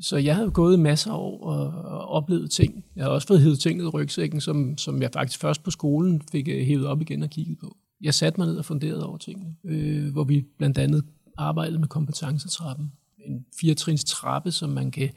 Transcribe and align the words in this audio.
Så 0.00 0.16
jeg 0.16 0.36
har 0.36 0.50
gået 0.50 0.78
masser 0.78 1.10
af 1.12 1.16
år 1.16 1.44
og, 1.44 1.66
og 1.84 2.08
oplevet 2.08 2.50
ting. 2.50 2.84
Jeg 2.96 3.04
har 3.04 3.10
også 3.10 3.28
fået 3.28 3.40
hævet 3.40 3.58
ting 3.58 3.80
ud 3.80 3.86
af 3.86 3.94
rygsækken, 3.94 4.40
som, 4.40 4.78
som 4.78 5.02
jeg 5.02 5.10
faktisk 5.12 5.40
først 5.40 5.62
på 5.62 5.70
skolen 5.70 6.22
fik 6.32 6.48
øh, 6.48 6.66
hævet 6.66 6.86
op 6.86 7.00
igen 7.00 7.22
og 7.22 7.30
kigget 7.30 7.58
på. 7.58 7.76
Jeg 8.00 8.14
satte 8.14 8.40
mig 8.40 8.46
ned 8.46 8.56
og 8.56 8.64
funderede 8.64 9.06
over 9.06 9.18
tingene, 9.18 9.54
øh, 9.64 10.12
hvor 10.12 10.24
vi 10.24 10.46
blandt 10.58 10.78
andet 10.78 11.04
arbejdede 11.38 11.78
med 11.78 11.88
kompetencetrappen. 11.88 12.92
En 13.18 13.44
firetrins 13.60 14.04
trappe, 14.04 14.50
som 14.50 14.70
man 14.70 14.90
kan, 14.90 15.10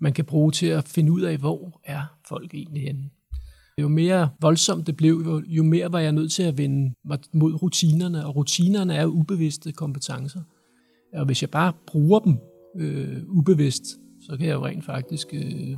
man 0.00 0.12
kan 0.12 0.24
bruge 0.24 0.52
til 0.52 0.66
at 0.66 0.88
finde 0.88 1.12
ud 1.12 1.20
af, 1.20 1.38
hvor 1.38 1.80
er 1.84 2.02
folk 2.28 2.54
egentlig 2.54 2.82
henne. 2.82 3.10
Jo 3.80 3.88
mere 3.88 4.28
voldsomt 4.40 4.86
det 4.86 4.96
blev, 4.96 5.22
jo, 5.26 5.42
jo 5.46 5.62
mere 5.62 5.92
var 5.92 5.98
jeg 5.98 6.12
nødt 6.12 6.32
til 6.32 6.42
at 6.42 6.58
vende 6.58 6.94
mig 7.04 7.18
mod 7.32 7.62
rutinerne, 7.62 8.26
og 8.26 8.36
rutinerne 8.36 8.94
er 8.94 9.02
jo 9.02 9.08
ubevidste 9.08 9.72
kompetencer. 9.72 10.40
Og 11.14 11.26
hvis 11.26 11.42
jeg 11.42 11.50
bare 11.50 11.72
bruger 11.86 12.18
dem 12.18 12.38
øh, 12.76 13.22
ubevidst, 13.28 13.84
så 14.30 14.36
kan 14.36 14.46
jeg 14.46 14.54
jo 14.54 14.66
rent 14.66 14.84
faktisk 14.84 15.26
øh, 15.32 15.76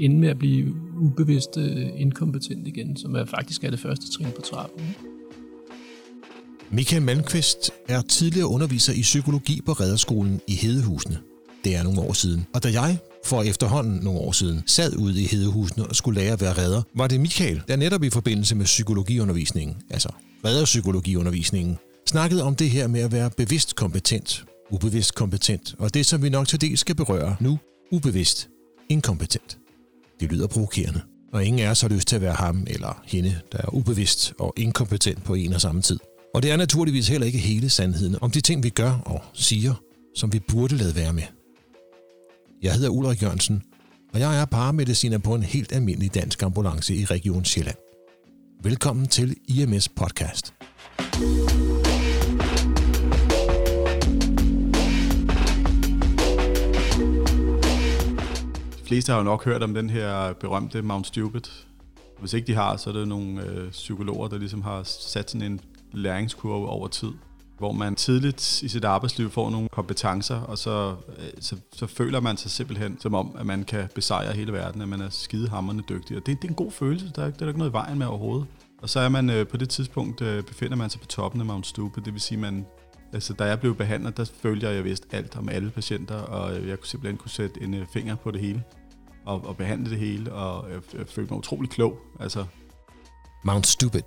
ende 0.00 0.16
med 0.16 0.28
at 0.28 0.38
blive 0.38 0.74
ubevidst 1.00 1.56
øh, 1.56 1.86
inkompetent 1.96 2.66
igen, 2.66 2.96
som 2.96 3.14
er 3.14 3.24
faktisk 3.24 3.64
er 3.64 3.70
det 3.70 3.80
første 3.80 4.12
trin 4.12 4.28
på 4.36 4.42
trappen. 4.42 4.96
Michael 6.70 7.02
Malmqvist 7.02 7.70
er 7.88 8.02
tidligere 8.02 8.48
underviser 8.48 8.92
i 8.92 9.00
psykologi 9.00 9.60
på 9.66 9.72
Rederskolen 9.72 10.40
i 10.48 10.54
Hedehusene. 10.54 11.18
Det 11.64 11.76
er 11.76 11.82
nogle 11.82 12.00
år 12.00 12.12
siden. 12.12 12.46
Og 12.54 12.62
da 12.62 12.72
jeg 12.72 12.98
for 13.24 13.42
efterhånden 13.42 14.00
nogle 14.02 14.20
år 14.20 14.32
siden 14.32 14.62
sad 14.66 14.96
ude 14.96 15.22
i 15.22 15.26
Hedehusene 15.26 15.86
og 15.86 15.96
skulle 15.96 16.20
lære 16.20 16.32
at 16.32 16.40
være 16.40 16.52
redder, 16.52 16.82
var 16.94 17.06
det 17.06 17.20
Michael, 17.20 17.62
der 17.68 17.76
netop 17.76 18.02
i 18.02 18.10
forbindelse 18.10 18.54
med 18.54 18.64
psykologiundervisningen, 18.64 19.76
altså 19.90 20.08
redderpsykologiundervisningen, 20.44 21.78
snakkede 22.06 22.42
om 22.42 22.54
det 22.54 22.70
her 22.70 22.86
med 22.86 23.00
at 23.00 23.12
være 23.12 23.30
bevidst 23.36 23.76
kompetent, 23.76 24.44
ubevidst 24.72 25.14
kompetent, 25.14 25.74
og 25.78 25.94
det 25.94 26.06
som 26.06 26.22
vi 26.22 26.28
nok 26.28 26.48
til 26.48 26.60
dels 26.60 26.80
skal 26.80 26.94
berøre 26.94 27.36
nu, 27.40 27.58
ubevidst 27.90 28.48
inkompetent. 28.88 29.58
Det 30.20 30.32
lyder 30.32 30.46
provokerende, 30.46 31.00
og 31.32 31.44
ingen 31.44 31.66
af 31.66 31.70
os 31.70 31.80
har 31.80 31.88
lyst 31.88 32.08
til 32.08 32.16
at 32.16 32.22
være 32.22 32.34
ham 32.34 32.66
eller 32.66 33.02
hende, 33.04 33.40
der 33.52 33.58
er 33.58 33.74
ubevidst 33.74 34.34
og 34.38 34.52
inkompetent 34.56 35.24
på 35.24 35.34
en 35.34 35.52
og 35.52 35.60
samme 35.60 35.82
tid. 35.82 35.98
Og 36.34 36.42
det 36.42 36.50
er 36.50 36.56
naturligvis 36.56 37.08
heller 37.08 37.26
ikke 37.26 37.38
hele 37.38 37.70
sandheden 37.70 38.16
om 38.20 38.30
de 38.30 38.40
ting, 38.40 38.62
vi 38.62 38.70
gør 38.70 38.92
og 39.06 39.22
siger, 39.34 39.74
som 40.16 40.32
vi 40.32 40.38
burde 40.38 40.76
lade 40.76 40.96
være 40.96 41.12
med. 41.12 41.22
Jeg 42.62 42.74
hedder 42.74 42.88
Ulrik 42.88 43.22
Jørgensen, 43.22 43.62
og 44.14 44.20
jeg 44.20 44.40
er 44.40 44.44
paramediciner 44.44 45.18
på 45.18 45.34
en 45.34 45.42
helt 45.42 45.72
almindelig 45.72 46.14
dansk 46.14 46.42
ambulance 46.42 46.94
i 46.94 47.04
Region 47.04 47.44
Sjælland. 47.44 47.76
Velkommen 48.62 49.06
til 49.06 49.36
IMS 49.48 49.88
Podcast. 49.88 50.54
De 50.98 51.81
fleste 58.92 59.12
har 59.12 59.18
jo 59.18 59.24
nok 59.24 59.44
hørt 59.44 59.62
om 59.62 59.74
den 59.74 59.90
her 59.90 60.32
berømte 60.32 60.82
Mount 60.82 61.06
Stupid. 61.06 61.42
Hvis 62.20 62.32
ikke 62.32 62.46
de 62.46 62.54
har, 62.54 62.76
så 62.76 62.90
er 62.90 62.94
det 62.94 63.08
nogle 63.08 63.42
øh, 63.42 63.70
psykologer, 63.70 64.28
der 64.28 64.38
ligesom 64.38 64.62
har 64.62 64.82
sat 64.82 65.30
sådan 65.30 65.52
en 65.52 65.60
læringskurve 65.92 66.68
over 66.68 66.88
tid 66.88 67.12
hvor 67.58 67.72
man 67.72 67.94
tidligt 67.94 68.62
i 68.62 68.68
sit 68.68 68.84
arbejdsliv 68.84 69.30
får 69.30 69.50
nogle 69.50 69.68
kompetencer, 69.68 70.36
og 70.36 70.58
så, 70.58 70.94
øh, 71.18 71.24
så, 71.40 71.56
så 71.72 71.86
føler 71.86 72.20
man 72.20 72.36
sig 72.36 72.50
simpelthen 72.50 73.00
som 73.00 73.14
om, 73.14 73.36
at 73.38 73.46
man 73.46 73.64
kan 73.64 73.88
besejre 73.94 74.32
hele 74.32 74.52
verden, 74.52 74.82
at 74.82 74.88
man 74.88 75.00
er 75.00 75.10
skidehammerende 75.10 75.82
dygtig. 75.88 76.16
Og 76.16 76.26
det, 76.26 76.42
det 76.42 76.48
er 76.48 76.52
en 76.52 76.54
god 76.54 76.70
følelse, 76.70 77.12
der 77.16 77.22
er, 77.22 77.30
der 77.30 77.44
er 77.44 77.48
ikke 77.48 77.58
noget 77.58 77.70
i 77.70 77.72
vejen 77.72 77.98
med 77.98 78.06
overhovedet. 78.06 78.46
Og 78.82 78.88
så 78.88 79.00
er 79.00 79.08
man 79.08 79.30
øh, 79.30 79.46
på 79.46 79.56
det 79.56 79.68
tidspunkt, 79.68 80.22
øh, 80.22 80.42
befinder 80.42 80.76
man 80.76 80.90
sig 80.90 81.00
på 81.00 81.06
toppen 81.06 81.40
af 81.40 81.46
Mount 81.46 81.66
Stupid, 81.66 82.02
det 82.02 82.12
vil 82.12 82.20
sige, 82.20 82.38
man, 82.38 82.66
altså, 83.12 83.32
da 83.32 83.44
jeg 83.44 83.60
blev 83.60 83.74
behandlet, 83.76 84.16
der 84.16 84.30
følte 84.42 84.64
jeg, 84.64 84.70
at 84.70 84.76
jeg 84.76 84.84
vidste 84.84 85.06
alt 85.12 85.36
om 85.36 85.48
alle 85.48 85.70
patienter, 85.70 86.16
og 86.16 86.58
øh, 86.58 86.68
jeg 86.68 86.78
kunne 86.78 86.88
simpelthen 86.88 87.16
kunne 87.16 87.30
sætte 87.30 87.62
en 87.62 87.74
øh, 87.74 87.86
finger 87.92 88.14
på 88.14 88.30
det 88.30 88.40
hele, 88.40 88.62
og, 89.24 89.46
og 89.46 89.56
behandle 89.56 89.90
det 89.90 89.98
hele, 89.98 90.32
og 90.32 90.68
øh, 90.68 90.74
jeg, 90.74 90.82
jeg 90.92 91.00
øh, 91.00 91.06
følte 91.06 91.32
mig 91.32 91.38
utrolig 91.38 91.70
klog. 91.70 91.98
Altså. 92.20 92.44
Mount 93.44 93.66
Stupid, 93.66 94.02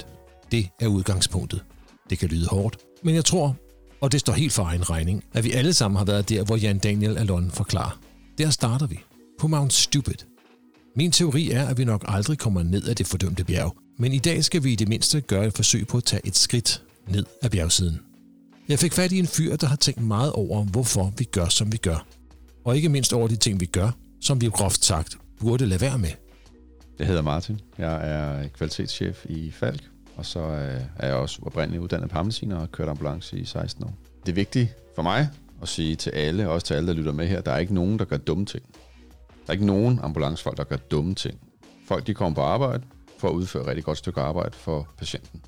det 0.52 0.70
er 0.80 0.88
udgangspunktet. 0.88 1.64
Det 2.10 2.20
kan 2.20 2.30
lyde 2.30 2.48
hårdt, 2.48 2.78
men 3.04 3.16
jeg 3.16 3.26
tror, 3.26 3.56
og 4.02 4.12
det 4.12 4.20
står 4.20 4.34
helt 4.34 4.54
for 4.54 4.64
egen 4.64 4.90
regning, 4.90 5.24
at 5.34 5.44
vi 5.44 5.52
alle 5.52 5.74
sammen 5.74 5.98
har 5.98 6.06
været 6.06 6.30
der, 6.30 6.44
hvor 6.44 6.56
Jan 6.56 6.78
Daniel 6.80 7.18
Alon 7.18 7.52
forklarer. 7.52 8.00
Der 8.38 8.50
starter 8.50 8.88
vi. 8.88 9.00
På 9.40 9.48
Mount 9.48 9.74
Stupid. 9.74 10.16
Min 10.96 11.12
teori 11.12 11.52
er, 11.52 11.68
at 11.68 11.78
vi 11.78 11.86
nok 11.86 12.06
aldrig 12.08 12.38
kommer 12.38 12.64
ned 12.64 12.84
af 12.84 12.96
det 12.96 13.08
fordømte 13.08 13.44
bjerg, 13.44 13.76
men 14.00 14.14
i 14.14 14.20
dag 14.20 14.44
skal 14.44 14.64
vi 14.64 14.72
i 14.72 14.76
det 14.76 14.88
mindste 14.88 15.22
gøre 15.22 15.48
et 15.48 15.54
forsøg 15.54 15.88
på 15.88 15.98
at 15.98 16.04
tage 16.04 16.22
et 16.28 16.36
skridt 16.36 16.84
ned 17.08 17.26
af 17.42 17.52
bjergsiden. 17.52 18.00
Jeg 18.70 18.80
fik 18.80 18.94
fat 18.94 19.12
i 19.12 19.20
en 19.20 19.28
fyr, 19.28 19.56
der 19.56 19.68
har 19.68 19.76
tænkt 19.76 20.02
meget 20.02 20.32
over, 20.32 20.64
hvorfor 20.64 21.14
vi 21.18 21.24
gør, 21.24 21.48
som 21.48 21.72
vi 21.72 21.78
gør. 21.78 22.06
Og 22.66 22.76
ikke 22.76 22.90
mindst 22.90 23.14
over 23.14 23.28
de 23.28 23.36
ting, 23.36 23.60
vi 23.60 23.66
gør, 23.66 23.92
som 24.26 24.42
vi 24.42 24.50
groft 24.50 24.86
sagt 24.86 25.18
burde 25.40 25.66
lade 25.66 25.82
være 25.82 25.98
med. 25.98 26.10
Jeg 27.00 27.08
hedder 27.08 27.22
Martin. 27.22 27.60
Jeg 27.78 28.10
er 28.10 28.48
kvalitetschef 28.48 29.26
i 29.30 29.52
Falk, 29.52 29.84
og 30.16 30.26
så 30.26 30.40
øh, 30.40 30.82
er 30.96 31.08
jeg 31.08 31.16
også 31.16 31.40
oprindeligt 31.42 31.84
uddannet 31.84 32.10
paramediciner 32.10 32.56
og 32.56 32.62
har 32.62 32.68
kørt 32.68 32.90
ambulance 32.90 33.38
i 33.38 33.46
16 33.46 33.84
år. 33.84 33.94
Det 34.26 34.32
er 34.32 34.36
vigtigt 34.36 34.76
for 34.96 35.02
mig 35.02 35.30
at 35.62 35.68
sige 35.68 35.96
til 35.96 36.10
alle, 36.10 36.50
også 36.50 36.68
til 36.68 36.74
alle, 36.74 36.88
der 36.88 36.94
lytter 36.94 37.12
med 37.12 37.28
her, 37.28 37.42
der 37.42 37.52
er 37.52 37.58
ikke 37.58 37.74
nogen, 37.74 38.00
der 38.00 38.06
gør 38.06 38.18
dumme 38.18 38.46
ting. 38.46 38.64
Der 39.20 39.48
er 39.48 39.52
ikke 39.52 39.66
nogen 39.66 40.00
ambulancefolk, 40.04 40.58
der 40.58 40.64
gør 40.64 40.76
dumme 40.76 41.16
ting. 41.16 41.40
Folk 41.88 42.08
de 42.08 42.14
kommer 42.14 42.36
på 42.36 42.42
arbejde 42.42 42.84
for 43.18 43.30
at 43.30 43.34
udføre 43.34 43.64
et 43.64 43.68
rigtig 43.68 43.84
godt 43.84 43.98
stykke 43.98 44.22
arbejde 44.22 44.56
for 44.56 44.88
patienten. 44.98 45.42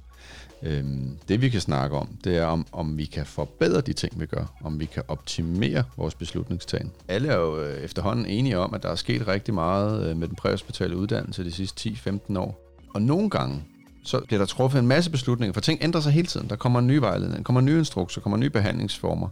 Øhm, 0.63 1.17
det 1.27 1.41
vi 1.41 1.49
kan 1.49 1.61
snakke 1.61 1.95
om, 1.95 2.07
det 2.23 2.37
er 2.37 2.45
om, 2.45 2.65
om 2.71 2.97
vi 2.97 3.05
kan 3.05 3.25
forbedre 3.25 3.81
de 3.81 3.93
ting, 3.93 4.19
vi 4.19 4.25
gør. 4.25 4.53
Om 4.63 4.79
vi 4.79 4.85
kan 4.85 5.03
optimere 5.07 5.83
vores 5.97 6.15
beslutningstagen. 6.15 6.91
Alle 7.07 7.27
er 7.27 7.37
jo 7.37 7.59
øh, 7.59 7.83
efterhånden 7.83 8.25
enige 8.25 8.59
om, 8.59 8.73
at 8.73 8.83
der 8.83 8.89
er 8.89 8.95
sket 8.95 9.27
rigtig 9.27 9.53
meget 9.53 10.09
øh, 10.09 10.17
med 10.17 10.27
den 10.27 10.35
præhospitale 10.35 10.97
uddannelse 10.97 11.43
de 11.43 11.51
sidste 11.51 11.89
10-15 11.89 12.39
år. 12.39 12.63
Og 12.93 13.01
nogle 13.01 13.29
gange, 13.29 13.63
så 14.03 14.19
bliver 14.19 14.37
der 14.37 14.45
truffet 14.45 14.79
en 14.79 14.87
masse 14.87 15.11
beslutninger, 15.11 15.53
for 15.53 15.61
ting 15.61 15.79
ændrer 15.83 16.01
sig 16.01 16.11
hele 16.11 16.27
tiden. 16.27 16.49
Der 16.49 16.55
kommer 16.55 16.79
en 16.79 16.87
ny 16.87 16.95
vejledning, 16.95 17.37
der 17.37 17.43
kommer 17.43 17.61
nye 17.61 17.77
instrukser, 17.77 18.21
kommer 18.21 18.37
nye 18.37 18.49
behandlingsformer. 18.49 19.27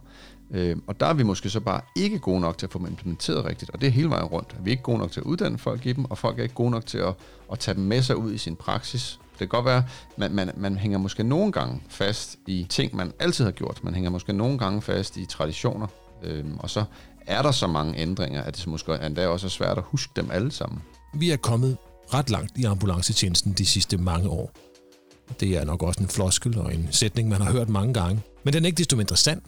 Øh, 0.50 0.76
og 0.86 1.00
der 1.00 1.06
er 1.06 1.14
vi 1.14 1.22
måske 1.22 1.50
så 1.50 1.60
bare 1.60 1.80
ikke 1.96 2.18
gode 2.18 2.40
nok 2.40 2.58
til 2.58 2.66
at 2.66 2.72
få 2.72 2.78
dem 2.78 2.86
implementeret 2.86 3.44
rigtigt, 3.44 3.70
og 3.70 3.80
det 3.80 3.86
er 3.86 3.90
hele 3.90 4.10
vejen 4.10 4.24
rundt. 4.24 4.56
Vi 4.60 4.70
er 4.70 4.72
ikke 4.72 4.82
gode 4.82 4.98
nok 4.98 5.10
til 5.10 5.20
at 5.20 5.26
uddanne 5.26 5.58
folk 5.58 5.86
i 5.86 5.92
dem, 5.92 6.04
og 6.04 6.18
folk 6.18 6.38
er 6.38 6.42
ikke 6.42 6.54
gode 6.54 6.70
nok 6.70 6.86
til 6.86 6.98
at, 6.98 7.14
at 7.52 7.58
tage 7.58 7.74
dem 7.74 7.84
med 7.84 8.02
sig 8.02 8.16
ud 8.16 8.32
i 8.32 8.38
sin 8.38 8.56
praksis. 8.56 9.20
Det 9.38 9.38
kan 9.38 9.48
godt 9.48 9.64
være, 9.64 9.84
man, 10.16 10.32
man, 10.32 10.50
man 10.56 10.76
hænger 10.76 10.98
måske 10.98 11.22
nogle 11.22 11.52
gange 11.52 11.82
fast 11.88 12.36
i 12.46 12.66
ting, 12.68 12.96
man 12.96 13.12
altid 13.18 13.44
har 13.44 13.52
gjort. 13.52 13.84
Man 13.84 13.94
hænger 13.94 14.10
måske 14.10 14.32
nogle 14.32 14.58
gange 14.58 14.82
fast 14.82 15.16
i 15.16 15.26
traditioner, 15.26 15.86
Øhm, 16.22 16.58
og 16.58 16.70
så 16.70 16.84
er 17.26 17.42
der 17.42 17.50
så 17.50 17.66
mange 17.66 17.98
ændringer, 17.98 18.42
at 18.42 18.56
det 18.56 18.66
måske 18.66 19.06
endda 19.06 19.28
også 19.28 19.46
er 19.46 19.50
svært 19.50 19.78
at 19.78 19.84
huske 19.86 20.12
dem 20.16 20.30
alle 20.30 20.50
sammen. 20.50 20.82
Vi 21.14 21.30
er 21.30 21.36
kommet 21.36 21.76
ret 22.14 22.30
langt 22.30 22.58
i 22.58 22.64
ambulancetjenesten 22.64 23.52
de 23.52 23.66
sidste 23.66 23.96
mange 23.96 24.28
år. 24.28 24.50
Det 25.40 25.56
er 25.56 25.64
nok 25.64 25.82
også 25.82 26.00
en 26.00 26.08
floskel 26.08 26.58
og 26.58 26.74
en 26.74 26.88
sætning, 26.90 27.28
man 27.28 27.40
har 27.40 27.52
hørt 27.52 27.68
mange 27.68 27.94
gange. 27.94 28.22
Men 28.44 28.54
den 28.54 28.64
er 28.64 28.66
ikke 28.66 28.78
desto 28.78 28.96
mindre 28.96 29.16
sand. 29.16 29.42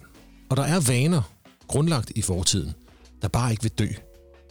Og 0.49 0.57
der 0.57 0.63
er 0.63 0.79
vaner, 0.87 1.21
grundlagt 1.67 2.11
i 2.15 2.21
fortiden, 2.21 2.73
der 3.21 3.27
bare 3.27 3.51
ikke 3.51 3.63
vil 3.63 3.71
dø. 3.71 3.87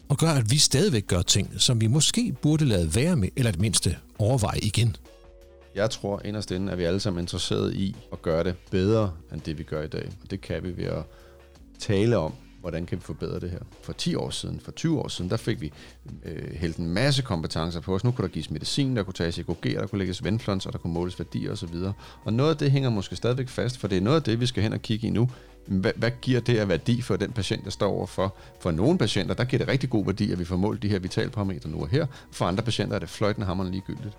Og 0.09 0.19
gør, 0.19 0.31
at 0.31 0.51
vi 0.51 0.59
stadigvæk 0.59 1.07
gør 1.07 1.23
ting, 1.23 1.51
som 1.59 1.81
vi 1.81 1.87
måske 1.87 2.35
burde 2.43 2.65
lade 2.65 2.95
være 2.95 3.17
med, 3.17 3.29
eller 3.37 3.51
det 3.51 3.61
mindste 3.61 3.97
overveje 4.19 4.59
igen. 4.59 4.97
Jeg 5.75 5.91
tror 5.91 6.23
inderst 6.25 6.51
inde, 6.51 6.73
at 6.73 6.79
vi 6.79 6.85
alle 6.85 7.01
sammen 7.01 7.19
er 7.19 7.23
interesseret 7.23 7.75
i 7.75 7.97
at 8.13 8.23
gøre 8.23 8.45
det 8.45 8.55
bedre, 8.71 9.13
end 9.33 9.41
det 9.41 9.59
vi 9.59 9.63
gør 9.63 9.83
i 9.83 9.89
dag. 9.89 10.11
Og 10.23 10.31
det 10.31 10.41
kan 10.41 10.65
vi 10.65 10.77
ved 10.77 10.85
at 10.85 11.03
tale 11.79 12.17
om, 12.17 12.33
hvordan 12.61 12.87
kan 12.87 12.99
vi 12.99 13.03
forbedre 13.03 13.41
det 13.41 13.51
her? 13.51 13.59
For 13.83 13.93
10 13.93 14.15
år 14.15 14.31
siden, 14.31 14.61
for 14.61 14.73
20 14.73 14.99
år 14.99 15.09
siden, 15.09 15.31
der 15.31 15.37
fik 15.37 15.61
vi 15.61 15.73
øh, 16.25 16.55
hældt 16.55 16.77
en 16.77 16.87
masse 16.87 17.23
kompetencer 17.23 17.81
på 17.81 17.95
os. 17.95 18.05
Nu 18.05 18.11
kunne 18.11 18.29
der 18.29 18.33
gives 18.33 18.51
medicin, 18.51 18.97
der 18.97 19.03
kunne 19.03 19.15
tages 19.15 19.39
EKG, 19.39 19.63
der 19.63 19.87
kunne 19.87 19.99
lægges 19.99 20.25
venflons, 20.25 20.67
og 20.67 20.73
der 20.73 20.79
kunne 20.79 20.93
måles 20.93 21.19
værdier 21.19 21.53
osv. 21.53 21.75
Og 22.25 22.33
noget 22.33 22.51
af 22.51 22.57
det 22.57 22.71
hænger 22.71 22.91
måske 22.91 23.17
stadigvæk 23.17 23.49
fast, 23.49 23.79
for 23.79 23.89
det 23.89 23.99
er 23.99 24.03
noget 24.03 24.17
af 24.17 24.23
det, 24.23 24.41
vi 24.41 24.47
skal 24.47 24.63
hen 24.63 24.73
og 24.73 24.83
kigge 24.83 25.07
i 25.07 25.11
nu. 25.11 25.31
Hvad, 25.67 25.93
hvad 25.97 26.11
giver 26.23 26.41
det 26.41 26.59
af 26.59 26.69
værdi 26.69 27.03
for 27.03 27.17
den 27.17 27.33
patient, 27.33 27.65
der 27.65 27.71
står 27.71 27.91
overfor? 27.91 28.37
For 28.61 28.71
nogle 28.71 28.99
patienter, 28.99 29.35
der 29.35 29.45
giver 29.45 29.59
det 29.59 29.69
rigtig 29.69 29.91
god 29.91 30.05
værdi, 30.05 30.33
at 30.33 30.39
vi 30.39 30.45
får 30.45 30.57
målt 30.57 30.83
de 30.83 30.89
her 30.89 30.99
vitalparametre 30.99 31.71
nu 31.71 31.81
og 31.81 31.89
her. 31.89 32.07
For 32.33 32.45
andre 32.45 32.63
patienter 32.63 32.95
er 32.97 33.01
det 33.01 33.09
fløjtende 33.09 33.47
hammerne 33.47 33.71
ligegyldigt. 33.71 34.17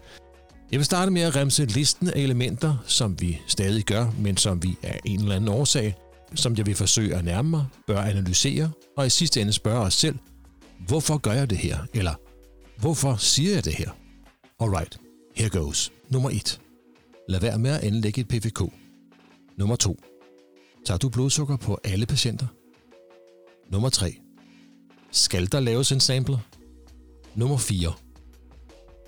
Jeg 0.71 0.79
vil 0.79 0.85
starte 0.85 1.11
med 1.11 1.21
at 1.21 1.35
remse 1.35 1.65
listen 1.65 2.07
af 2.07 2.19
elementer, 2.19 2.83
som 2.85 3.21
vi 3.21 3.41
stadig 3.47 3.85
gør, 3.85 4.11
men 4.17 4.37
som 4.37 4.63
vi 4.63 4.77
af 4.83 4.99
en 5.05 5.19
eller 5.19 5.35
anden 5.35 5.49
årsag 5.49 5.95
som 6.35 6.55
jeg 6.57 6.65
vil 6.65 6.75
forsøge 6.75 7.15
at 7.15 7.25
nærme 7.25 7.49
mig, 7.49 7.65
bør 7.87 8.01
analysere 8.01 8.71
og 8.97 9.05
i 9.05 9.09
sidste 9.09 9.41
ende 9.41 9.53
spørge 9.53 9.79
os 9.79 9.93
selv, 9.93 10.15
hvorfor 10.87 11.17
gør 11.17 11.31
jeg 11.31 11.49
det 11.49 11.57
her? 11.57 11.77
Eller 11.93 12.13
hvorfor 12.77 13.15
siger 13.15 13.53
jeg 13.53 13.65
det 13.65 13.73
her? 13.75 13.89
Alright, 14.59 14.99
here 15.35 15.49
goes. 15.49 15.91
Nummer 16.09 16.29
1. 16.29 16.61
Lad 17.29 17.39
være 17.39 17.59
med 17.59 17.71
at 17.71 17.83
anlægge 17.83 18.21
et 18.21 18.27
PVK. 18.27 18.73
Nummer 19.57 19.75
2. 19.75 19.99
Tager 20.85 20.97
du 20.97 21.09
blodsukker 21.09 21.57
på 21.57 21.79
alle 21.83 22.05
patienter? 22.05 22.47
Nummer 23.71 23.89
3. 23.89 24.15
Skal 25.11 25.51
der 25.51 25.59
laves 25.59 25.91
en 25.91 25.99
sampler? 25.99 26.37
Nummer 27.35 27.57
4. 27.57 27.93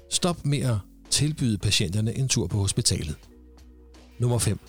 Stop 0.10 0.46
med 0.46 0.60
at 0.60 0.78
tilbyde 1.12 1.58
patienterne 1.58 2.18
en 2.18 2.28
tur 2.28 2.48
på 2.48 2.58
hospitalet. 2.58 3.16
Nummer 4.20 4.40
5. 4.40 4.60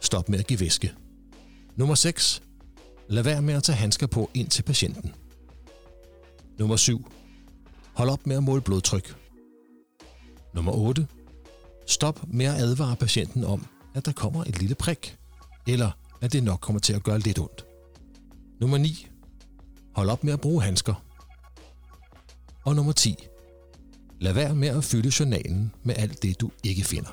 Stop 0.00 0.28
med 0.28 0.38
at 0.38 0.46
give 0.46 0.60
væske. 0.60 0.92
Nummer 1.76 1.94
6. 1.94 2.42
Lad 3.08 3.22
være 3.22 3.42
med 3.42 3.54
at 3.54 3.62
tage 3.62 3.76
handsker 3.76 4.06
på 4.06 4.30
ind 4.34 4.48
til 4.48 4.62
patienten. 4.62 5.14
Nummer 6.58 6.76
7. 6.76 7.12
Hold 7.94 8.10
op 8.10 8.26
med 8.26 8.36
at 8.36 8.42
måle 8.42 8.60
blodtryk. 8.60 9.16
Nummer 10.54 10.72
8. 10.72 11.06
Stop 11.86 12.20
med 12.28 12.46
at 12.46 12.54
advare 12.54 12.96
patienten 12.96 13.44
om, 13.44 13.66
at 13.94 14.06
der 14.06 14.12
kommer 14.12 14.44
et 14.44 14.58
lille 14.60 14.74
prik, 14.74 15.16
eller 15.66 15.90
at 16.20 16.32
det 16.32 16.42
nok 16.42 16.60
kommer 16.60 16.80
til 16.80 16.92
at 16.92 17.02
gøre 17.02 17.18
lidt 17.18 17.38
ondt. 17.38 17.64
Nummer 18.60 18.78
9. 18.78 19.06
Hold 19.94 20.10
op 20.10 20.24
med 20.24 20.32
at 20.32 20.40
bruge 20.40 20.62
handsker. 20.62 20.94
Og 22.64 22.76
nummer 22.76 22.92
10. 22.92 23.16
Lad 24.20 24.32
være 24.32 24.54
med 24.54 24.68
at 24.68 24.84
fylde 24.84 25.12
journalen 25.20 25.72
med 25.82 25.94
alt 25.98 26.22
det, 26.22 26.40
du 26.40 26.50
ikke 26.64 26.84
finder. 26.84 27.10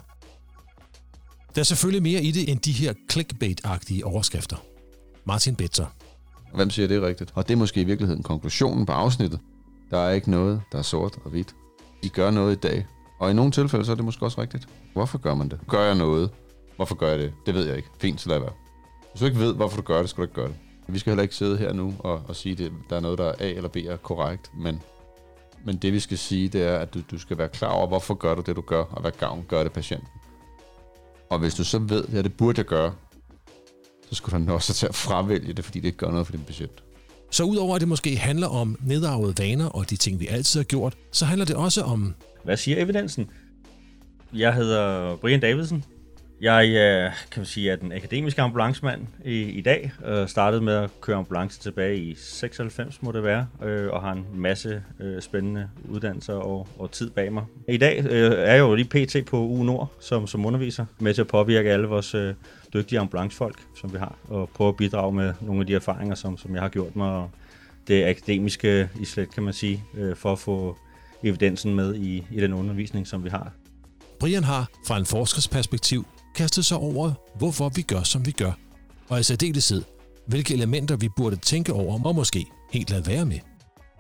Der 1.56 1.62
er 1.62 1.64
selvfølgelig 1.64 2.04
mere 2.04 2.24
i 2.24 2.32
det 2.32 2.50
end 2.50 2.60
de 2.60 2.72
her 2.72 2.94
clickbait-agtige 3.12 4.04
overskrifter. 4.04 4.58
Martin 5.26 5.56
Betzer. 5.56 5.86
Hvem 6.56 6.70
siger 6.70 6.88
det 6.88 6.98
er 6.98 7.08
rigtigt? 7.08 7.32
Og 7.36 7.48
det 7.48 7.54
er 7.54 7.58
måske 7.58 7.82
i 7.82 7.84
virkeligheden 7.84 8.24
konklusionen 8.24 8.86
på 8.86 8.92
afsnittet. 8.92 9.40
Der 9.92 9.98
er 9.98 10.12
ikke 10.12 10.32
noget, 10.32 10.62
der 10.72 10.78
er 10.78 10.82
sort 10.82 11.18
og 11.24 11.32
hvidt. 11.32 11.56
I 12.04 12.10
gør 12.10 12.32
noget 12.32 12.56
i 12.56 12.60
dag, 12.60 12.86
og 13.20 13.32
i 13.32 13.34
nogle 13.34 13.52
tilfælde 13.52 13.86
så 13.86 13.92
er 13.92 13.96
det 13.96 14.06
måske 14.06 14.26
også 14.26 14.42
rigtigt. 14.42 14.68
Hvorfor 14.94 15.18
gør 15.18 15.36
man 15.36 15.50
det? 15.50 15.60
Gør 15.68 15.86
jeg 15.86 15.96
noget? 15.96 16.30
Hvorfor 16.76 16.96
gør 16.96 17.10
jeg 17.10 17.20
det? 17.20 17.34
Det 17.46 17.54
ved 17.54 17.66
jeg 17.68 17.78
ikke. 17.78 17.90
Fint, 18.00 18.22
så 18.22 18.30
lad 18.30 18.40
være. 18.40 18.54
Hvis 19.12 19.20
du 19.20 19.26
ikke 19.26 19.40
ved, 19.40 19.56
hvorfor 19.56 19.78
du 19.78 19.84
gør 19.84 20.00
det, 20.02 20.10
skal 20.10 20.22
du 20.22 20.24
ikke 20.24 20.36
gøre 20.36 20.48
det. 20.48 20.56
Vi 20.88 21.00
skal 21.00 21.12
heller 21.12 21.24
ikke 21.24 21.36
sidde 21.36 21.58
her 21.58 21.74
nu 21.74 21.94
og, 22.00 22.22
og 22.28 22.36
sige, 22.36 22.66
at 22.66 22.72
der 22.90 22.96
er 22.96 23.00
noget, 23.00 23.18
der 23.18 23.26
er 23.26 23.36
A 23.40 23.50
eller 23.50 23.70
B 23.70 23.76
er 23.76 23.98
korrekt, 23.98 24.52
men, 24.58 24.82
men 25.68 25.78
det 25.78 25.94
vi 25.94 26.00
skal 26.00 26.18
sige, 26.18 26.48
det 26.48 26.64
er, 26.64 26.78
at 26.78 26.94
du, 26.94 27.02
du 27.12 27.20
skal 27.20 27.38
være 27.38 27.48
klar 27.50 27.70
over, 27.70 27.88
hvorfor 27.88 28.14
gør 28.14 28.36
du 28.36 28.42
det, 28.42 28.56
du 28.56 28.62
gør, 28.62 28.84
og 28.84 29.02
hvad 29.02 29.12
gavn 29.12 29.46
gør 29.48 29.64
det 29.64 29.72
patienten. 29.72 30.08
Og 31.30 31.40
hvis 31.40 31.56
du 31.56 31.64
så 31.64 31.80
ved, 31.80 32.06
at 32.06 32.14
ja, 32.14 32.22
det 32.22 32.34
burde 32.34 32.58
jeg 32.58 32.66
gøre, 32.66 32.94
så 34.10 34.16
skulle 34.16 34.46
du 34.46 34.54
også 34.54 34.74
til 34.74 34.88
at 34.88 34.96
fravælge 34.96 35.54
det, 35.54 35.66
fordi 35.66 35.80
det 35.80 35.86
ikke 35.86 35.98
gør 35.98 36.12
noget 36.12 36.28
for 36.28 36.32
din 36.32 36.44
patient. 36.44 36.84
Så 37.32 37.44
udover 37.44 37.76
at 37.76 37.82
det 37.82 37.88
måske 37.88 38.18
handler 38.18 38.48
om 38.48 38.78
nedarvede 38.82 39.34
vaner 39.38 39.66
og 39.66 39.90
de 39.90 39.96
ting, 39.96 40.20
vi 40.20 40.28
altid 40.28 40.60
har 40.60 40.66
gjort, 40.66 40.98
så 41.12 41.26
handler 41.26 41.46
det 41.46 41.56
også 41.56 41.82
om... 41.82 42.14
Hvad 42.44 42.58
siger 42.58 42.84
evidensen? 42.84 43.30
Jeg 44.34 44.54
hedder 44.54 45.16
Brian 45.16 45.40
Davidsen. 45.40 45.84
Jeg 46.42 46.68
øh, 46.68 47.12
kan 47.32 47.40
man 47.40 47.46
sige, 47.46 47.72
er 47.72 47.76
den 47.76 47.92
akademiske 47.92 48.42
ambulancemand 48.42 49.08
i, 49.26 49.42
i 49.42 49.62
dag. 49.62 49.92
Jeg 50.06 50.30
startede 50.30 50.62
med 50.62 50.74
at 50.74 50.90
køre 51.02 51.18
ambulance 51.18 51.60
tilbage 51.60 51.98
i 51.98 52.16
96, 52.16 53.02
må 53.02 53.12
det 53.12 53.24
være, 53.24 53.48
øh, 53.64 53.90
og 53.90 54.02
har 54.02 54.12
en 54.12 54.26
masse 54.34 54.84
øh, 55.00 55.22
spændende 55.22 55.70
uddannelser 55.90 56.34
og, 56.34 56.68
og 56.78 56.92
tid 56.92 57.10
bag 57.10 57.34
mig. 57.34 57.44
I 57.68 57.78
dag 57.78 58.06
øh, 58.06 58.32
er 58.32 58.54
jeg 58.54 58.60
jo 58.60 58.76
lige 58.76 59.08
PT 59.08 59.26
på 59.26 59.38
U 59.38 59.64
Nord 59.64 59.92
som, 60.00 60.28
som 60.28 60.46
underviser, 60.46 60.86
med 61.00 61.14
til 61.14 61.22
at 61.22 61.28
påvirke 61.28 61.72
alle 61.72 61.88
vores 61.88 62.16
øh, 62.16 62.34
dygtige 62.74 63.00
ambulancefolk, 63.00 63.60
som 63.82 63.94
vi 63.94 63.98
har, 63.98 64.16
og 64.28 64.50
prøve 64.50 64.70
at 64.70 64.76
bidrage 64.76 65.14
med 65.14 65.34
nogle 65.42 65.62
af 65.62 65.68
de 65.68 65.76
erfaringer, 65.76 66.16
som, 66.16 66.38
som 66.38 66.54
jeg 66.54 66.62
har 66.62 66.70
gjort 66.70 66.96
mig, 66.96 67.10
og 67.10 67.32
det 67.88 68.06
akademiske 68.06 68.90
islet, 69.02 69.34
kan 69.34 69.44
man 69.44 69.54
sige, 69.54 69.84
for 70.16 70.32
at 70.32 70.40
få 70.40 70.78
evidensen 71.24 71.76
med 71.76 71.96
i, 71.96 72.26
i 72.32 72.42
den 72.42 72.54
undervisning, 72.54 73.08
som 73.08 73.24
vi 73.24 73.30
har. 73.30 73.52
Brian 74.20 74.44
har 74.44 74.70
fra 74.88 74.98
en 74.98 75.06
forskers 75.06 75.48
perspektiv 75.48 76.06
kastet 76.38 76.66
sig 76.66 76.78
over, 76.78 77.12
hvorfor 77.38 77.70
vi 77.76 77.82
gør, 77.82 78.04
som 78.04 78.26
vi 78.26 78.32
gør, 78.32 78.52
og 79.10 79.20
i 79.20 79.24
særdeleshed, 79.24 79.84
hvilke 80.28 80.54
elementer 80.54 80.96
vi 80.96 81.10
burde 81.18 81.36
tænke 81.36 81.74
over 81.74 82.06
og 82.06 82.16
måske 82.16 82.46
helt 82.74 82.90
lade 82.90 83.08
være 83.08 83.26
med. 83.26 83.40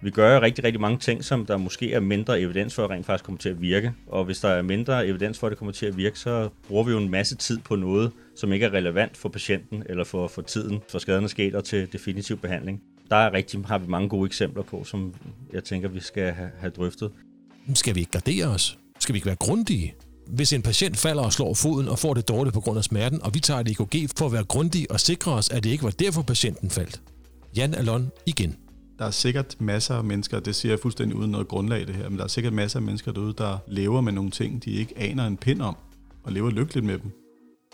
Vi 0.01 0.10
gør 0.10 0.42
rigtig, 0.42 0.63
rigtig 0.63 0.81
mange 0.81 0.98
ting, 0.98 1.24
som 1.24 1.45
der 1.45 1.57
måske 1.57 1.94
er 1.94 2.00
mindre 2.00 2.42
evidens 2.42 2.75
for, 2.75 2.84
at 2.84 2.89
rent 2.89 3.06
faktisk 3.06 3.25
kommer 3.25 3.39
til 3.39 3.50
at 3.50 3.62
virke. 3.62 3.94
Og 4.07 4.25
hvis 4.25 4.39
der 4.39 4.50
er 4.50 4.62
mindre 4.62 5.07
evidens 5.07 5.39
for, 5.39 5.48
at 5.48 5.51
det 5.51 5.57
kommer 5.57 5.72
til 5.72 5.86
at 5.86 5.98
virke, 5.98 6.19
så 6.19 6.50
bruger 6.68 6.84
vi 6.84 6.92
jo 6.92 6.98
en 6.98 7.10
masse 7.10 7.36
tid 7.36 7.60
på 7.60 7.75
noget, 7.75 8.12
som 8.36 8.54
ikke 8.54 8.66
er 8.66 8.74
relevant 8.74 9.18
for 9.18 9.30
patienten 9.30 9.84
eller 9.86 10.04
for, 10.04 10.28
for 10.28 10.42
tiden, 10.42 10.80
for 10.89 11.00
skaden 11.00 11.24
er 11.24 11.28
sket 11.28 11.56
og 11.56 11.63
til 11.63 11.94
definitiv 11.94 12.38
behandling. 12.38 12.81
Der 13.10 13.16
er 13.16 13.34
rigtig, 13.34 13.60
har 13.66 13.78
vi 13.78 13.88
mange 13.88 14.10
gode 14.10 14.25
eksempler 14.25 14.63
på, 14.63 14.84
som 14.84 15.13
jeg 15.54 15.63
tænker, 15.63 15.89
vi 15.89 16.00
skal 16.00 16.31
have, 16.31 16.50
have 16.60 16.72
drøftet. 16.72 17.12
Skal 17.74 17.95
vi 17.95 18.00
ikke 18.00 18.12
gardere 18.12 18.48
os? 18.48 18.80
Skal 19.00 19.13
vi 19.13 19.18
ikke 19.18 19.28
være 19.28 19.36
grundige? 19.36 19.95
Hvis 20.27 20.53
en 20.53 20.62
patient 20.62 20.97
falder 20.97 21.24
og 21.24 21.33
slår 21.33 21.53
foden 21.53 21.88
og 21.88 22.00
får 22.00 22.13
det 22.13 22.27
dårligt 22.27 22.53
på 22.53 22.62
grund 22.62 22.77
af 22.77 22.83
smerten, 22.83 23.24
og 23.24 23.33
vi 23.33 23.39
tager 23.39 23.59
et 23.59 23.68
EKG 23.68 24.09
for 24.18 24.25
at 24.25 24.31
være 24.31 24.44
grundige 24.44 24.91
og 24.91 25.00
sikre 25.00 25.31
os, 25.31 25.50
at 25.50 25.63
det 25.63 25.69
ikke 25.69 25.83
var 25.83 25.89
derfor 25.89 26.21
patienten 26.21 26.69
faldt. 26.69 27.01
Jan 27.56 27.74
Alon 27.74 28.12
igen. 28.25 28.56
Der 29.00 29.06
er 29.06 29.12
sikkert 29.12 29.56
masser 29.59 29.95
af 29.95 30.03
mennesker, 30.03 30.39
det 30.39 30.56
siger 30.56 30.71
jeg 30.71 30.79
fuldstændig 30.79 31.18
uden 31.18 31.31
noget 31.31 31.47
grundlag 31.47 31.88
det 31.88 31.95
her, 31.95 32.09
men 32.09 32.18
der 32.18 32.24
er 32.24 32.27
sikkert 32.27 32.53
masser 32.53 32.79
af 32.79 32.83
mennesker 32.83 33.12
derude, 33.12 33.33
der 33.38 33.57
lever 33.68 34.01
med 34.01 34.13
nogle 34.13 34.31
ting, 34.31 34.65
de 34.65 34.71
ikke 34.71 34.94
aner 34.97 35.27
en 35.27 35.38
pind 35.38 35.62
om, 35.62 35.75
og 36.24 36.31
lever 36.31 36.50
lykkeligt 36.50 36.85
med 36.85 37.00
dem. 37.00 37.12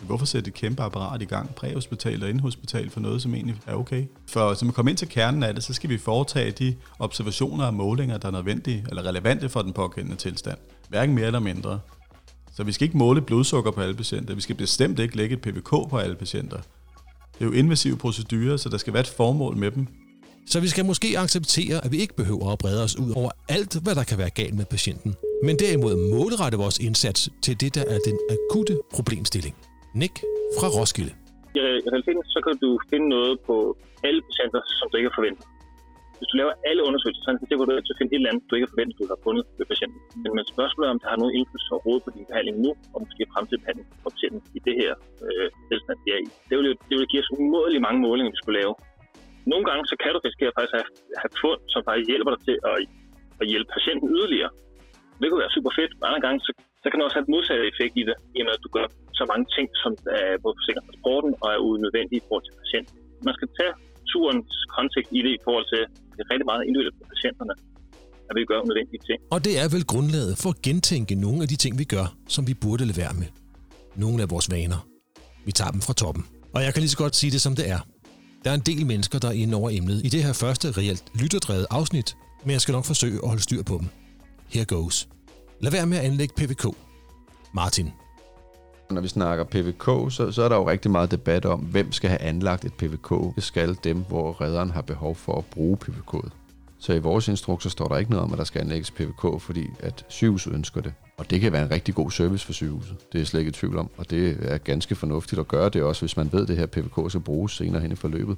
Hvorfor 0.02 0.26
sætte 0.26 0.48
et 0.48 0.54
kæmpe 0.54 0.82
apparat 0.82 1.22
i 1.22 1.24
gang, 1.24 1.54
præhospital 1.54 2.22
og 2.22 2.30
indhospital, 2.30 2.90
for 2.90 3.00
noget, 3.00 3.22
som 3.22 3.34
egentlig 3.34 3.56
er 3.66 3.74
okay? 3.74 4.04
For 4.26 4.54
som 4.54 4.66
man 4.66 4.72
kommer 4.72 4.90
ind 4.90 4.98
til 4.98 5.08
kernen 5.08 5.42
af 5.42 5.54
det, 5.54 5.64
så 5.64 5.72
skal 5.72 5.90
vi 5.90 5.98
foretage 5.98 6.50
de 6.50 6.76
observationer 6.98 7.66
og 7.66 7.74
målinger, 7.74 8.18
der 8.18 8.28
er 8.28 8.32
nødvendige 8.32 8.84
eller 8.88 9.06
relevante 9.06 9.48
for 9.48 9.62
den 9.62 9.72
pågældende 9.72 10.16
tilstand. 10.16 10.58
Hverken 10.88 11.14
mere 11.14 11.26
eller 11.26 11.40
mindre. 11.40 11.80
Så 12.56 12.64
vi 12.64 12.72
skal 12.72 12.84
ikke 12.84 12.98
måle 12.98 13.20
blodsukker 13.22 13.70
på 13.70 13.80
alle 13.80 13.94
patienter. 13.94 14.34
Vi 14.34 14.40
skal 14.40 14.56
bestemt 14.56 14.98
ikke 14.98 15.16
lægge 15.16 15.32
et 15.36 15.42
PVK 15.42 15.70
på 15.90 15.98
alle 15.98 16.16
patienter. 16.16 16.56
Det 17.34 17.40
er 17.40 17.44
jo 17.44 17.52
invasive 17.52 17.96
procedurer, 17.96 18.56
så 18.56 18.68
der 18.68 18.78
skal 18.78 18.92
være 18.92 19.00
et 19.00 19.14
formål 19.20 19.56
med 19.56 19.70
dem. 19.70 19.86
Så 20.46 20.60
vi 20.60 20.68
skal 20.68 20.84
måske 20.84 21.18
acceptere, 21.18 21.84
at 21.84 21.92
vi 21.92 21.96
ikke 21.96 22.16
behøver 22.16 22.52
at 22.52 22.58
brede 22.58 22.82
os 22.84 22.98
ud 22.98 23.12
over 23.16 23.30
alt, 23.48 23.82
hvad 23.84 23.94
der 23.94 24.04
kan 24.04 24.18
være 24.18 24.30
galt 24.30 24.54
med 24.54 24.64
patienten, 24.64 25.14
men 25.46 25.58
derimod 25.58 25.94
målrette 26.10 26.58
vores 26.58 26.78
indsats 26.78 27.30
til 27.42 27.60
det, 27.60 27.74
der 27.74 27.84
er 27.94 27.98
den 28.08 28.18
akutte 28.34 28.78
problemstilling. 28.94 29.54
Nick 29.94 30.14
fra 30.58 30.68
Roskilde. 30.68 31.12
I 31.54 31.58
realiteten 31.58 32.24
så 32.34 32.40
kan 32.46 32.56
du 32.64 32.78
finde 32.90 33.08
noget 33.08 33.34
på 33.46 33.76
alle 34.04 34.22
patienter, 34.28 34.60
som 34.78 34.86
du 34.90 34.96
ikke 34.96 35.08
har 35.10 35.16
forventet. 35.20 35.44
Hvis 36.18 36.30
du 36.30 36.36
laver 36.40 36.54
alle 36.68 36.82
undersøgelser, 36.88 37.22
så 37.24 37.30
kan 37.48 37.58
du 37.58 37.76
altid 37.78 37.94
finde 37.98 38.10
et 38.12 38.20
eller 38.20 38.30
andet, 38.30 38.44
du 38.48 38.52
ikke 38.54 38.66
har 38.68 38.74
forventet, 38.74 38.94
du 39.00 39.04
har 39.16 39.22
fundet 39.26 39.44
ved 39.58 39.66
patienten. 39.72 39.98
Men, 40.22 40.30
man 40.38 40.46
spørgsmålet 40.54 40.86
er, 40.88 40.94
om 40.94 41.00
det 41.02 41.08
har 41.12 41.18
nogen 41.22 41.34
indflydelse 41.38 41.70
overhovedet 41.74 42.04
på 42.06 42.10
din 42.16 42.26
behandling 42.30 42.56
nu, 42.64 42.70
og 42.92 42.98
måske 43.04 43.22
fremtidig 43.34 43.60
behandling 43.62 43.86
for 44.02 44.10
patienten 44.14 44.40
i 44.58 44.60
det 44.66 44.74
her 44.80 44.92
øh, 45.26 45.48
tilstand, 45.68 45.98
de 46.04 46.08
er 46.16 46.20
i. 46.26 46.28
Det 46.50 46.56
vil, 46.58 46.66
det 46.88 46.94
vil 46.98 47.10
give 47.12 47.22
os 47.24 47.30
umådelig 47.38 47.80
mange 47.86 48.00
målinger, 48.06 48.30
vi 48.34 48.40
skulle 48.40 48.58
lave. 48.62 48.74
Nogle 49.52 49.64
gange 49.68 49.82
så 49.90 49.94
kan 50.00 50.10
du 50.14 50.18
risikere 50.26 50.52
faktisk 50.56 50.74
at 50.76 50.80
have, 50.82 50.92
have 51.22 51.34
fund, 51.42 51.60
som 51.72 51.80
faktisk 51.88 52.08
hjælper 52.12 52.30
dig 52.34 52.40
til 52.48 52.56
at, 52.70 52.74
at 53.42 53.46
hjælpe 53.50 53.68
patienten 53.76 54.06
yderligere. 54.16 54.52
Det 55.20 55.26
kunne 55.28 55.44
være 55.44 55.56
super 55.56 55.72
fedt, 55.78 55.92
men 55.98 56.04
andre 56.10 56.22
gange 56.26 56.38
så, 56.46 56.50
så 56.82 56.86
kan 56.86 56.96
det 56.96 57.04
også 57.06 57.16
have 57.18 57.26
et 57.28 57.34
modsatte 57.34 57.64
effekt 57.72 57.94
i 58.00 58.04
det, 58.08 58.16
i 58.36 58.38
og 58.40 58.46
med 58.46 58.56
at 58.58 58.64
du 58.66 58.70
gør 58.76 58.86
så 59.20 59.24
mange 59.32 59.46
ting, 59.56 59.66
som 59.82 59.92
er 60.18 60.42
både 60.44 60.54
forsikrer 60.58 60.84
transporten 60.88 61.32
og 61.42 61.48
er 61.54 61.60
unødvendige 61.70 62.20
i 62.20 62.24
forhold 62.26 62.44
til 62.46 62.56
patienten. 62.62 62.94
Man 63.26 63.34
skal 63.38 63.48
tage 63.58 63.74
turens 64.12 64.52
kontekst 64.76 65.10
i 65.18 65.20
det 65.26 65.32
i 65.38 65.40
forhold 65.46 65.66
til, 65.72 65.80
det 66.14 66.20
er 66.24 66.28
rigtig 66.32 66.46
meget 66.52 66.62
individuelt 66.68 66.96
for 67.00 67.06
patienterne, 67.14 67.54
at 68.28 68.34
vi 68.38 68.42
gør 68.50 68.60
nødvendige 68.68 69.02
ting. 69.08 69.18
Og 69.34 69.38
det 69.46 69.54
er 69.62 69.68
vel 69.74 69.84
grundlaget 69.92 70.34
for 70.42 70.50
at 70.54 70.58
gentænke 70.68 71.14
nogle 71.26 71.40
af 71.44 71.48
de 71.52 71.56
ting, 71.64 71.72
vi 71.82 71.86
gør, 71.94 72.06
som 72.34 72.42
vi 72.50 72.54
burde 72.54 72.84
lade 72.88 72.98
være 73.02 73.14
med. 73.22 73.28
Nogle 74.04 74.18
af 74.24 74.30
vores 74.30 74.50
vaner. 74.54 74.80
Vi 75.46 75.52
tager 75.52 75.70
dem 75.70 75.80
fra 75.86 75.94
toppen. 76.02 76.24
Og 76.54 76.60
jeg 76.64 76.70
kan 76.72 76.80
lige 76.80 76.94
så 76.96 77.00
godt 77.04 77.16
sige 77.16 77.30
det, 77.30 77.40
som 77.46 77.54
det 77.56 77.66
er. 77.70 77.80
Der 78.44 78.50
er 78.50 78.54
en 78.54 78.66
del 78.70 78.86
mennesker, 78.86 79.18
der 79.18 79.28
er 79.28 79.32
inde 79.32 79.56
over 79.56 79.70
emnet 79.70 79.98
i 80.06 80.08
det 80.08 80.22
her 80.26 80.32
første 80.32 80.66
reelt 80.78 81.04
lytterdrevet 81.20 81.66
afsnit, 81.70 82.16
men 82.44 82.50
jeg 82.50 82.60
skal 82.60 82.72
nok 82.72 82.84
forsøge 82.84 83.18
at 83.22 83.28
holde 83.28 83.42
styr 83.42 83.62
på 83.62 83.78
dem. 83.80 83.88
Here 84.54 84.64
goes. 84.64 85.08
Lad 85.60 85.72
være 85.72 85.86
med 85.86 85.98
at 85.98 86.04
anlægge 86.04 86.34
PVK. 86.36 86.64
Martin. 87.54 88.03
Når 88.90 89.00
vi 89.00 89.08
snakker 89.08 89.44
PVK, 89.44 90.12
så, 90.12 90.32
så 90.32 90.42
er 90.42 90.48
der 90.48 90.56
jo 90.56 90.70
rigtig 90.70 90.90
meget 90.90 91.10
debat 91.10 91.44
om, 91.44 91.60
hvem 91.60 91.92
skal 91.92 92.10
have 92.10 92.20
anlagt 92.20 92.64
et 92.64 92.74
PVK. 92.74 93.34
Det 93.34 93.42
skal 93.42 93.76
dem, 93.84 94.04
hvor 94.08 94.40
redderen 94.40 94.70
har 94.70 94.82
behov 94.82 95.14
for 95.14 95.38
at 95.38 95.44
bruge 95.44 95.78
PVK'et. 95.84 96.30
Så 96.78 96.92
i 96.92 96.98
vores 96.98 97.28
instrukser 97.28 97.70
står 97.70 97.88
der 97.88 97.96
ikke 97.96 98.10
noget 98.10 98.24
om, 98.24 98.32
at 98.32 98.38
der 98.38 98.44
skal 98.44 98.60
anlægges 98.60 98.90
PVK, 98.90 99.40
fordi 99.40 99.66
at 99.80 100.04
sygehuset 100.08 100.52
ønsker 100.52 100.80
det. 100.80 100.92
Og 101.16 101.30
det 101.30 101.40
kan 101.40 101.52
være 101.52 101.62
en 101.62 101.70
rigtig 101.70 101.94
god 101.94 102.10
service 102.10 102.46
for 102.46 102.52
sygehuset. 102.52 102.96
Det 103.12 103.20
er 103.20 103.24
slet 103.24 103.40
ikke 103.40 103.48
i 103.48 103.52
tvivl 103.52 103.78
om. 103.78 103.90
Og 103.96 104.10
det 104.10 104.38
er 104.40 104.58
ganske 104.58 104.94
fornuftigt 104.94 105.40
at 105.40 105.48
gøre 105.48 105.68
det 105.68 105.82
også, 105.82 106.02
hvis 106.02 106.16
man 106.16 106.32
ved, 106.32 106.42
at 106.42 106.48
det 106.48 106.56
her 106.56 106.66
PVK 106.66 107.10
skal 107.10 107.20
bruges 107.20 107.52
senere 107.52 107.80
hen 107.80 107.92
i 107.92 107.94
forløbet. 107.94 108.36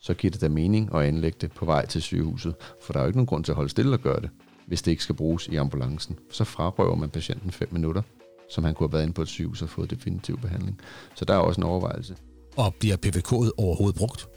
Så 0.00 0.14
giver 0.14 0.30
det 0.30 0.40
da 0.40 0.48
mening 0.48 0.94
at 0.94 1.00
anlægge 1.00 1.38
det 1.40 1.52
på 1.52 1.64
vej 1.64 1.86
til 1.86 2.02
sygehuset. 2.02 2.54
For 2.82 2.92
der 2.92 3.00
er 3.00 3.04
jo 3.04 3.06
ikke 3.06 3.18
nogen 3.18 3.26
grund 3.26 3.44
til 3.44 3.52
at 3.52 3.56
holde 3.56 3.70
stille 3.70 3.92
og 3.92 4.00
gøre 4.00 4.20
det, 4.20 4.30
hvis 4.66 4.82
det 4.82 4.90
ikke 4.90 5.02
skal 5.02 5.14
bruges 5.14 5.48
i 5.48 5.56
ambulancen. 5.56 6.18
Så 6.30 6.44
frarøver 6.44 6.96
man 6.96 7.10
patienten 7.10 7.50
5 7.50 7.68
minutter, 7.72 8.02
som 8.54 8.64
han 8.64 8.74
kunne 8.74 8.88
have 8.88 8.92
været 8.92 9.02
inde 9.02 9.14
på 9.14 9.22
et 9.22 9.28
sygehus 9.28 9.62
og 9.62 9.68
fået 9.68 9.90
definitiv 9.90 10.40
behandling. 10.40 10.80
Så 11.14 11.24
der 11.24 11.34
er 11.34 11.38
også 11.38 11.60
en 11.60 11.64
overvejelse. 11.64 12.16
Og 12.56 12.74
bliver 12.80 12.96
PVK'et 13.06 13.50
overhovedet 13.56 13.96
brugt? 13.96 14.28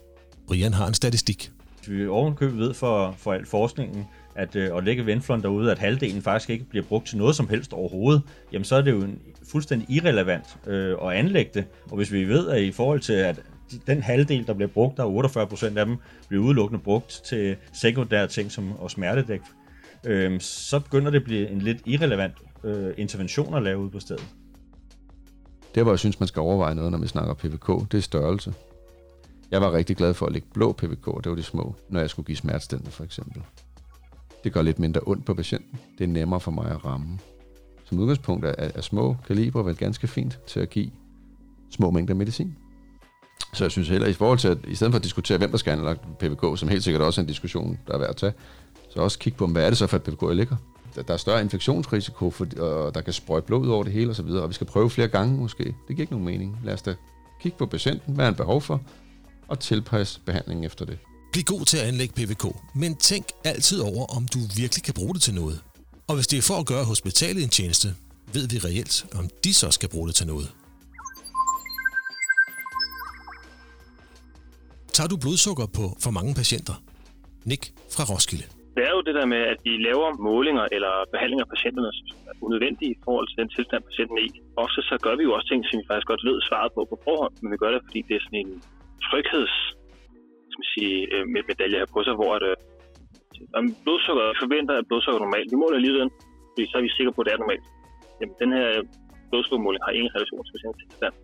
Brian 0.48 0.74
har 0.74 0.88
en 0.88 0.94
statistik. 0.94 1.52
Vi 1.88 2.08
ovenkøbet 2.08 2.60
ved 2.60 2.74
for, 2.74 3.16
for 3.18 3.34
al 3.34 3.46
forskningen, 3.46 4.06
at 4.36 4.56
øh, 4.56 4.78
at 4.78 4.84
lægge 4.84 5.06
venflon 5.06 5.42
derude, 5.42 5.72
at 5.72 5.80
halvdelen 5.80 6.22
faktisk 6.22 6.50
ikke 6.50 6.66
bliver 6.66 6.86
brugt 6.86 7.08
til 7.08 7.18
noget 7.18 7.36
som 7.36 7.50
helst 7.50 7.74
overhovedet, 7.74 8.22
jamen 8.54 8.66
så 8.66 8.76
er 8.76 8.82
det 8.82 8.92
jo 8.92 9.02
en, 9.02 9.20
fuldstændig 9.52 9.90
irrelevant 9.90 10.58
øh, 10.68 10.96
at 11.04 11.12
anlægge 11.12 11.52
det. 11.54 11.66
Og 11.92 11.98
hvis 11.98 12.12
vi 12.12 12.24
ved, 12.24 12.50
at 12.50 12.62
i 12.62 12.72
forhold 12.72 13.00
til, 13.00 13.14
at 13.14 13.40
den 13.88 14.02
halvdel, 14.02 14.48
der 14.48 14.54
bliver 14.54 14.70
brugt, 14.70 14.98
der 14.98 15.04
er 15.04 15.08
48 15.08 15.48
procent 15.48 15.78
af 15.78 15.86
dem, 15.86 15.98
bliver 16.28 16.44
udelukkende 16.44 16.84
brugt 16.84 17.22
til 17.26 17.56
sekundære 17.74 18.28
ting 18.28 18.52
som 18.52 18.72
og 18.80 18.92
smertedæk, 18.92 19.42
øh, 20.06 20.40
så 20.40 20.80
begynder 20.80 21.12
det 21.12 21.18
at 21.18 21.24
blive 21.24 21.50
en 21.50 21.62
lidt 21.62 21.82
irrelevant 21.86 22.34
øh, 22.64 22.94
interventioner 22.98 23.60
lave 23.60 23.80
ude 23.80 23.90
på 23.90 24.00
stedet. 24.00 24.28
Det, 25.76 25.84
hvor 25.84 25.92
jeg 25.92 26.00
synes, 26.00 26.20
man 26.20 26.28
skal 26.28 26.40
overveje 26.40 26.76
noget, 26.76 26.92
når 26.92 27.00
vi 27.00 27.08
snakker 27.08 27.34
PVK, 27.34 27.92
det 27.92 27.98
er 27.98 28.02
størrelse. 28.02 28.54
Jeg 29.52 29.62
var 29.62 29.74
rigtig 29.74 29.98
glad 29.98 30.14
for 30.14 30.26
at 30.26 30.32
lægge 30.32 30.48
blå 30.54 30.72
PVK, 30.72 31.06
det 31.24 31.30
var 31.30 31.36
de 31.36 31.44
små, 31.44 31.76
når 31.90 32.00
jeg 32.00 32.10
skulle 32.10 32.26
give 32.26 32.38
smertestillende 32.38 32.92
for 32.92 33.04
eksempel. 33.04 33.42
Det 34.44 34.54
gør 34.54 34.62
lidt 34.62 34.80
mindre 34.80 35.02
ondt 35.06 35.26
på 35.26 35.34
patienten. 35.34 35.80
Det 35.98 36.04
er 36.04 36.08
nemmere 36.08 36.40
for 36.40 36.52
mig 36.52 36.72
at 36.72 36.86
ramme. 36.86 37.20
Som 37.86 38.00
udgangspunkt 38.00 38.46
er, 38.46 38.54
er 38.58 38.82
små 38.82 39.18
kalibre 39.28 39.66
vel 39.66 39.76
ganske 39.76 40.08
fint 40.08 40.40
til 40.48 40.60
at 40.60 40.70
give 40.70 40.92
små 41.70 41.92
mængder 41.92 42.14
medicin. 42.14 42.56
Så 43.54 43.64
jeg 43.64 43.72
synes 43.72 43.90
heller, 43.90 44.08
i 44.08 44.14
forhold 44.14 44.40
til, 44.40 44.48
at 44.48 44.58
i 44.68 44.76
stedet 44.76 44.94
for 44.94 44.98
at 44.98 45.04
diskutere, 45.04 45.38
hvem 45.38 45.52
der 45.52 45.58
skal 45.58 45.72
anlægge 45.72 46.02
PVK, 46.20 46.60
som 46.60 46.70
helt 46.70 46.84
sikkert 46.84 47.02
også 47.04 47.22
er 47.22 47.24
en 47.24 47.28
diskussion, 47.28 47.80
der 47.88 47.94
er 47.94 47.98
værd 47.98 48.10
at 48.10 48.16
tage, 48.16 48.34
så 48.90 49.00
også 49.00 49.20
kigge 49.20 49.38
på, 49.38 49.48
hvad 49.48 49.66
er 49.66 49.70
det 49.70 49.78
så 49.78 49.88
for 49.88 49.98
et 49.98 50.04
PVK, 50.04 50.22
jeg 50.22 50.36
ligger? 50.36 50.56
Der 51.08 51.14
er 51.14 51.18
større 51.18 51.42
infektionsrisiko, 51.42 52.30
for, 52.30 52.48
og 52.60 52.96
der 52.96 53.02
kan 53.02 53.14
sprøjte 53.14 53.46
blod 53.48 53.66
ud 53.66 53.72
over 53.72 53.84
det 53.84 53.94
hele 53.94 54.12
osv., 54.12 54.26
og, 54.26 54.50
vi 54.50 54.54
skal 54.54 54.68
prøve 54.68 54.90
flere 54.90 55.08
gange 55.08 55.38
måske. 55.38 55.64
Det 55.64 55.76
giver 55.88 56.02
ikke 56.02 56.14
nogen 56.14 56.26
mening. 56.26 56.60
Lad 56.64 56.74
os 56.74 56.82
da 56.82 56.96
kigge 57.42 57.58
på 57.58 57.66
patienten, 57.66 58.16
hvad 58.16 58.26
han 58.26 58.36
behov 58.36 58.62
for, 58.62 58.82
og 59.48 59.60
tilpasse 59.60 60.20
behandlingen 60.26 60.64
efter 60.64 60.86
det. 60.86 61.00
Bliv 61.32 61.44
god 61.44 61.66
til 61.66 61.78
at 61.78 61.84
anlægge 61.84 62.14
PVK, 62.14 62.46
men 62.76 62.96
tænk 62.96 63.26
altid 63.44 63.80
over, 63.80 64.06
om 64.06 64.28
du 64.28 64.40
virkelig 64.56 64.84
kan 64.84 64.94
bruge 64.94 65.14
det 65.14 65.22
til 65.22 65.34
noget. 65.34 65.62
Og 66.08 66.16
hvis 66.16 66.28
det 66.28 66.38
er 66.38 66.42
for 66.42 66.60
at 66.60 66.66
gøre 66.66 66.84
hospitalet 66.84 67.44
en 67.44 67.50
tjeneste, 67.50 67.96
ved 68.34 68.48
vi 68.48 68.58
reelt, 68.58 69.06
om 69.16 69.30
de 69.44 69.54
så 69.54 69.72
skal 69.72 69.90
bruge 69.90 70.08
det 70.08 70.16
til 70.16 70.28
noget. 70.28 70.52
Tager 74.94 75.08
du 75.08 75.18
blodsukker 75.18 75.66
på 75.66 75.98
for 76.00 76.12
mange 76.12 76.34
patienter? 76.34 76.74
Nick 77.46 77.74
fra 77.90 78.04
Roskilde. 78.04 78.57
Det 78.78 78.86
er 78.90 78.94
jo 78.98 79.02
det 79.08 79.16
der 79.20 79.28
med, 79.34 79.42
at 79.54 79.60
vi 79.68 79.74
laver 79.88 80.08
målinger 80.30 80.66
eller 80.76 80.94
behandlinger 81.14 81.46
af 81.46 81.52
patienterne, 81.56 81.92
som 81.98 82.06
er 82.30 82.36
unødvendige 82.46 82.92
i 82.96 83.00
forhold 83.06 83.28
til 83.28 83.38
den 83.42 83.50
tilstand, 83.56 83.82
patienten 83.90 84.18
er 84.18 84.26
i. 84.30 84.32
Ofte 84.64 84.80
så 84.90 84.96
gør 85.06 85.16
vi 85.20 85.24
jo 85.28 85.32
også 85.38 85.48
ting, 85.50 85.62
som 85.66 85.76
vi 85.80 85.86
faktisk 85.90 86.10
godt 86.12 86.28
ved 86.30 86.38
svaret 86.50 86.72
på 86.76 86.82
på 86.92 86.98
forhånd, 87.06 87.34
men 87.42 87.50
vi 87.54 87.58
gør 87.64 87.72
det, 87.74 87.82
fordi 87.88 88.00
det 88.08 88.16
er 88.16 88.24
sådan 88.26 88.42
en 88.44 88.54
trygheds 89.06 89.56
skal 90.50 90.62
man 90.64 90.74
sige, 90.78 90.98
øh, 91.14 91.26
med 91.34 91.42
medalje 91.52 91.78
her 91.82 91.90
på 91.94 92.00
sig, 92.06 92.14
hvor 92.20 92.32
at, 92.38 92.44
øh, 92.52 92.56
om 93.60 93.66
blodsukker, 93.84 94.26
forventer, 94.44 94.74
at 94.80 94.88
blodsukker 94.90 95.20
er 95.20 95.26
normalt. 95.28 95.50
Vi 95.54 95.58
måler 95.64 95.80
lige 95.80 96.00
den, 96.02 96.12
fordi 96.52 96.64
så 96.70 96.74
er 96.78 96.84
vi 96.86 96.90
sikre 96.98 97.14
på, 97.16 97.22
at 97.22 97.26
det 97.28 97.34
er 97.34 97.44
normalt. 97.44 97.66
Jamen, 98.20 98.36
den 98.44 98.52
her 98.58 98.68
blodsukkermåling 99.30 99.82
har 99.86 99.94
ingen 99.98 100.12
relation 100.16 100.42
til 100.44 100.54
patientens 100.56 100.84
tilstand. 100.92 101.16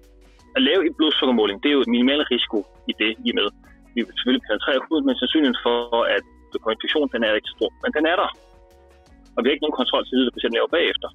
At 0.57 0.61
lave 0.69 0.81
en 0.87 0.95
blodsukkermåling, 0.99 1.57
det 1.61 1.69
er 1.69 1.75
jo 1.77 1.83
minimal 1.95 2.21
risiko 2.35 2.57
i 2.91 2.93
det, 3.01 3.11
i 3.27 3.29
med. 3.39 3.47
Vi 3.95 3.99
vil 4.05 4.13
selvfølgelig 4.15 4.45
penetrere 4.47 4.79
huden, 4.87 5.05
men 5.07 5.15
sandsynligheden 5.19 5.61
for, 5.65 5.77
at 6.17 6.25
du 6.53 6.59
får 6.63 6.71
infektion, 6.75 7.05
den 7.13 7.21
er 7.25 7.29
ikke 7.39 7.49
så 7.51 7.55
stor. 7.59 7.71
Men 7.83 7.91
den 7.97 8.03
er 8.11 8.17
der. 8.21 8.29
Og 9.35 9.39
vi 9.41 9.45
har 9.47 9.53
ikke 9.55 9.65
nogen 9.65 9.79
kontrol 9.81 10.03
til 10.11 10.19
at 10.27 10.33
patienten 10.35 10.57
laver 10.59 10.71
bagefter. 10.77 11.07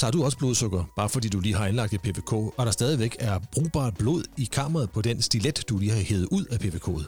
Tager 0.00 0.12
du 0.14 0.20
også 0.26 0.38
blodsukker, 0.38 0.82
bare 0.96 1.10
fordi 1.14 1.28
du 1.34 1.40
lige 1.40 1.56
har 1.60 1.66
indlagt 1.70 1.92
et 1.92 2.02
PVK, 2.06 2.32
og 2.58 2.62
der 2.68 2.72
stadigvæk 2.80 3.14
er 3.28 3.36
brugbart 3.54 3.94
blod 4.02 4.22
i 4.42 4.44
kammeret 4.58 4.88
på 4.94 5.00
den 5.08 5.16
stilet, 5.22 5.58
du 5.68 5.74
lige 5.78 5.92
har 5.96 6.02
hævet 6.10 6.26
ud 6.36 6.44
af 6.52 6.56
PVK'et? 6.64 7.04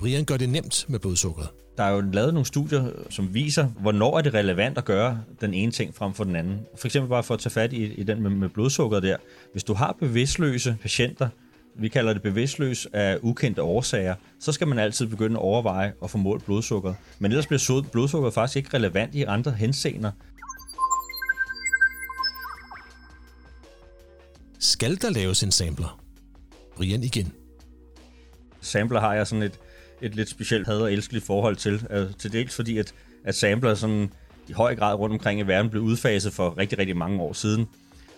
Brian 0.00 0.24
gør 0.24 0.36
det 0.36 0.48
nemt 0.48 0.86
med 0.88 0.98
blodsukker. 0.98 1.46
Der 1.76 1.84
er 1.84 1.92
jo 1.94 2.00
lavet 2.12 2.34
nogle 2.34 2.46
studier, 2.46 2.82
som 3.10 3.34
viser, 3.34 3.66
hvornår 3.66 4.18
er 4.18 4.22
det 4.22 4.34
relevant 4.34 4.78
at 4.78 4.84
gøre 4.84 5.20
den 5.40 5.54
ene 5.54 5.72
ting 5.72 5.94
frem 5.94 6.12
for 6.14 6.24
den 6.24 6.36
anden. 6.36 6.66
For 6.78 6.86
eksempel 6.86 7.08
bare 7.08 7.22
for 7.22 7.34
at 7.34 7.40
tage 7.40 7.52
fat 7.52 7.72
i, 7.72 7.94
i 7.94 8.02
den 8.02 8.22
med, 8.22 8.30
med 8.30 8.48
blodsukker 8.48 9.00
der. 9.00 9.16
Hvis 9.52 9.64
du 9.64 9.74
har 9.74 9.96
bevidstløse 10.00 10.76
patienter, 10.82 11.28
vi 11.74 11.88
kalder 11.88 12.12
det 12.12 12.22
bevidstløs 12.22 12.88
af 12.92 13.18
ukendte 13.22 13.62
årsager, 13.62 14.14
så 14.40 14.52
skal 14.52 14.66
man 14.66 14.78
altid 14.78 15.06
begynde 15.06 15.36
at 15.36 15.42
overveje 15.42 15.92
at 16.02 16.10
få 16.10 16.18
målt 16.18 16.44
blodsukker. 16.44 16.94
Men 17.18 17.30
ellers 17.30 17.46
bliver 17.46 17.82
blodsukker 17.92 18.30
faktisk 18.30 18.56
ikke 18.56 18.76
relevant 18.76 19.14
i 19.14 19.22
andre 19.22 19.50
henseender. 19.50 20.10
Skal 24.58 24.96
der 25.02 25.10
laves 25.10 25.42
en 25.42 25.50
sampler? 25.50 26.00
Brian 26.76 27.02
igen. 27.02 27.32
Sampler 28.60 29.00
har 29.00 29.14
jeg 29.14 29.26
sådan 29.26 29.42
et, 29.42 29.58
et 30.02 30.14
lidt 30.14 30.28
specielt 30.28 30.66
had 30.66 30.76
og 30.76 30.92
elskeligt 30.92 31.24
forhold 31.24 31.56
til. 31.56 31.86
Altså, 31.90 32.18
til 32.18 32.32
dels 32.32 32.56
fordi, 32.56 32.78
at, 32.78 32.94
at 33.24 33.34
sampler 33.34 33.74
sådan 33.74 34.12
i 34.48 34.52
høj 34.52 34.76
grad 34.76 34.94
rundt 34.94 35.12
omkring 35.12 35.40
i 35.40 35.42
verden 35.42 35.70
blev 35.70 35.82
udfaset 35.82 36.32
for 36.32 36.58
rigtig, 36.58 36.78
rigtig 36.78 36.96
mange 36.96 37.20
år 37.20 37.32
siden. 37.32 37.66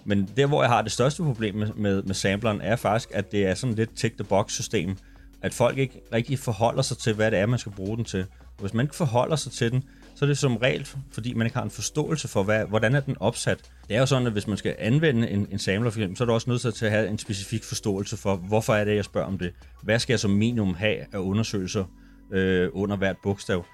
Men 0.05 0.29
der, 0.37 0.47
hvor 0.47 0.63
jeg 0.63 0.71
har 0.71 0.83
det 0.83 0.93
største 0.93 1.23
problem 1.23 1.55
med, 1.55 1.69
med, 1.77 2.03
med 2.03 2.15
sampleren, 2.15 2.61
er 2.61 2.77
faktisk, 2.77 3.11
at 3.15 3.33
det 3.33 3.47
er 3.47 3.55
sådan 3.55 3.75
lidt 3.75 3.97
tick-the-box-system. 3.97 4.97
At 5.43 5.55
folk 5.55 5.79
ikke 5.79 6.01
rigtig 6.13 6.39
forholder 6.39 6.83
sig 6.83 6.99
til, 6.99 7.15
hvad 7.15 7.31
det 7.31 7.39
er, 7.39 7.47
man 7.47 7.59
skal 7.59 7.73
bruge 7.73 7.97
den 7.97 8.05
til. 8.05 8.27
Og 8.41 8.61
hvis 8.61 8.75
man 8.75 8.85
ikke 8.85 8.97
forholder 8.97 9.37
sig 9.37 9.53
til 9.53 9.73
den, 9.73 9.85
så 10.15 10.25
er 10.25 10.27
det 10.27 10.39
som 10.39 10.57
regel, 10.57 10.89
fordi 11.13 11.35
man 11.35 11.47
ikke 11.47 11.57
har 11.57 11.65
en 11.65 11.71
forståelse 11.71 12.29
for, 12.29 12.43
hvad, 12.43 12.65
hvordan 12.65 12.95
er 12.95 13.01
den 13.01 13.17
opsat. 13.21 13.59
Det 13.89 13.97
er 13.97 14.01
jo 14.01 14.07
sådan, 14.07 14.27
at 14.27 14.33
hvis 14.33 14.47
man 14.47 14.57
skal 14.57 14.77
anvende 14.79 15.31
en, 15.31 15.47
en 15.51 15.59
samler, 15.59 15.91
for 15.91 15.99
eksempel, 15.99 16.17
så 16.17 16.25
er 16.25 16.27
du 16.27 16.33
også 16.33 16.51
nødt 16.51 16.75
til 16.75 16.85
at 16.85 16.91
have 16.91 17.09
en 17.09 17.19
specifik 17.19 17.65
forståelse 17.65 18.17
for, 18.17 18.37
hvorfor 18.37 18.75
er 18.75 18.85
det, 18.85 18.97
jeg 18.97 19.05
spørger 19.05 19.27
om 19.27 19.39
det. 19.39 19.53
Hvad 19.83 19.99
skal 19.99 20.13
jeg 20.13 20.21
som 20.21 20.31
minimum 20.31 20.75
have 20.75 20.97
af 21.13 21.19
undersøgelser 21.19 21.85
øh, 22.33 22.69
under 22.73 22.97
hvert 22.97 23.17
bogstav? 23.23 23.65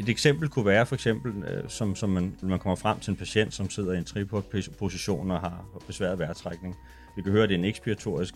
Et 0.00 0.08
eksempel 0.08 0.48
kunne 0.48 0.66
være 0.66 0.86
for 0.86 0.94
eksempel, 0.94 1.32
øh, 1.42 1.64
som, 1.68 1.96
som 1.96 2.10
man, 2.10 2.34
man 2.42 2.58
kommer 2.58 2.76
frem 2.76 3.00
til 3.00 3.10
en 3.10 3.16
patient, 3.16 3.54
som 3.54 3.70
sidder 3.70 3.92
i 3.92 3.98
en 3.98 4.04
tripod-position 4.04 5.30
og 5.30 5.40
har 5.40 5.64
besværet 5.86 6.18
vejrtrækning. 6.18 6.76
Vi 7.16 7.22
kan 7.22 7.32
høre, 7.32 7.42
at 7.42 7.48
det 7.48 7.54
er 7.54 7.58
en 7.58 7.64
ekspiratorisk 7.64 8.34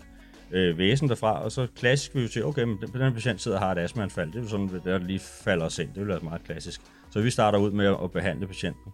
øh, 0.53 0.79
væsen 0.79 1.09
derfra, 1.09 1.45
og 1.45 1.53
så 1.53 1.67
klassisk 1.77 2.15
vil 2.15 2.23
vi 2.23 2.29
sige, 2.29 2.45
okay, 2.45 2.63
men 2.63 2.79
den, 2.81 3.01
den 3.01 3.13
patient 3.13 3.41
sidder 3.41 3.57
og 3.57 3.65
har 3.65 3.73
et 3.73 3.79
astmaanfald. 3.79 4.33
Det 4.33 4.39
er 4.39 4.43
jo 4.43 4.49
sådan, 4.49 4.71
at 4.75 4.85
der 4.85 4.99
lige 4.99 5.19
falder 5.19 5.67
os 5.67 5.79
ind. 5.79 5.89
Det 5.89 6.01
vil 6.01 6.09
være 6.09 6.21
meget 6.23 6.45
klassisk. 6.45 6.81
Så 7.11 7.21
vi 7.21 7.31
starter 7.31 7.59
ud 7.59 7.71
med 7.71 7.87
at 7.87 8.13
behandle 8.13 8.47
patienten. 8.47 8.93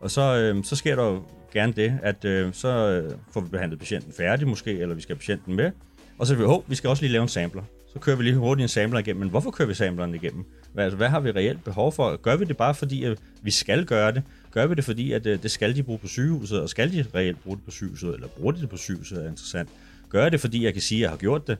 Og 0.00 0.10
så, 0.10 0.36
øh, 0.36 0.64
så 0.64 0.76
sker 0.76 0.96
der 0.96 1.04
jo 1.04 1.22
gerne 1.52 1.72
det, 1.72 1.98
at 2.02 2.24
øh, 2.24 2.52
så 2.52 2.68
øh, 2.68 3.12
får 3.32 3.40
vi 3.40 3.48
behandlet 3.48 3.78
patienten 3.78 4.12
færdig 4.12 4.48
måske, 4.48 4.78
eller 4.78 4.94
vi 4.94 5.00
skal 5.00 5.14
have 5.14 5.18
patienten 5.18 5.56
med. 5.56 5.70
Og 6.18 6.26
så 6.26 6.34
vil 6.34 6.42
vi, 6.42 6.46
oh, 6.46 6.70
vi 6.70 6.74
skal 6.74 6.90
også 6.90 7.02
lige 7.02 7.12
lave 7.12 7.22
en 7.22 7.28
sampler. 7.28 7.62
Så 7.92 7.98
kører 7.98 8.16
vi 8.16 8.22
lige 8.22 8.36
hurtigt 8.36 8.62
en 8.62 8.68
sampler 8.68 9.00
igennem. 9.00 9.20
Men 9.20 9.30
hvorfor 9.30 9.50
kører 9.50 9.68
vi 9.68 9.74
sampleren 9.74 10.14
igennem? 10.14 10.44
Hvad, 10.72 10.84
altså, 10.84 10.96
hvad 10.96 11.08
har 11.08 11.20
vi 11.20 11.30
reelt 11.30 11.64
behov 11.64 11.92
for? 11.92 12.16
Gør 12.16 12.36
vi 12.36 12.44
det 12.44 12.56
bare 12.56 12.74
fordi, 12.74 13.04
at 13.04 13.18
vi 13.42 13.50
skal 13.50 13.84
gøre 13.84 14.12
det? 14.12 14.22
Gør 14.50 14.66
vi 14.66 14.74
det 14.74 14.84
fordi, 14.84 15.12
at 15.12 15.26
øh, 15.26 15.42
det 15.42 15.50
skal 15.50 15.76
de 15.76 15.82
bruge 15.82 15.98
på 15.98 16.08
sygehuset, 16.08 16.60
og 16.60 16.68
skal 16.68 16.92
de 16.92 17.04
reelt 17.14 17.42
bruge 17.42 17.56
det 17.56 17.64
på 17.64 17.70
sygehuset, 17.70 18.14
eller 18.14 18.28
bruger 18.28 18.52
de 18.52 18.60
det 18.60 18.68
på 18.68 18.76
sygehuset, 18.76 19.24
er 19.24 19.28
interessant. 19.28 19.68
Gør 20.08 20.28
det, 20.28 20.40
fordi 20.40 20.64
jeg 20.64 20.72
kan 20.72 20.82
sige, 20.82 20.98
at 20.98 21.02
jeg 21.02 21.10
har 21.10 21.16
gjort 21.16 21.46
det. 21.46 21.58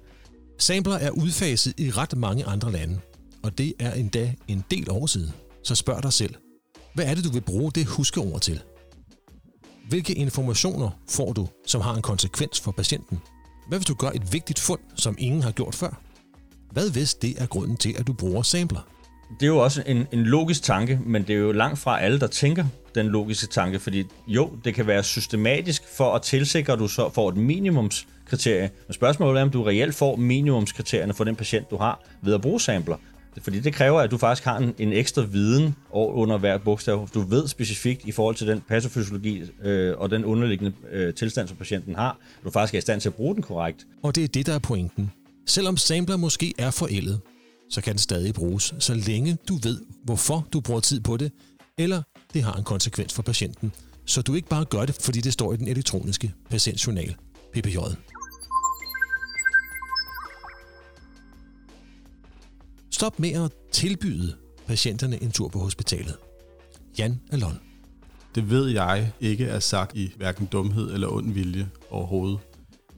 Sampler 0.59 0.95
er 0.95 1.11
udfaset 1.11 1.81
i 1.81 1.91
ret 1.91 2.17
mange 2.17 2.45
andre 2.45 2.73
lande, 2.73 3.01
og 3.43 3.59
det 3.59 3.73
er 3.79 3.93
endda 3.93 4.35
en 4.49 4.65
del 4.71 4.91
år 4.91 5.07
siden. 5.07 5.33
Så 5.63 5.75
spørg 5.75 6.03
dig 6.03 6.13
selv, 6.13 6.35
hvad 6.95 7.05
er 7.05 7.15
det, 7.15 7.25
du 7.25 7.31
vil 7.31 7.41
bruge 7.41 7.73
det 7.73 7.87
huskeord 7.87 8.41
til? 8.41 8.63
Hvilke 9.89 10.15
informationer 10.15 10.91
får 11.11 11.33
du, 11.33 11.49
som 11.67 11.81
har 11.81 11.95
en 11.95 12.03
konsekvens 12.03 12.61
for 12.61 12.73
patienten? 12.73 13.19
Hvad 13.69 13.79
hvis 13.79 13.87
du 13.87 13.95
gør 13.95 14.09
et 14.09 14.33
vigtigt 14.33 14.59
fund, 14.59 14.81
som 14.95 15.17
ingen 15.19 15.43
har 15.43 15.51
gjort 15.51 15.75
før? 15.75 16.01
Hvad 16.73 16.91
hvis 16.91 17.15
det 17.15 17.43
er 17.43 17.47
grunden 17.47 17.77
til, 17.77 17.95
at 17.99 18.07
du 18.07 18.13
bruger 18.13 18.43
sampler? 18.43 18.98
Det 19.41 19.43
er 19.43 19.47
jo 19.47 19.59
også 19.59 19.83
en, 19.87 20.07
en 20.13 20.25
logisk 20.25 20.63
tanke, 20.63 21.01
men 21.07 21.23
det 21.23 21.35
er 21.35 21.39
jo 21.39 21.53
langt 21.53 21.79
fra 21.79 22.01
alle, 22.01 22.21
der 22.21 22.27
tænker 22.27 22.65
den 22.95 23.07
logiske 23.07 23.47
tanke, 23.47 23.79
fordi 23.79 24.05
jo, 24.27 24.51
det 24.65 24.75
kan 24.75 24.87
være 24.87 25.03
systematisk 25.03 25.83
for 25.97 26.15
at 26.15 26.23
tilsikre, 26.23 26.73
at 26.73 26.79
du 26.79 26.89
så 26.89 27.11
får 27.11 27.29
et 27.29 27.37
minimumskriterie. 27.37 28.71
Men 28.87 28.95
spørgsmålet 28.95 29.41
er, 29.41 29.45
om 29.45 29.51
du 29.51 29.63
reelt 29.63 29.95
får 29.95 30.17
minimumskriterierne 30.17 31.15
for 31.15 31.25
den 31.25 31.37
patient, 31.37 31.71
du 31.71 31.77
har 31.77 32.05
ved 32.23 32.35
at 32.35 32.41
bruge 32.41 32.61
sampler. 32.61 32.97
Fordi 33.43 33.61
det 33.61 33.75
kræver, 33.75 34.01
at 34.01 34.11
du 34.11 34.19
faktisk 34.19 34.45
har 34.45 34.59
en, 34.59 34.75
en 34.79 34.93
ekstra 34.93 35.23
viden 35.23 35.75
under 35.93 36.39
hvert 36.39 36.63
bogstav. 36.63 37.09
Du 37.15 37.21
ved 37.21 37.49
specifikt 37.49 38.05
i 38.05 38.13
forhold 38.13 38.35
til 38.35 38.47
den 38.47 38.61
patofysiologi 38.69 39.43
øh, 39.65 39.95
og 39.99 40.11
den 40.11 40.25
underliggende 40.25 40.73
øh, 40.93 41.15
tilstand, 41.15 41.49
som 41.49 41.57
patienten 41.57 41.95
har, 41.95 42.11
at 42.11 42.45
du 42.45 42.51
faktisk 42.51 42.75
er 42.75 42.79
i 42.79 42.81
stand 42.81 43.01
til 43.01 43.09
at 43.09 43.15
bruge 43.15 43.35
den 43.35 43.43
korrekt. 43.43 43.87
Og 44.03 44.15
det 44.15 44.25
er 44.25 44.29
det, 44.29 44.47
der 44.47 44.55
er 44.55 44.59
pointen. 44.59 45.13
Selvom 45.47 45.77
sampler 45.77 46.17
måske 46.17 46.55
er 46.59 46.71
forældet, 46.71 47.21
så 47.71 47.81
kan 47.81 47.93
den 47.93 47.99
stadig 47.99 48.35
bruges, 48.35 48.75
så 48.79 48.95
længe 48.95 49.39
du 49.49 49.59
ved, 49.63 49.81
hvorfor 50.05 50.49
du 50.53 50.61
bruger 50.61 50.81
tid 50.81 51.01
på 51.01 51.17
det, 51.17 51.33
eller 51.79 52.03
det 52.33 52.43
har 52.43 52.53
en 52.53 52.65
konsekvens 52.65 53.13
for 53.13 53.23
patienten, 53.23 53.73
så 54.07 54.23
du 54.23 54.35
ikke 54.35 54.49
bare 54.49 54.65
gør 54.65 54.87
det, 54.87 54.95
fordi 55.01 55.21
det 55.21 55.33
står 55.33 55.53
i 55.53 55.57
den 55.57 55.69
elektroniske 55.69 56.35
patientjournal, 56.51 57.17
PPJ. 57.53 57.77
Stop 62.91 63.21
med 63.21 63.33
at 63.33 63.53
tilbyde 63.73 64.37
patienterne 64.67 65.23
en 65.23 65.31
tur 65.31 65.49
på 65.49 65.59
hospitalet. 65.59 66.17
Jan 66.99 67.21
Alon. 67.33 67.61
Det 68.35 68.51
ved 68.51 68.69
jeg 68.69 69.13
ikke 69.21 69.45
er 69.45 69.61
sagt 69.61 69.97
i 69.97 70.13
hverken 70.17 70.47
dumhed 70.47 70.93
eller 70.93 71.09
ond 71.09 71.33
vilje 71.33 71.71
overhovedet. 71.91 72.39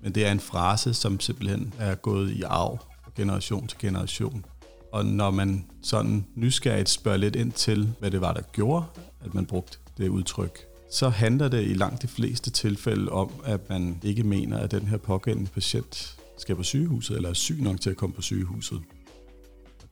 Men 0.03 0.15
det 0.15 0.27
er 0.27 0.33
en 0.33 0.41
frase, 0.41 0.95
som 0.95 1.21
simpelthen 1.21 1.75
er 1.79 1.95
gået 1.95 2.31
i 2.31 2.43
arv 2.43 2.79
fra 3.05 3.11
generation 3.17 3.67
til 3.67 3.79
generation. 3.79 4.45
Og 4.93 5.07
når 5.07 5.31
man 5.31 5.65
sådan 5.83 6.27
nysgerrigt 6.35 6.89
spørger 6.89 7.19
lidt 7.19 7.37
ind 7.37 7.53
til, 7.53 7.89
hvad 7.99 8.11
det 8.11 8.21
var, 8.21 8.33
der 8.33 8.43
gjorde, 8.53 8.85
at 9.25 9.35
man 9.35 9.47
brugte 9.47 9.79
det 9.99 10.09
udtryk, 10.09 10.59
så 10.93 11.09
handler 11.09 11.49
det 11.49 11.65
i 11.65 11.75
langt 11.75 12.03
de 12.03 12.09
fleste 12.09 12.51
tilfælde 12.51 13.13
om, 13.13 13.31
at 13.45 13.69
man 13.69 14.01
ikke 14.03 14.23
mener, 14.23 14.59
at 14.59 14.71
den 14.71 14.87
her 14.87 14.97
pågældende 14.97 15.51
patient 15.51 16.17
skal 16.39 16.57
på 16.57 16.63
sygehuset, 16.63 17.17
eller 17.17 17.29
er 17.29 17.35
syg 17.35 17.63
nok 17.63 17.81
til 17.81 17.91
at 17.91 17.97
komme 17.97 18.15
på 18.15 18.23
sygehuset. 18.23 18.81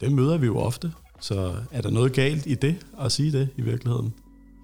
Det 0.00 0.12
møder 0.12 0.36
vi 0.36 0.46
jo 0.46 0.58
ofte, 0.58 0.92
så 1.20 1.54
er 1.72 1.80
der 1.80 1.90
noget 1.90 2.12
galt 2.12 2.46
i 2.46 2.54
det 2.54 2.86
at 3.00 3.12
sige 3.12 3.32
det 3.32 3.48
i 3.56 3.62
virkeligheden? 3.62 4.14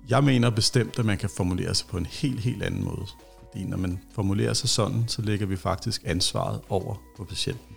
Jeg 0.09 0.25
mener 0.25 0.51
bestemt, 0.51 0.99
at 0.99 1.05
man 1.05 1.19
kan 1.19 1.31
formulere 1.37 1.75
sig 1.75 1.87
på 1.89 1.97
en 1.97 2.07
helt, 2.07 2.41
helt 2.41 2.63
anden 2.63 2.85
måde. 2.85 3.07
Fordi 3.39 3.65
når 3.65 3.77
man 3.77 3.99
formulerer 4.15 4.53
sig 4.53 4.69
sådan, 4.69 5.05
så 5.09 5.23
lægger 5.23 5.47
vi 5.47 5.57
faktisk 5.57 6.03
ansvaret 6.05 6.61
over 6.69 6.95
på 7.17 7.25
patienten. 7.25 7.74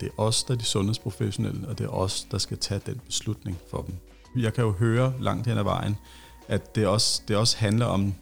Det 0.00 0.06
er 0.06 0.22
os, 0.22 0.44
der 0.44 0.54
er 0.54 0.58
de 0.58 0.64
sundhedsprofessionelle, 0.64 1.68
og 1.68 1.78
det 1.78 1.84
er 1.84 1.88
os, 1.88 2.26
der 2.30 2.38
skal 2.38 2.58
tage 2.58 2.80
den 2.86 3.00
beslutning 3.06 3.58
for 3.70 3.82
dem. 3.82 3.94
Jeg 4.42 4.54
kan 4.54 4.64
jo 4.64 4.70
høre 4.70 5.12
langt 5.20 5.46
hen 5.46 5.58
ad 5.58 5.62
vejen, 5.62 5.96
at 6.48 6.74
det 6.74 6.86
også, 6.86 7.22
det 7.28 7.36
også 7.36 7.56
handler 7.56 7.86
om 7.86 8.14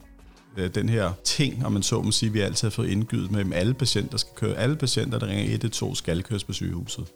øh, 0.56 0.74
den 0.74 0.88
her 0.88 1.12
ting, 1.24 1.66
om 1.66 1.72
man 1.72 1.82
så 1.82 2.02
må 2.02 2.10
sige, 2.10 2.32
vi 2.32 2.40
altid 2.40 2.68
har 2.68 2.70
fået 2.70 2.88
indgydet 2.88 3.30
med, 3.30 3.40
at 3.40 3.52
alle 3.52 3.74
patienter 3.74 4.18
skal 4.18 4.34
køre. 4.36 4.56
Alle 4.56 4.76
patienter, 4.76 5.18
der 5.18 5.26
ringer 5.26 5.44
112, 5.44 5.94
skal 5.94 6.22
køres 6.22 6.44
på 6.44 6.52
sygehuset. 6.52 7.06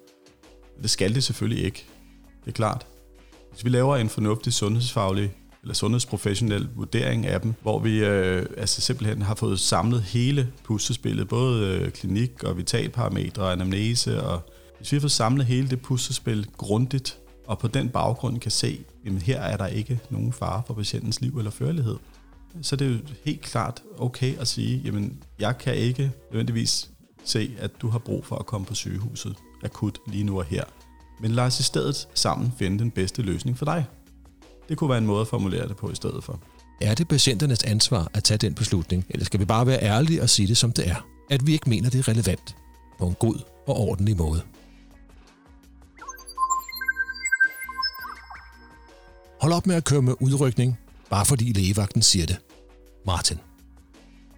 Det 0.83 0.91
skal 0.91 1.15
det 1.15 1.25
selvfølgelig 1.25 1.65
ikke. 1.65 1.87
Det 2.45 2.51
er 2.51 2.53
klart. 2.55 2.87
Hvis 3.51 3.65
vi 3.65 3.71
laver 3.71 3.97
en 3.97 4.09
fornuftig 4.09 4.53
sundhedsfaglig 4.53 5.35
eller 5.63 5.75
sundhedsprofessionel 5.75 6.69
vurdering 6.77 7.27
af 7.27 7.41
dem, 7.41 7.55
hvor 7.63 7.79
vi 7.79 8.05
øh, 8.05 8.47
altså 8.57 8.81
simpelthen 8.81 9.23
har 9.23 9.35
fået 9.35 9.61
samlet 9.61 10.03
hele 10.03 10.53
puslespillet, 10.65 11.29
både 11.29 11.67
øh, 11.67 11.91
klinik 11.91 12.45
og 12.45 12.57
vitalparametre 12.57 13.53
anamnese, 13.53 14.23
og 14.23 14.52
hvis 14.83 14.93
vi 14.93 14.97
har 14.97 15.01
fået 15.01 15.13
samlet 15.13 15.47
hele 15.47 15.71
det 15.71 15.83
puslespil 15.83 16.47
grundigt, 16.57 17.19
og 17.47 17.59
på 17.59 17.69
den 17.69 17.89
baggrund 17.89 18.41
kan 18.41 18.51
se, 18.51 18.85
at 19.07 19.23
her 19.23 19.41
er 19.41 19.57
der 19.57 19.67
ikke 19.67 20.01
nogen 20.11 20.33
fare 20.33 20.63
for 20.67 20.75
patientens 20.75 21.21
liv 21.21 21.39
eller 21.39 21.51
førlighed, 21.51 21.97
så 22.63 22.77
det 22.77 22.87
er 22.87 22.91
jo 22.91 22.99
helt 23.25 23.41
klart 23.41 23.83
okay 23.99 24.39
at 24.39 24.49
sige, 24.49 24.83
jamen 24.85 25.23
jeg 25.39 25.59
kan 25.59 25.75
ikke 25.75 26.13
nødvendigvis 26.31 26.91
se, 27.25 27.55
at 27.59 27.71
du 27.83 27.89
har 27.89 27.99
brug 27.99 28.27
for 28.27 28.37
at 28.37 28.47
komme 28.47 28.67
på 28.67 28.75
sygehuset 28.75 29.37
akut 29.65 29.99
lige 30.07 30.25
nu 30.25 30.39
og 30.39 30.45
her. 30.45 30.65
Men 31.21 31.31
lad 31.31 31.45
os 31.45 31.61
i 31.61 31.63
stedet 31.63 32.09
sammen 32.15 32.53
finde 32.59 32.79
den 32.79 32.91
bedste 32.91 33.23
løsning 33.23 33.59
for 33.59 33.65
dig. 33.65 33.85
Det 34.69 34.77
kunne 34.77 34.91
være 34.91 34.99
en 34.99 35.07
måde 35.07 35.21
at 35.21 35.29
formulere 35.29 35.69
det 35.69 35.77
på 35.77 35.91
i 35.91 35.95
stedet 35.95 36.25
for. 36.25 36.41
Er 36.81 36.95
det 36.95 37.09
patienternes 37.09 37.63
ansvar 37.65 38.11
at 38.15 38.25
tage 38.25 38.39
den 38.39 38.55
beslutning, 38.55 39.07
eller 39.11 39.25
skal 39.25 39.41
vi 39.41 39.45
bare 39.45 39.67
være 39.67 39.83
ærlige 39.83 40.23
og 40.23 40.31
sige 40.31 40.49
det 40.49 40.57
som 40.57 40.73
det 40.73 40.89
er? 40.89 41.07
At 41.31 41.47
vi 41.47 41.53
ikke 41.53 41.71
mener, 41.71 41.91
det 41.91 41.99
er 41.99 42.09
relevant 42.09 42.57
på 42.99 43.07
en 43.07 43.15
god 43.15 43.37
og 43.67 43.77
ordentlig 43.77 44.17
måde. 44.17 44.43
Hold 49.43 49.53
op 49.53 49.67
med 49.67 49.75
at 49.75 49.85
køre 49.85 50.03
med 50.03 50.15
udrykning, 50.21 50.79
bare 51.11 51.27
fordi 51.27 51.53
lægevagten 51.53 52.03
siger 52.03 52.27
det. 52.27 52.37
Martin. 53.07 53.39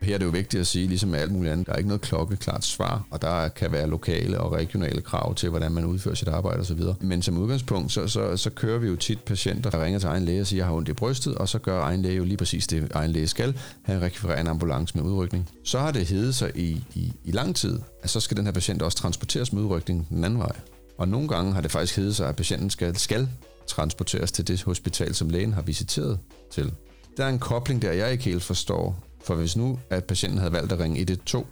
Her 0.03 0.15
er 0.15 0.19
det 0.19 0.25
jo 0.25 0.31
vigtigt 0.31 0.61
at 0.61 0.67
sige, 0.67 0.89
ligesom 0.89 1.09
med 1.09 1.19
alt 1.19 1.33
muligt 1.33 1.53
andet, 1.53 1.67
der 1.67 1.73
er 1.73 1.77
ikke 1.77 1.89
noget 1.89 2.01
klokkeklart 2.01 2.65
svar, 2.65 3.07
og 3.11 3.23
der 3.23 3.49
kan 3.49 3.73
være 3.73 3.87
lokale 3.87 4.41
og 4.41 4.53
regionale 4.53 5.01
krav 5.01 5.35
til, 5.35 5.51
hvordan 5.51 5.73
man 5.73 5.85
udfører 5.85 6.15
sit 6.15 6.29
arbejde 6.29 6.61
osv. 6.61 6.81
Men 7.01 7.23
som 7.23 7.39
udgangspunkt, 7.39 7.93
så, 7.93 8.09
så, 8.09 8.37
så 8.37 8.51
kører 8.51 8.79
vi 8.79 8.87
jo 8.87 8.97
tit 8.97 9.21
patienter, 9.21 9.71
der 9.71 9.85
ringer 9.85 9.99
til 9.99 10.07
egen 10.07 10.25
læge 10.25 10.41
og 10.41 10.47
siger, 10.47 10.61
jeg 10.61 10.67
har 10.67 10.75
ondt 10.75 10.89
i 10.89 10.93
brystet, 10.93 11.35
og 11.35 11.49
så 11.49 11.59
gør 11.59 11.83
egen 11.83 12.03
læge 12.03 12.17
jo 12.17 12.25
lige 12.25 12.37
præcis 12.37 12.67
det, 12.67 12.93
egen 12.95 13.11
læge 13.11 13.27
skal, 13.27 13.59
han 13.83 14.03
rekvirerer 14.03 14.41
en 14.41 14.47
ambulance 14.47 14.97
med 14.97 15.05
udrykning. 15.05 15.49
Så 15.65 15.79
har 15.79 15.91
det 15.91 16.07
heddet 16.07 16.35
sig 16.35 16.51
i, 16.55 16.85
i, 16.95 17.13
i 17.25 17.31
lang 17.31 17.57
tid, 17.57 17.81
at 18.03 18.11
så 18.11 18.21
skal 18.21 18.37
den 18.37 18.45
her 18.45 18.53
patient 18.53 18.83
også 18.83 18.99
transporteres 18.99 19.53
med 19.53 19.63
udrykning 19.63 20.09
den 20.09 20.25
anden 20.25 20.39
vej. 20.39 20.57
Og 20.99 21.09
nogle 21.09 21.29
gange 21.29 21.53
har 21.53 21.61
det 21.61 21.71
faktisk 21.71 21.97
heddet 21.97 22.17
sig, 22.17 22.29
at 22.29 22.37
patienten 22.37 22.71
skal, 22.71 22.97
skal 22.97 23.29
transporteres 23.67 24.33
til 24.33 24.49
det 24.49 24.63
hospital, 24.63 25.15
som 25.15 25.31
lægen 25.31 25.53
har 25.53 25.63
visiteret 25.63 26.19
til. 26.51 26.73
Der 27.17 27.25
er 27.25 27.29
en 27.29 27.39
kobling 27.39 27.83
der, 27.83 27.93
jeg 27.93 28.13
ikke 28.13 28.25
helt 28.25 28.43
forstår. 28.43 29.05
For 29.25 29.35
hvis 29.35 29.57
nu, 29.57 29.79
at 29.91 30.05
patienten 30.05 30.39
havde 30.39 30.53
valgt 30.53 30.73
at 30.73 30.79
ringe 30.79 31.01
112, 31.01 31.47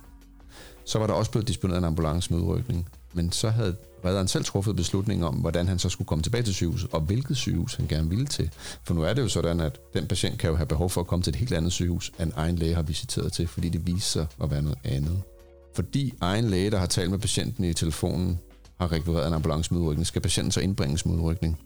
så 0.84 0.98
var 0.98 1.06
der 1.06 1.14
også 1.14 1.30
blevet 1.30 1.48
disponeret 1.48 1.78
en 1.78 1.84
ambulance 1.84 2.32
med 2.32 2.42
udrykning. 2.42 2.88
Men 3.12 3.32
så 3.32 3.48
havde 3.48 3.76
redderen 4.04 4.28
selv 4.28 4.44
truffet 4.44 4.76
beslutning 4.76 5.24
om, 5.24 5.34
hvordan 5.34 5.68
han 5.68 5.78
så 5.78 5.88
skulle 5.88 6.06
komme 6.06 6.22
tilbage 6.22 6.42
til 6.42 6.54
sygehuset, 6.54 6.88
og 6.92 7.00
hvilket 7.00 7.36
sygehus 7.36 7.74
han 7.74 7.86
gerne 7.86 8.08
ville 8.08 8.26
til. 8.26 8.50
For 8.84 8.94
nu 8.94 9.02
er 9.02 9.14
det 9.14 9.22
jo 9.22 9.28
sådan, 9.28 9.60
at 9.60 9.80
den 9.94 10.06
patient 10.06 10.38
kan 10.38 10.50
jo 10.50 10.56
have 10.56 10.66
behov 10.66 10.90
for 10.90 11.00
at 11.00 11.06
komme 11.06 11.22
til 11.22 11.30
et 11.30 11.36
helt 11.36 11.52
andet 11.52 11.72
sygehus, 11.72 12.12
end 12.20 12.32
egen 12.36 12.56
læge 12.56 12.74
har 12.74 12.82
visiteret 12.82 13.32
til, 13.32 13.46
fordi 13.46 13.68
det 13.68 13.86
viser 13.86 14.00
sig 14.00 14.26
at 14.42 14.50
være 14.50 14.62
noget 14.62 14.78
andet. 14.84 15.22
Fordi 15.74 16.14
egen 16.20 16.50
læge, 16.50 16.70
der 16.70 16.78
har 16.78 16.86
talt 16.86 17.10
med 17.10 17.18
patienten 17.18 17.64
i 17.64 17.74
telefonen, 17.74 18.38
har 18.80 18.92
rekvireret 18.92 19.28
en 19.28 19.34
ambulance 19.34 19.74
med 19.74 19.80
udrykning, 19.80 20.06
skal 20.06 20.22
patienten 20.22 20.52
så 20.52 20.60
indbringes 20.60 21.06
med 21.06 21.14
udrykning 21.14 21.58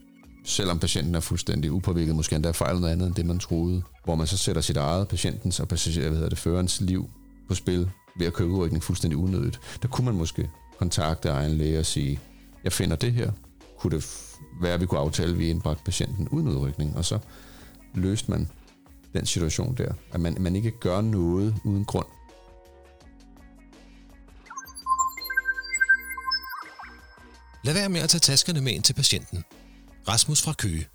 selvom 0.47 0.79
patienten 0.79 1.15
er 1.15 1.21
fuldstændig 1.21 1.73
upåvirket, 1.73 2.17
måske 2.17 2.37
endda 2.37 2.51
fejlet 2.51 2.81
noget 2.81 2.93
andet 2.93 3.07
end 3.07 3.15
det, 3.15 3.27
man 3.27 3.39
troede, 3.39 3.83
hvor 4.05 4.15
man 4.15 4.27
så 4.27 4.37
sætter 4.37 4.63
sit 4.63 4.77
eget 4.77 5.09
patientens 5.09 5.61
og 5.61 5.69
passager, 5.69 6.09
hvad 6.09 6.17
hedder 6.17 6.29
det, 6.29 6.39
førerens 6.39 6.81
liv 6.81 7.11
på 7.49 7.55
spil 7.55 7.91
ved 8.19 8.27
at 8.27 8.33
køre 8.33 8.49
udrykning 8.49 8.83
fuldstændig 8.83 9.17
unødigt. 9.19 9.61
Der 9.83 9.89
kunne 9.89 10.05
man 10.05 10.15
måske 10.15 10.51
kontakte 10.79 11.29
egen 11.29 11.53
læge 11.53 11.79
og 11.79 11.87
sige, 11.87 12.21
jeg 12.65 12.73
finder 12.73 12.97
det 12.97 13.13
her. 13.13 13.33
Kunne 13.79 13.97
det 13.97 14.25
være, 14.63 14.75
at 14.75 14.81
vi 14.81 14.87
kunne 14.87 15.01
aftale, 15.01 15.33
at 15.33 15.39
vi 15.39 15.51
indbragte 15.51 15.85
patienten 15.85 16.29
uden 16.29 16.49
udrykning, 16.49 16.97
og 16.97 17.05
så 17.05 17.19
løste 17.95 18.31
man 18.31 18.49
den 19.13 19.27
situation 19.27 19.75
der, 19.75 19.93
at 20.13 20.21
man, 20.21 20.37
man 20.41 20.57
ikke 20.57 20.71
gør 20.81 21.01
noget 21.01 21.55
uden 21.65 21.85
grund. 21.85 22.07
Lad 27.65 27.75
være 27.75 27.89
med 27.89 28.01
at 28.01 28.09
tage 28.09 28.21
taskerne 28.21 28.61
med 28.61 28.73
ind 28.73 28.83
til 28.83 28.95
patienten. 28.95 29.45
Rasmus 30.09 30.43
fra 30.43 30.53
Køge. 30.53 30.87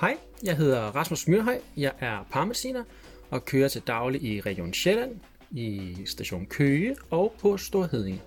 Hej, 0.00 0.16
jeg 0.42 0.56
hedder 0.56 0.80
Rasmus 0.80 1.28
Myrhøj. 1.28 1.58
Jeg 1.76 1.92
er 2.00 2.26
paramediciner 2.30 2.84
og 3.30 3.44
kører 3.44 3.68
til 3.68 3.82
daglig 3.86 4.22
i 4.22 4.40
Region 4.40 4.74
Sjælland, 4.74 5.20
i 5.50 5.96
station 6.06 6.46
Køge 6.46 6.96
og 7.10 7.34
på 7.40 7.56
Storhedinge. 7.56 8.22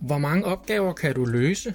Hvor 0.00 0.18
mange 0.18 0.44
opgaver 0.44 0.92
kan 0.92 1.14
du 1.14 1.24
løse 1.24 1.74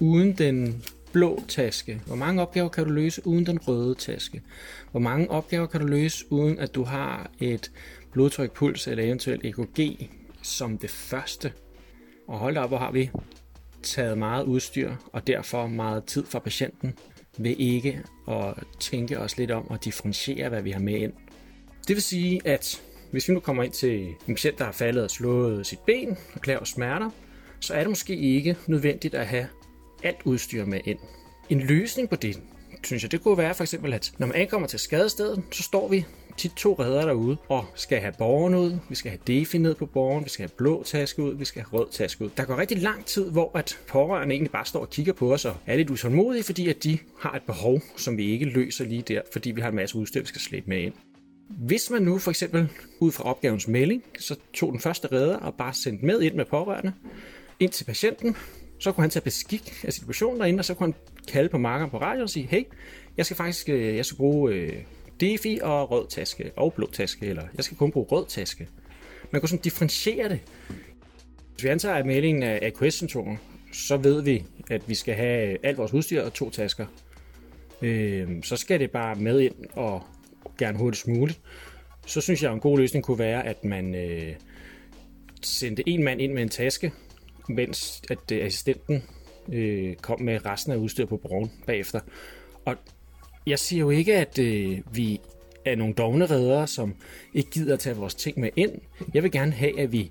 uden 0.00 0.38
den 0.38 0.84
blå 1.12 1.42
taske? 1.48 2.00
Hvor 2.06 2.16
mange 2.16 2.42
opgaver 2.42 2.68
kan 2.68 2.84
du 2.84 2.90
løse 2.90 3.26
uden 3.26 3.46
den 3.46 3.58
røde 3.58 3.94
taske? 3.94 4.42
Hvor 4.90 5.00
mange 5.00 5.30
opgaver 5.30 5.66
kan 5.66 5.80
du 5.80 5.86
løse 5.86 6.24
uden 6.32 6.58
at 6.58 6.74
du 6.74 6.84
har 6.84 7.30
et 7.40 7.70
blodtryk, 8.12 8.52
puls 8.52 8.86
eller 8.88 9.04
eventuelt 9.04 9.44
EKG 9.44 10.10
som 10.42 10.78
det 10.78 10.90
første? 10.90 11.52
Og 12.28 12.38
hold 12.38 12.56
op, 12.56 12.68
hvor 12.70 12.78
har 12.78 12.92
vi 12.92 13.10
taget 13.84 14.18
meget 14.18 14.44
udstyr 14.44 14.94
og 15.12 15.26
derfor 15.26 15.66
meget 15.66 16.04
tid 16.04 16.24
fra 16.26 16.38
patienten 16.38 16.94
ved 17.38 17.54
ikke 17.58 18.00
at 18.28 18.54
tænke 18.80 19.18
os 19.18 19.38
lidt 19.38 19.50
om 19.50 19.70
og 19.70 19.84
differentiere, 19.84 20.48
hvad 20.48 20.62
vi 20.62 20.70
har 20.70 20.80
med 20.80 20.94
ind. 20.94 21.12
Det 21.88 21.96
vil 21.96 22.02
sige, 22.02 22.40
at 22.44 22.82
hvis 23.10 23.28
vi 23.28 23.34
nu 23.34 23.40
kommer 23.40 23.62
ind 23.62 23.72
til 23.72 24.08
en 24.28 24.34
patient, 24.34 24.58
der 24.58 24.64
har 24.64 24.72
faldet 24.72 25.04
og 25.04 25.10
slået 25.10 25.66
sit 25.66 25.78
ben 25.78 26.16
og 26.34 26.40
klager 26.40 26.64
smerter, 26.64 27.10
så 27.60 27.74
er 27.74 27.78
det 27.78 27.88
måske 27.88 28.16
ikke 28.16 28.56
nødvendigt 28.66 29.14
at 29.14 29.26
have 29.26 29.48
alt 30.02 30.18
udstyr 30.24 30.64
med 30.64 30.80
ind. 30.84 30.98
En 31.50 31.60
løsning 31.60 32.10
på 32.10 32.16
det, 32.16 32.40
synes 32.84 33.02
jeg, 33.02 33.12
det 33.12 33.22
kunne 33.22 33.38
være 33.38 33.54
for 33.54 33.64
eksempel, 33.64 33.92
at 33.92 34.12
når 34.18 34.26
man 34.26 34.36
ankommer 34.36 34.68
til 34.68 34.78
skadestedet, 34.78 35.42
så 35.52 35.62
står 35.62 35.88
vi 35.88 36.04
tit 36.36 36.52
to 36.56 36.76
redder 36.78 37.06
derude 37.06 37.36
og 37.48 37.64
skal 37.74 38.00
have 38.00 38.12
borgeren 38.18 38.54
ud, 38.54 38.78
vi 38.88 38.94
skal 38.94 39.10
have 39.10 39.20
defi 39.26 39.58
ned 39.58 39.74
på 39.74 39.86
borgeren, 39.86 40.24
vi 40.24 40.30
skal 40.30 40.42
have 40.42 40.56
blå 40.56 40.82
taske 40.82 41.22
ud, 41.22 41.34
vi 41.34 41.44
skal 41.44 41.62
have 41.62 41.80
rød 41.80 41.86
taske 41.90 42.24
ud. 42.24 42.30
Der 42.36 42.44
går 42.44 42.56
rigtig 42.56 42.82
lang 42.82 43.04
tid, 43.04 43.30
hvor 43.30 43.50
at 43.54 43.78
pårørende 43.88 44.34
egentlig 44.34 44.50
bare 44.50 44.64
står 44.64 44.80
og 44.80 44.90
kigger 44.90 45.12
på 45.12 45.32
os 45.32 45.44
og 45.44 45.56
er 45.66 45.76
lidt 45.76 45.90
utålmodige, 45.90 46.42
fordi 46.42 46.68
at 46.68 46.84
de 46.84 46.98
har 47.20 47.32
et 47.32 47.42
behov, 47.42 47.80
som 47.96 48.16
vi 48.16 48.30
ikke 48.30 48.44
løser 48.44 48.84
lige 48.84 49.02
der, 49.02 49.20
fordi 49.32 49.50
vi 49.50 49.60
har 49.60 49.68
en 49.68 49.76
masse 49.76 49.96
udstyr, 49.96 50.20
vi 50.20 50.26
skal 50.26 50.40
slæbe 50.40 50.66
med 50.66 50.78
ind. 50.78 50.92
Hvis 51.48 51.90
man 51.90 52.02
nu 52.02 52.18
for 52.18 52.30
eksempel 52.30 52.68
ud 53.00 53.12
fra 53.12 53.24
opgavens 53.24 53.68
melding, 53.68 54.02
så 54.18 54.36
tog 54.54 54.72
den 54.72 54.80
første 54.80 55.08
redder 55.12 55.36
og 55.36 55.54
bare 55.54 55.74
sendte 55.74 56.06
med 56.06 56.20
ind 56.20 56.34
med 56.34 56.44
pårørende 56.44 56.92
ind 57.60 57.70
til 57.70 57.84
patienten, 57.84 58.36
så 58.78 58.92
kunne 58.92 59.02
han 59.02 59.10
tage 59.10 59.22
beskik 59.22 59.84
af 59.84 59.92
situationen 59.92 60.40
derinde, 60.40 60.60
og 60.60 60.64
så 60.64 60.74
kunne 60.74 60.86
han 60.86 60.94
kalde 61.28 61.48
på 61.48 61.58
markeren 61.58 61.90
på 61.90 61.98
radio 61.98 62.22
og 62.22 62.30
sige, 62.30 62.46
hey, 62.46 62.62
jeg 63.16 63.26
skal 63.26 63.36
faktisk 63.36 63.68
øh, 63.68 63.96
jeg 63.96 64.04
skal 64.06 64.16
bruge 64.16 64.54
øh, 64.54 64.72
DeFi 65.24 65.58
og 65.62 65.90
rød 65.90 66.06
taske 66.08 66.50
og 66.56 66.72
blå 66.72 66.90
taske, 66.92 67.26
eller 67.26 67.42
jeg 67.56 67.64
skal 67.64 67.76
kun 67.76 67.90
bruge 67.90 68.06
rød 68.06 68.26
taske. 68.28 68.68
Man 69.30 69.40
kunne 69.40 69.48
sådan 69.48 69.62
differentiere 69.62 70.28
det. 70.28 70.40
Hvis 71.52 71.64
vi 71.64 71.68
antager, 71.68 71.94
at 71.94 72.06
meldingen 72.06 72.42
er 72.42 72.58
aqs 72.62 73.04
så 73.72 73.96
ved 73.96 74.22
vi, 74.22 74.44
at 74.70 74.88
vi 74.88 74.94
skal 74.94 75.14
have 75.14 75.66
alt 75.66 75.78
vores 75.78 75.92
udstyr 75.92 76.22
og 76.22 76.32
to 76.34 76.50
tasker. 76.50 76.86
Øh, 77.82 78.28
så 78.42 78.56
skal 78.56 78.80
det 78.80 78.90
bare 78.90 79.14
med 79.14 79.40
ind 79.40 79.54
og 79.72 80.02
gerne 80.58 80.78
hurtigst 80.78 81.08
muligt. 81.08 81.40
Så 82.06 82.20
synes 82.20 82.42
jeg, 82.42 82.50
at 82.50 82.54
en 82.54 82.60
god 82.60 82.78
løsning 82.78 83.04
kunne 83.04 83.18
være, 83.18 83.46
at 83.46 83.64
man 83.64 83.94
øh, 83.94 84.34
sendte 85.42 85.88
en 85.88 86.04
mand 86.04 86.20
ind 86.20 86.32
med 86.32 86.42
en 86.42 86.48
taske, 86.48 86.92
mens 87.48 88.02
at 88.10 88.32
øh, 88.32 88.44
assistenten 88.44 89.02
øh, 89.52 89.94
kom 89.96 90.20
med 90.20 90.46
resten 90.46 90.72
af 90.72 90.76
udstyr 90.76 91.06
på 91.06 91.16
broen 91.16 91.52
bagefter. 91.66 92.00
Og 92.64 92.76
jeg 93.46 93.58
siger 93.58 93.80
jo 93.80 93.90
ikke, 93.90 94.14
at 94.16 94.38
øh, 94.38 94.78
vi 94.92 95.20
er 95.64 95.76
nogle 95.76 95.94
dogne 95.94 96.26
redere, 96.26 96.66
som 96.66 96.94
ikke 97.34 97.50
gider 97.50 97.74
at 97.74 97.80
tage 97.80 97.96
vores 97.96 98.14
ting 98.14 98.40
med 98.40 98.50
ind. 98.56 98.72
Jeg 99.14 99.22
vil 99.22 99.30
gerne 99.30 99.52
have, 99.52 99.80
at 99.80 99.92
vi 99.92 100.10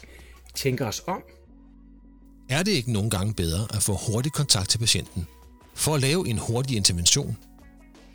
tænker 0.56 0.86
os 0.86 1.04
om. 1.08 1.24
Er 2.50 2.64
det 2.64 2.72
ikke 2.72 2.92
nogle 2.92 3.10
gange 3.10 3.34
bedre 3.34 3.68
at 3.76 3.84
få 3.84 3.94
hurtig 3.94 4.32
kontakt 4.32 4.70
til 4.70 4.78
patienten? 4.78 5.28
For 5.76 5.96
at 5.96 6.02
lave 6.02 6.28
en 6.28 6.38
hurtig 6.38 6.78
intervention? 6.78 7.38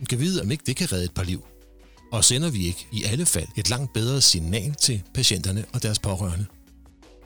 Kan 0.08 0.18
vide, 0.18 0.42
om 0.42 0.50
ikke 0.50 0.64
det 0.66 0.76
kan 0.76 0.92
redde 0.92 1.04
et 1.04 1.14
par 1.14 1.24
liv. 1.24 1.44
Og 2.12 2.24
sender 2.24 2.50
vi 2.50 2.66
ikke 2.66 2.86
i 2.92 3.04
alle 3.12 3.26
fald 3.26 3.46
et 3.56 3.70
langt 3.70 3.92
bedre 3.92 4.20
signal 4.20 4.74
til 4.74 5.02
patienterne 5.14 5.64
og 5.74 5.82
deres 5.82 5.98
pårørende? 5.98 6.46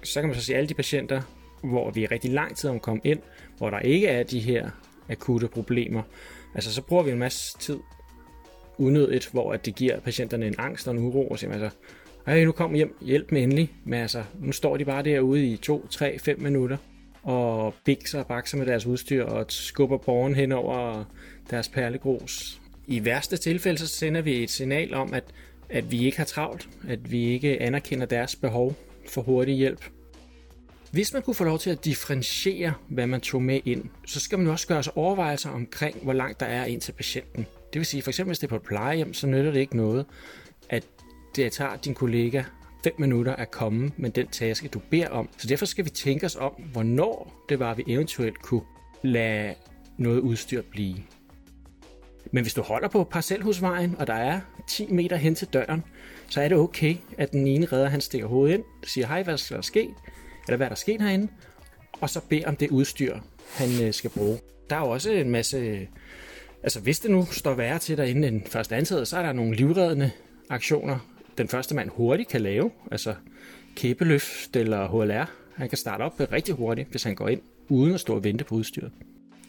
Så 0.03 0.21
kan 0.21 0.29
man 0.29 0.39
så 0.39 0.45
sige, 0.45 0.57
at 0.57 0.59
alle 0.59 0.69
de 0.69 0.75
patienter, 0.75 1.23
hvor 1.63 1.91
vi 1.91 2.05
er 2.05 2.11
rigtig 2.11 2.31
lang 2.31 2.57
tid 2.57 2.71
om 2.71 2.77
at 2.77 2.83
komme 2.83 3.01
ind, 3.05 3.19
hvor 3.59 3.71
der 3.71 3.79
ikke 3.79 4.07
er 4.07 4.23
de 4.23 4.41
her 4.41 4.71
akutte 5.09 5.49
problemer, 5.49 6.03
Altså, 6.55 6.75
så 6.75 6.83
bruger 6.83 7.03
vi 7.03 7.11
en 7.11 7.19
masse 7.19 7.59
tid 7.59 7.79
unødigt, 8.79 9.29
hvor 9.33 9.53
at 9.53 9.67
det 9.67 9.75
giver 9.75 10.01
patienterne 10.01 10.47
en 10.47 10.55
angst 10.59 10.89
og 10.89 10.95
en 10.95 11.01
uro, 11.01 11.29
og 11.29 11.39
siger 11.39 11.53
altså, 11.53 11.71
hey, 12.27 12.45
nu 12.45 12.53
kom 12.53 12.75
hjem, 12.75 12.97
hjælp 13.01 13.33
med 13.33 13.43
endelig. 13.43 13.73
Men 13.85 14.01
altså, 14.01 14.25
nu 14.41 14.53
står 14.53 14.77
de 14.77 14.85
bare 14.85 15.03
derude 15.03 15.47
i 15.47 15.57
2, 15.57 15.87
3, 15.87 16.19
5 16.19 16.41
minutter 16.41 16.77
og 17.23 17.75
bikser 17.85 18.19
og 18.19 18.27
bakser 18.27 18.59
med 18.59 18.67
deres 18.67 18.87
udstyr 18.87 19.25
og 19.25 19.45
skubber 19.49 19.99
borgen 19.99 20.35
hen 20.35 20.53
over 20.53 21.05
deres 21.51 21.69
perlegrus. 21.69 22.61
I 22.87 23.05
værste 23.05 23.37
tilfælde 23.37 23.79
så 23.79 23.87
sender 23.87 24.21
vi 24.21 24.43
et 24.43 24.51
signal 24.51 24.95
om, 24.95 25.15
at, 25.15 25.25
at 25.69 25.91
vi 25.91 26.05
ikke 26.07 26.17
har 26.17 26.25
travlt, 26.25 26.69
at 26.89 27.11
vi 27.11 27.25
ikke 27.25 27.63
anerkender 27.63 28.07
deres 28.07 28.37
behov 28.37 28.75
for 29.09 29.23
hurtig 29.23 29.55
hjælp. 29.55 29.85
Hvis 30.93 31.13
man 31.13 31.23
kunne 31.23 31.35
få 31.35 31.45
lov 31.45 31.59
til 31.59 31.71
at 31.71 31.85
differentiere, 31.85 32.73
hvad 32.89 33.07
man 33.07 33.21
tog 33.21 33.43
med 33.43 33.61
ind, 33.65 33.85
så 34.07 34.21
skal 34.21 34.39
man 34.39 34.47
jo 34.47 34.53
også 34.53 34.67
gøre 34.67 34.83
sig 34.83 34.97
overvejelser 34.97 35.51
omkring, 35.51 35.97
hvor 36.03 36.13
langt 36.13 36.41
der 36.41 36.47
er 36.47 36.65
ind 36.65 36.81
til 36.81 36.93
patienten. 36.93 37.47
Det 37.73 37.79
vil 37.79 37.87
sige, 37.87 38.03
for 38.03 38.11
eksempel 38.11 38.29
hvis 38.29 38.39
det 38.39 38.47
er 38.47 38.49
på 38.49 38.57
et 38.57 38.63
plejehjem, 38.63 39.15
så 39.15 39.27
nytter 39.27 39.51
det 39.53 39.61
ikke 39.61 39.77
noget, 39.77 40.07
at 40.69 40.85
det 41.37 41.53
tager 41.53 41.77
din 41.77 41.95
kollega 41.95 42.43
5 42.85 42.93
minutter 42.99 43.37
at 43.37 43.51
komme 43.51 43.93
med 43.97 44.11
den 44.11 44.27
taske, 44.27 44.69
du 44.69 44.81
beder 44.91 45.09
om. 45.09 45.29
Så 45.39 45.49
derfor 45.49 45.67
skal 45.67 45.85
vi 45.85 45.91
tænke 45.91 46.27
os 46.27 46.37
om, 46.37 46.53
hvornår 46.73 47.45
det 47.49 47.59
var, 47.59 47.75
vi 47.75 47.85
eventuelt 47.87 48.43
kunne 48.43 48.65
lade 49.03 49.55
noget 49.99 50.21
udstyr 50.21 50.63
blive. 50.71 50.97
Men 52.33 52.45
hvis 52.45 52.55
du 52.55 52.63
holder 52.63 52.89
på 52.89 53.05
parcelhusvejen, 53.05 53.97
og 53.99 54.07
der 54.07 54.15
er 54.15 54.41
10 54.69 54.87
meter 54.93 55.17
hen 55.17 55.35
til 55.35 55.49
døren, 55.49 55.85
så 56.29 56.41
er 56.41 56.49
det 56.49 56.59
okay, 56.59 56.97
at 57.19 57.33
den 57.33 57.47
ene 57.47 57.67
redder, 57.67 57.89
han 57.89 58.01
stikker 58.01 58.27
hovedet 58.27 58.55
ind, 58.55 58.65
siger, 58.85 59.07
hej, 59.07 59.23
hvad 59.23 59.39
skal 59.39 59.57
der 59.57 59.63
ske? 59.63 59.89
Eller 60.49 60.57
hvad 60.57 60.67
er 60.67 60.69
der 60.69 60.77
sket 60.77 61.01
herinde? 61.01 61.29
Og 62.01 62.11
så 62.11 62.21
beder 62.29 62.49
om 62.49 62.57
det 62.57 62.71
udstyr, 62.71 63.19
han 63.51 63.69
øh, 63.87 63.93
skal 63.95 64.11
bruge. 64.11 64.39
Der 64.71 64.77
er 64.77 64.81
jo 64.81 64.91
også 64.91 65.11
en 65.11 65.31
masse... 65.31 65.57
Øh, 65.57 65.87
altså, 66.63 66.81
hvis 66.81 67.01
det 67.01 67.11
nu 67.11 67.27
står 67.31 67.55
værre 67.55 67.79
til 67.79 67.97
derinde 67.97 68.29
end 68.29 68.47
først 68.47 68.73
antaget, 68.73 69.09
så 69.09 69.19
er 69.19 69.23
der 69.23 69.33
nogle 69.33 69.55
livreddende 69.55 70.11
aktioner, 70.49 70.99
den 71.39 71.49
første 71.49 71.75
mand 71.75 71.89
hurtigt 71.89 72.29
kan 72.29 72.41
lave. 72.41 72.71
Altså 72.91 73.15
kæbeløft 73.77 74.57
eller 74.57 74.89
HLR. 74.89 75.31
Han 75.55 75.69
kan 75.69 75.79
starte 75.79 76.03
op 76.03 76.21
rigtig 76.33 76.55
hurtigt, 76.55 76.89
hvis 76.89 77.03
han 77.03 77.15
går 77.15 77.29
ind, 77.29 77.41
uden 77.69 77.95
at 77.95 78.01
stå 78.01 78.15
og 78.15 78.25
vente 78.25 78.45
på 78.45 78.55
udstyret. 78.55 78.93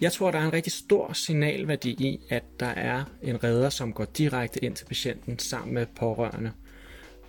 Jeg 0.02 0.12
tror, 0.12 0.32
der 0.32 0.40
er 0.40 0.46
en 0.46 0.54
rigtig 0.54 0.74
stor 0.74 1.14
signalværdi 1.14 1.90
i, 1.90 2.20
at 2.30 2.44
der 2.60 2.66
er 2.66 3.04
en 3.24 3.44
redder, 3.44 3.70
som 3.70 3.94
går 3.94 4.06
direkte 4.06 4.66
ind 4.66 4.76
til 4.76 4.86
patienten 4.86 5.40
sammen 5.40 5.74
med 5.74 5.86
pårørende. 5.96 6.52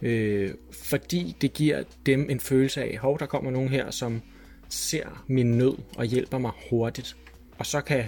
Øh, 0.03 0.55
fordi 0.73 1.37
det 1.41 1.53
giver 1.53 1.83
dem 2.07 2.31
en 2.31 2.41
følelse 2.41 2.83
af, 2.83 2.99
hov, 2.99 3.19
der 3.19 3.27
kommer 3.27 3.51
nogen 3.51 3.69
her, 3.69 3.91
som 3.91 4.23
ser 4.69 5.25
min 5.29 5.59
nød 5.59 5.75
og 5.97 6.05
hjælper 6.05 6.39
mig 6.39 6.53
hurtigt. 6.71 7.17
Og 7.59 7.67
så 7.67 7.81
kan 7.81 8.05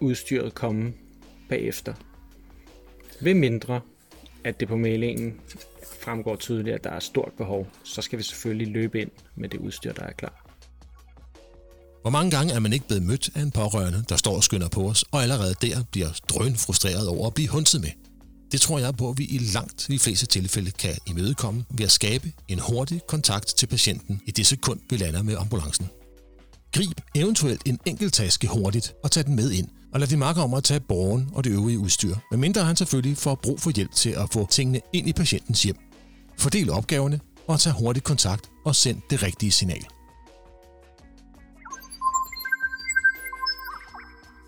udstyret 0.00 0.54
komme 0.54 0.92
bagefter. 1.48 1.94
Ved 3.20 3.34
mindre, 3.34 3.80
at 4.44 4.60
det 4.60 4.68
på 4.68 4.76
mailingen 4.76 5.40
fremgår 6.00 6.36
tydeligt, 6.36 6.74
at 6.74 6.84
der 6.84 6.90
er 6.90 7.00
stort 7.00 7.32
behov, 7.36 7.66
så 7.84 8.02
skal 8.02 8.18
vi 8.18 8.22
selvfølgelig 8.22 8.68
løbe 8.68 9.00
ind 9.00 9.10
med 9.36 9.48
det 9.48 9.58
udstyr, 9.58 9.92
der 9.92 10.02
er 10.02 10.12
klar. 10.12 10.46
Hvor 12.02 12.10
mange 12.10 12.30
gange 12.30 12.52
er 12.52 12.60
man 12.60 12.72
ikke 12.72 12.86
blevet 12.86 13.02
mødt 13.02 13.30
af 13.34 13.40
en 13.40 13.50
pårørende, 13.50 14.04
der 14.08 14.16
står 14.16 14.36
og 14.36 14.44
skynder 14.44 14.68
på 14.68 14.88
os, 14.88 15.02
og 15.02 15.22
allerede 15.22 15.54
der 15.62 15.84
bliver 15.90 16.20
drøn 16.28 16.54
frustreret 16.56 17.08
over 17.08 17.26
at 17.26 17.34
blive 17.34 17.48
hunset 17.48 17.80
med? 17.80 17.90
Det 18.52 18.60
tror 18.60 18.78
jeg 18.78 18.96
på, 18.96 19.10
at 19.10 19.18
vi 19.18 19.24
i 19.24 19.38
langt 19.38 19.86
de 19.88 19.98
fleste 19.98 20.26
tilfælde 20.26 20.70
kan 20.70 20.96
imødekomme 21.06 21.64
ved 21.70 21.84
at 21.84 21.92
skabe 21.92 22.32
en 22.48 22.58
hurtig 22.58 23.00
kontakt 23.08 23.46
til 23.46 23.66
patienten 23.66 24.20
i 24.26 24.30
det 24.30 24.46
sekund, 24.46 24.80
vi 24.90 24.96
lander 24.96 25.22
med 25.22 25.36
ambulancen. 25.36 25.88
Grib 26.72 27.00
eventuelt 27.14 27.62
en 27.66 27.78
enkelt 27.86 28.14
taske 28.14 28.46
hurtigt 28.46 28.94
og 29.04 29.10
tag 29.10 29.24
den 29.24 29.36
med 29.36 29.50
ind, 29.50 29.68
og 29.92 30.00
lad 30.00 30.08
de 30.08 30.16
makker 30.16 30.42
om 30.42 30.54
at 30.54 30.64
tage 30.64 30.80
borgen 30.80 31.30
og 31.32 31.44
det 31.44 31.50
øvrige 31.50 31.78
udstyr, 31.78 32.16
medmindre 32.30 32.64
han 32.64 32.76
selvfølgelig 32.76 33.16
får 33.16 33.34
brug 33.34 33.60
for 33.60 33.70
hjælp 33.70 33.94
til 33.94 34.10
at 34.10 34.28
få 34.32 34.46
tingene 34.50 34.80
ind 34.92 35.08
i 35.08 35.12
patientens 35.12 35.62
hjem. 35.62 35.76
Fordel 36.38 36.70
opgaverne 36.70 37.20
og 37.46 37.60
tag 37.60 37.72
hurtigt 37.72 38.04
kontakt 38.04 38.50
og 38.64 38.76
send 38.76 39.02
det 39.10 39.22
rigtige 39.22 39.52
signal. 39.52 39.84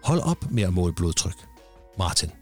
Hold 0.05 0.21
op 0.21 0.51
med 0.51 0.63
at 0.63 0.73
måle 0.73 0.93
blodtryk. 0.95 1.37
Martin. 1.99 2.42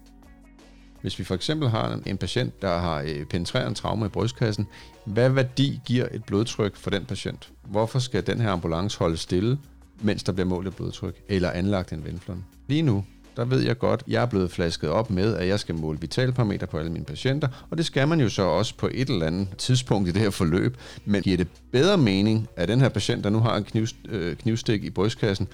Hvis 1.01 1.19
vi 1.19 1.25
for 1.25 1.35
eksempel 1.35 1.69
har 1.69 2.01
en 2.07 2.17
patient, 2.17 2.63
der 2.63 2.79
har 2.79 3.01
øh, 3.01 3.25
penetrerende 3.25 3.79
traume 3.79 4.07
i 4.07 4.09
brystkassen, 4.09 4.67
hvad 5.05 5.31
værdi 5.31 5.81
giver 5.85 6.09
et 6.11 6.25
blodtryk 6.25 6.77
for 6.77 6.91
den 6.91 7.05
patient? 7.05 7.51
Hvorfor 7.65 7.99
skal 7.99 8.27
den 8.27 8.41
her 8.41 8.51
ambulance 8.51 8.99
holde 8.99 9.17
stille, 9.17 9.59
mens 10.01 10.23
der 10.23 10.33
bliver 10.33 10.47
målt 10.47 10.69
et 10.69 10.77
blodtryk, 10.77 11.15
eller 11.29 11.51
anlagt 11.51 11.93
en 11.93 12.05
venflon? 12.05 12.45
Lige 12.69 12.83
nu, 12.83 13.05
der 13.37 13.45
ved 13.45 13.61
jeg 13.61 13.79
godt, 13.79 14.03
jeg 14.09 14.23
er 14.23 14.27
blevet 14.27 14.51
flasket 14.51 14.91
op 14.91 15.11
med, 15.11 15.37
at 15.37 15.49
jeg 15.49 15.61
skal 15.61 15.75
måle 15.75 16.01
vitalparametre 16.01 16.67
på 16.67 16.79
alle 16.79 16.93
mine 16.93 17.05
patienter, 17.05 17.49
og 17.71 17.79
det 17.79 17.87
skal 17.87 18.09
man 18.09 18.21
jo 18.21 18.29
så 18.29 18.43
også 18.43 18.75
på 18.77 18.89
et 18.93 19.09
eller 19.11 19.27
andet 19.27 19.49
tidspunkt 19.59 20.09
i 20.09 20.13
det 20.13 20.23
her 20.23 20.31
forløb. 20.31 20.77
Men 21.05 21.23
giver 21.23 21.37
det 21.37 21.49
bedre 21.73 21.97
mening, 21.97 22.49
at 22.57 22.69
den 22.69 22.81
her 22.81 22.89
patient, 22.89 23.25
der 23.25 23.31
nu 23.31 23.39
har 23.39 23.57
en 23.57 23.65
kniv, 23.65 23.87
øh, 24.09 24.37
knivstik 24.37 24.85
i 24.85 24.91
brystkassen, 24.91 25.49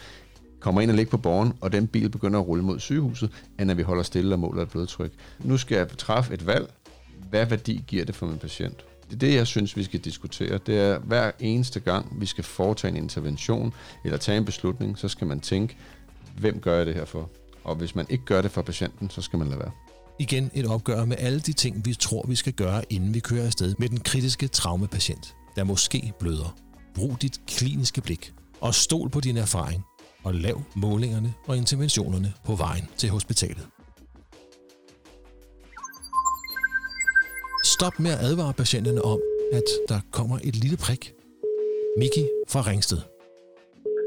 kommer 0.60 0.80
ind 0.80 0.90
og 0.90 0.96
ligger 0.96 1.10
på 1.10 1.16
borgen, 1.16 1.52
og 1.60 1.72
den 1.72 1.86
bil 1.86 2.08
begynder 2.08 2.40
at 2.40 2.46
rulle 2.46 2.64
mod 2.64 2.80
sygehuset, 2.80 3.30
end 3.60 3.70
at 3.70 3.76
vi 3.76 3.82
holder 3.82 4.02
stille 4.02 4.34
og 4.34 4.38
måler 4.38 4.62
et 4.62 4.70
blodtryk. 4.70 5.12
Nu 5.44 5.56
skal 5.56 5.76
jeg 5.76 5.88
træffe 5.98 6.34
et 6.34 6.46
valg. 6.46 6.72
Hvad 7.30 7.46
værdi 7.46 7.84
giver 7.86 8.04
det 8.04 8.14
for 8.14 8.26
min 8.26 8.38
patient? 8.38 8.84
Det 9.06 9.12
er 9.14 9.18
det, 9.18 9.34
jeg 9.34 9.46
synes, 9.46 9.76
vi 9.76 9.84
skal 9.84 10.00
diskutere. 10.00 10.58
Det 10.66 10.78
er 10.78 10.98
hver 10.98 11.30
eneste 11.40 11.80
gang, 11.80 12.20
vi 12.20 12.26
skal 12.26 12.44
foretage 12.44 12.90
en 12.90 12.96
intervention 12.96 13.74
eller 14.04 14.18
tage 14.18 14.38
en 14.38 14.44
beslutning, 14.44 14.98
så 14.98 15.08
skal 15.08 15.26
man 15.26 15.40
tænke, 15.40 15.76
hvem 16.38 16.60
gør 16.60 16.76
jeg 16.76 16.86
det 16.86 16.94
her 16.94 17.04
for? 17.04 17.30
Og 17.64 17.76
hvis 17.76 17.94
man 17.94 18.06
ikke 18.08 18.24
gør 18.24 18.42
det 18.42 18.50
for 18.50 18.62
patienten, 18.62 19.10
så 19.10 19.22
skal 19.22 19.38
man 19.38 19.48
lade 19.48 19.60
være. 19.60 19.70
Igen 20.18 20.50
et 20.54 20.66
opgør 20.66 21.04
med 21.04 21.16
alle 21.18 21.40
de 21.40 21.52
ting, 21.52 21.86
vi 21.86 21.94
tror, 21.94 22.26
vi 22.28 22.34
skal 22.34 22.52
gøre, 22.52 22.82
inden 22.90 23.14
vi 23.14 23.20
kører 23.20 23.46
afsted 23.46 23.74
med 23.78 23.88
den 23.88 24.00
kritiske 24.00 24.48
traumepatient, 24.48 25.34
der 25.56 25.64
måske 25.64 26.12
bløder. 26.20 26.56
Brug 26.94 27.22
dit 27.22 27.40
kliniske 27.46 28.00
blik 28.00 28.32
og 28.60 28.74
stol 28.74 29.10
på 29.10 29.20
din 29.20 29.36
erfaring 29.36 29.84
og 30.26 30.32
lav 30.46 30.56
målingerne 30.84 31.30
og 31.48 31.54
interventionerne 31.62 32.30
på 32.46 32.52
vejen 32.64 32.86
til 33.00 33.08
hospitalet. 33.16 33.64
Stop 37.74 37.94
med 38.04 38.12
at 38.16 38.20
advare 38.28 38.54
patienterne 38.62 39.02
om, 39.12 39.20
at 39.58 39.68
der 39.90 40.00
kommer 40.18 40.36
et 40.48 40.56
lille 40.64 40.78
prik. 40.86 41.02
Miki 42.00 42.24
fra 42.52 42.60
Ringsted. 42.70 43.00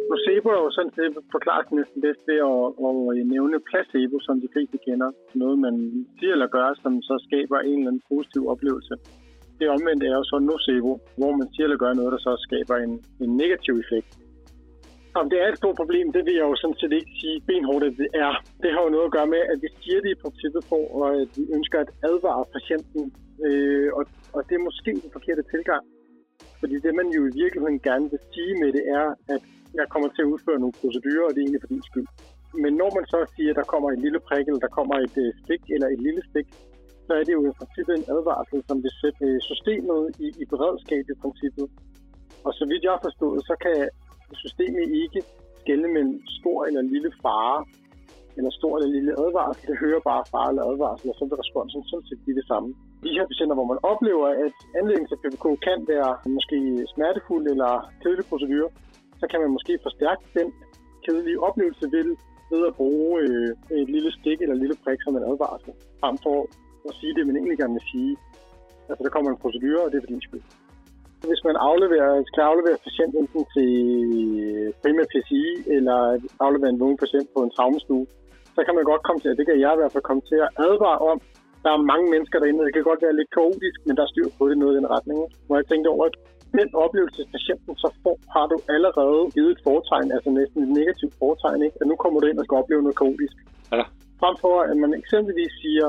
Placebo 0.09 0.47
er 0.57 0.61
jo 0.67 0.71
sådan 0.77 0.93
set 0.97 1.13
forklaret 1.35 1.67
næsten 1.79 1.99
bedst 2.05 2.21
ved 2.29 2.39
at, 2.51 2.61
at 2.87 3.27
nævne 3.35 3.57
placebo, 3.69 4.15
som 4.27 4.35
de 4.43 4.49
fleste 4.53 4.77
kender. 4.85 5.09
Noget, 5.41 5.57
man 5.65 5.75
siger 6.17 6.33
eller 6.35 6.49
gør, 6.57 6.67
som 6.83 6.93
så 7.09 7.15
skaber 7.27 7.57
en 7.59 7.79
eller 7.79 7.91
anden 7.91 8.07
positiv 8.11 8.41
oplevelse. 8.53 8.93
Det 9.59 9.67
omvendte 9.75 10.05
er 10.11 10.15
jo 10.21 10.25
så 10.31 10.37
nocebo, 10.49 10.91
hvor 11.19 11.31
man 11.39 11.47
siger 11.53 11.65
eller 11.65 11.83
gør 11.83 11.93
noget, 11.93 12.11
der 12.15 12.21
så 12.27 12.33
skaber 12.47 12.75
en, 12.85 12.93
en 13.23 13.31
negativ 13.43 13.73
effekt. 13.83 14.11
Om 15.15 15.29
det 15.29 15.37
er 15.41 15.47
et 15.47 15.57
stort 15.57 15.75
problem, 15.81 16.11
det 16.15 16.25
vil 16.25 16.35
jeg 16.39 16.47
jo 16.51 16.55
sådan 16.55 16.79
set 16.81 16.93
ikke 16.99 17.13
sige 17.21 17.37
benhårdt, 17.47 17.85
at 17.89 17.95
det 18.01 18.09
er. 18.13 18.33
Det 18.63 18.69
har 18.73 18.81
jo 18.83 18.89
noget 18.89 19.05
at 19.09 19.15
gøre 19.17 19.29
med, 19.35 19.41
at 19.53 19.57
vi 19.63 19.69
siger 19.81 19.99
det 20.01 20.11
i 20.11 20.21
princippet 20.23 20.63
for, 20.71 20.83
at 21.11 21.29
vi 21.37 21.43
ønsker 21.57 21.79
at 21.79 21.91
advare 22.09 22.45
patienten. 22.55 23.03
Øh, 23.45 23.89
og, 23.97 24.03
og 24.35 24.41
det 24.47 24.55
er 24.55 24.67
måske 24.69 24.91
den 25.03 25.11
forkerte 25.17 25.43
tilgang. 25.53 25.83
Fordi 26.61 26.75
det, 26.85 26.93
man 26.99 27.07
jo 27.17 27.21
i 27.29 27.33
virkeligheden 27.41 27.79
gerne 27.89 28.05
vil 28.11 28.21
sige 28.33 28.53
med 28.61 28.69
det, 28.77 28.83
er, 28.99 29.07
at 29.35 29.41
jeg 29.79 29.85
kommer 29.93 30.09
til 30.09 30.21
at 30.25 30.31
udføre 30.33 30.59
nogle 30.59 30.79
procedurer, 30.81 31.25
og 31.27 31.31
det 31.33 31.39
er 31.39 31.45
egentlig 31.45 31.63
for 31.63 31.73
din 31.73 31.87
skyld. 31.89 32.07
Men 32.63 32.73
når 32.81 32.89
man 32.97 33.05
så 33.13 33.19
siger, 33.35 33.51
at 33.51 33.59
der 33.61 33.71
kommer 33.73 33.89
et 33.91 34.01
lille 34.05 34.19
prik, 34.27 34.45
eller 34.47 34.63
der 34.67 34.73
kommer 34.77 34.95
et 35.05 35.17
øh, 35.23 35.29
stik, 35.41 35.63
eller 35.75 35.87
et 35.95 36.01
lille 36.07 36.21
stik, 36.29 36.47
så 37.07 37.11
er 37.19 37.23
det 37.27 37.33
jo 37.37 37.43
i 37.49 37.57
princippet 37.59 37.93
en 37.95 38.07
advarsel, 38.15 38.59
som 38.67 38.77
vil 38.83 38.93
sætte 39.01 39.25
øh, 39.29 39.37
systemet 39.49 40.01
i, 40.25 40.27
i 40.41 40.45
beredskab 40.51 41.03
i 41.13 41.15
princippet. 41.23 41.67
Og 42.47 42.51
så 42.57 42.63
vidt 42.69 42.83
jeg 42.83 42.93
har 42.95 43.03
forstået, 43.07 43.39
så 43.49 43.55
kan 43.65 43.77
systemet 44.35 44.85
ikke 45.03 45.21
skælde 45.61 45.87
mellem 45.95 46.15
stor 46.39 46.65
eller 46.67 46.81
lille 46.81 47.11
fare, 47.23 47.59
eller 48.37 48.51
stor 48.59 48.73
eller 48.77 48.91
lille 48.97 49.11
advarsel. 49.23 49.63
Det 49.71 49.77
hører 49.85 50.01
bare 50.11 50.23
fare 50.33 50.49
eller 50.51 50.65
advarsel, 50.71 51.07
og 51.11 51.15
så 51.17 51.23
vil 51.25 51.41
responsen 51.43 51.79
sådan 51.83 52.07
set 52.09 52.21
blive 52.23 52.37
det 52.39 52.47
samme. 52.51 52.69
De 53.05 53.15
her 53.17 53.25
patienter, 53.31 53.55
hvor 53.59 53.69
man 53.71 53.79
oplever, 53.91 54.27
at 54.45 54.57
anledningen 54.79 55.09
til 55.09 55.21
PPK 55.21 55.45
kan 55.67 55.79
være 55.93 56.11
måske 56.37 56.57
smertefuld 56.93 57.45
eller 57.53 57.71
kedelig 58.01 58.25
procedure, 58.31 58.69
så 59.19 59.25
kan 59.31 59.39
man 59.43 59.51
måske 59.57 59.73
forstærke 59.87 60.23
den 60.39 60.47
kedelige 61.05 61.39
oplevelse 61.47 61.85
ved, 61.95 62.07
ved 62.51 62.61
at 62.69 62.75
bruge 62.81 63.11
øh, 63.23 63.49
et 63.81 63.89
lille 63.95 64.11
stik 64.19 64.37
eller 64.41 64.55
et 64.55 64.63
lille 64.63 64.77
prik 64.83 64.99
som 65.01 65.15
en 65.17 65.29
advarsel, 65.31 65.73
frem 66.01 66.15
for 66.25 66.37
at 66.89 66.93
sige 66.99 67.13
det, 67.15 67.27
man 67.27 67.35
egentlig 67.35 67.57
gerne 67.61 67.77
vil 67.77 67.91
sige. 67.93 68.13
Altså, 68.89 69.01
der 69.05 69.11
kommer 69.15 69.29
en 69.31 69.43
procedure, 69.43 69.81
og 69.85 69.89
det 69.91 69.97
er 69.97 70.03
for 70.05 70.13
din 70.15 70.27
skyld. 70.27 70.45
Hvis 71.27 71.41
man 71.47 71.57
afleverer, 71.69 72.23
skal 72.29 72.41
aflevere 72.51 72.77
patienten 72.87 73.17
enten 73.21 73.43
til 73.55 73.71
Prima 74.81 75.03
PCI, 75.11 75.43
eller 75.75 75.97
aflevere 76.45 76.71
en 76.71 76.79
vågen 76.79 76.97
patient 77.03 77.27
på 77.35 77.39
en 77.43 77.51
traumestue, 77.55 78.05
så 78.55 78.61
kan 78.65 78.75
man 78.75 78.85
godt 78.91 79.03
komme 79.03 79.19
til, 79.21 79.37
det 79.39 79.45
kan 79.45 79.59
jeg 79.65 79.71
i 79.73 79.79
hvert 79.79 79.93
fald 79.93 80.09
komme 80.09 80.23
til 80.31 80.39
at 80.45 80.49
advare 80.67 80.99
om, 81.11 81.17
der 81.63 81.71
er 81.73 81.87
mange 81.91 82.07
mennesker 82.13 82.37
derinde, 82.39 82.65
det 82.67 82.73
kan 82.73 82.89
godt 82.91 83.05
være 83.05 83.19
lidt 83.19 83.31
kaotisk, 83.37 83.79
men 83.85 83.93
der 83.97 84.03
er 84.03 84.11
styr 84.13 84.27
på 84.37 84.43
det 84.49 84.57
noget 84.57 84.73
i 84.73 84.79
den 84.79 84.91
retning. 84.95 85.17
Hvor 85.45 85.55
jeg 85.59 85.67
tænkte 85.67 85.89
over, 85.95 86.05
at 86.09 86.15
den 86.59 86.69
oplevelse, 86.85 87.21
patienten 87.35 87.73
så 87.83 87.89
får, 88.03 88.15
har 88.35 88.45
du 88.51 88.57
allerede 88.75 89.21
givet 89.35 89.51
et 89.55 89.61
foretegn, 89.67 90.11
altså 90.15 90.29
næsten 90.39 90.59
et 90.65 90.71
negativt 90.79 91.15
foretegn, 91.21 91.61
ikke? 91.67 91.77
at 91.81 91.87
nu 91.91 91.95
kommer 92.03 92.17
du 92.19 92.25
ind 92.27 92.39
og 92.39 92.45
skal 92.45 92.59
opleve 92.61 92.81
noget 92.85 92.97
kaotisk. 93.01 93.35
Ja. 93.75 93.83
Frem 94.21 94.35
for, 94.43 94.55
at 94.71 94.77
man 94.83 94.91
eksempelvis 95.01 95.53
siger, 95.63 95.87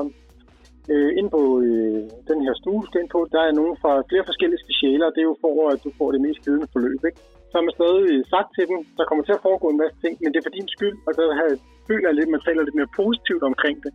øh, 0.93 1.11
ind 1.19 1.29
på 1.35 1.41
øh, 1.65 1.99
den 2.29 2.39
her 2.45 2.53
stue, 2.61 2.83
skal 2.87 3.01
ind 3.01 3.11
på, 3.15 3.19
der 3.35 3.41
er 3.47 3.53
nogen 3.59 3.75
fra 3.81 3.93
flere 4.09 4.25
forskellige 4.29 4.63
specialer, 4.65 5.05
og 5.07 5.13
det 5.13 5.21
er 5.21 5.29
jo 5.31 5.37
for, 5.45 5.55
at 5.73 5.79
du 5.85 5.89
får 5.99 6.09
det 6.13 6.21
mest 6.25 6.39
givende 6.45 6.67
forløb. 6.73 7.01
Ikke? 7.09 7.19
Så 7.49 7.53
har 7.57 7.65
man 7.67 7.77
stadig 7.79 8.03
øh, 8.13 8.19
sagt 8.33 8.49
til 8.55 8.65
dem, 8.71 8.79
der 8.97 9.05
kommer 9.09 9.23
til 9.25 9.37
at 9.37 9.43
foregå 9.47 9.65
en 9.71 9.81
masse 9.83 9.97
ting, 10.03 10.13
men 10.21 10.29
det 10.31 10.37
er 10.39 10.47
for 10.47 10.57
din 10.57 10.69
skyld, 10.75 10.97
og 11.07 11.11
der 11.19 11.25
har, 11.39 11.47
føler 11.89 12.07
jeg 12.09 12.15
lidt, 12.17 12.29
man 12.35 12.43
taler 12.47 12.61
lidt 12.63 12.77
mere 12.79 12.91
positivt 13.01 13.43
omkring 13.51 13.77
det. 13.85 13.93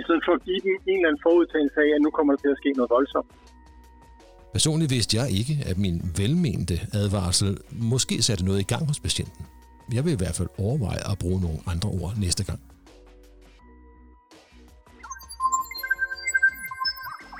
i 0.00 0.02
stedet 0.06 0.22
for 0.26 0.32
at 0.38 0.42
give 0.46 0.60
dem 0.66 0.74
en 0.90 0.98
eller 0.98 1.08
anden 1.10 1.22
forudtagelse 1.28 1.78
af, 1.84 1.90
at 1.96 2.00
nu 2.06 2.10
kommer 2.16 2.30
der 2.32 2.40
til 2.44 2.50
at 2.54 2.58
ske 2.62 2.70
noget 2.78 2.90
voldsomt. 2.96 3.30
Personligt 4.56 4.90
vidste 4.96 5.12
jeg 5.20 5.26
ikke, 5.40 5.54
at 5.70 5.76
min 5.84 5.96
velmente 6.20 6.74
advarsel 7.00 7.50
måske 7.90 8.22
satte 8.26 8.44
noget 8.48 8.60
i 8.64 8.68
gang 8.72 8.82
hos 8.90 9.00
patienten. 9.06 9.42
Jeg 9.96 10.04
vil 10.04 10.12
i 10.12 10.20
hvert 10.22 10.36
fald 10.38 10.50
overveje 10.58 11.02
at 11.12 11.16
bruge 11.22 11.40
nogle 11.46 11.58
andre 11.72 11.88
ord 12.00 12.12
næste 12.24 12.42
gang. 12.48 12.60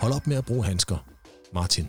Hold 0.01 0.13
op 0.13 0.27
med 0.27 0.37
at 0.37 0.45
bruge 0.45 0.65
handsker. 0.65 0.97
Martin. 1.53 1.89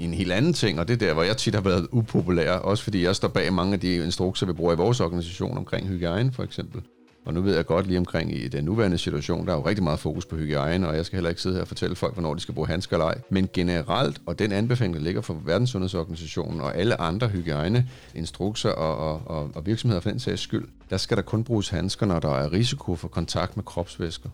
En 0.00 0.14
helt 0.14 0.32
anden 0.32 0.52
ting, 0.52 0.80
og 0.80 0.88
det 0.88 0.94
er 0.94 1.06
der, 1.06 1.14
hvor 1.14 1.22
jeg 1.22 1.36
tit 1.36 1.54
har 1.54 1.60
været 1.60 1.88
upopulær, 1.92 2.52
også 2.52 2.84
fordi 2.84 3.04
jeg 3.04 3.16
står 3.16 3.28
bag 3.28 3.52
mange 3.52 3.74
af 3.74 3.80
de 3.80 3.94
instrukser, 3.94 4.46
vi 4.46 4.52
bruger 4.52 4.72
i 4.72 4.76
vores 4.76 5.00
organisation 5.00 5.56
omkring 5.58 5.88
hygiejne 5.88 6.32
for 6.32 6.42
eksempel. 6.42 6.82
Og 7.24 7.34
nu 7.34 7.40
ved 7.40 7.54
jeg 7.54 7.66
godt 7.66 7.86
lige 7.86 7.98
omkring 7.98 8.36
i 8.36 8.48
den 8.48 8.64
nuværende 8.64 8.98
situation, 8.98 9.46
der 9.46 9.52
er 9.52 9.56
jo 9.56 9.66
rigtig 9.66 9.84
meget 9.84 9.98
fokus 9.98 10.26
på 10.26 10.36
hygiejne, 10.36 10.88
og 10.88 10.96
jeg 10.96 11.06
skal 11.06 11.16
heller 11.16 11.30
ikke 11.30 11.42
sidde 11.42 11.54
her 11.54 11.62
og 11.62 11.68
fortælle 11.68 11.96
folk, 11.96 12.12
hvornår 12.12 12.34
de 12.34 12.40
skal 12.40 12.54
bruge 12.54 12.68
handsker 12.68 12.96
eller 12.96 13.06
ej. 13.06 13.18
Men 13.30 13.48
generelt, 13.52 14.20
og 14.26 14.38
den 14.38 14.52
anbefaling, 14.52 14.94
der 14.94 15.00
ligger 15.00 15.20
fra 15.20 15.34
Verdenssundhedsorganisationen 15.44 16.60
og 16.60 16.76
alle 16.76 17.00
andre 17.00 17.28
hygiejneinstrukser 17.28 18.70
og, 18.70 18.96
og, 18.96 19.22
og, 19.26 19.50
og 19.54 19.66
virksomheder 19.66 20.00
for 20.00 20.10
den 20.10 20.20
sags 20.20 20.40
skyld, 20.40 20.68
der 20.90 20.96
skal 20.96 21.16
der 21.16 21.22
kun 21.22 21.44
bruges 21.44 21.68
handsker, 21.68 22.06
når 22.06 22.20
der 22.20 22.34
er 22.34 22.52
risiko 22.52 22.96
for 22.96 23.08
kontakt 23.08 23.56
med 23.56 23.64
kropsvæsker. 23.64 24.28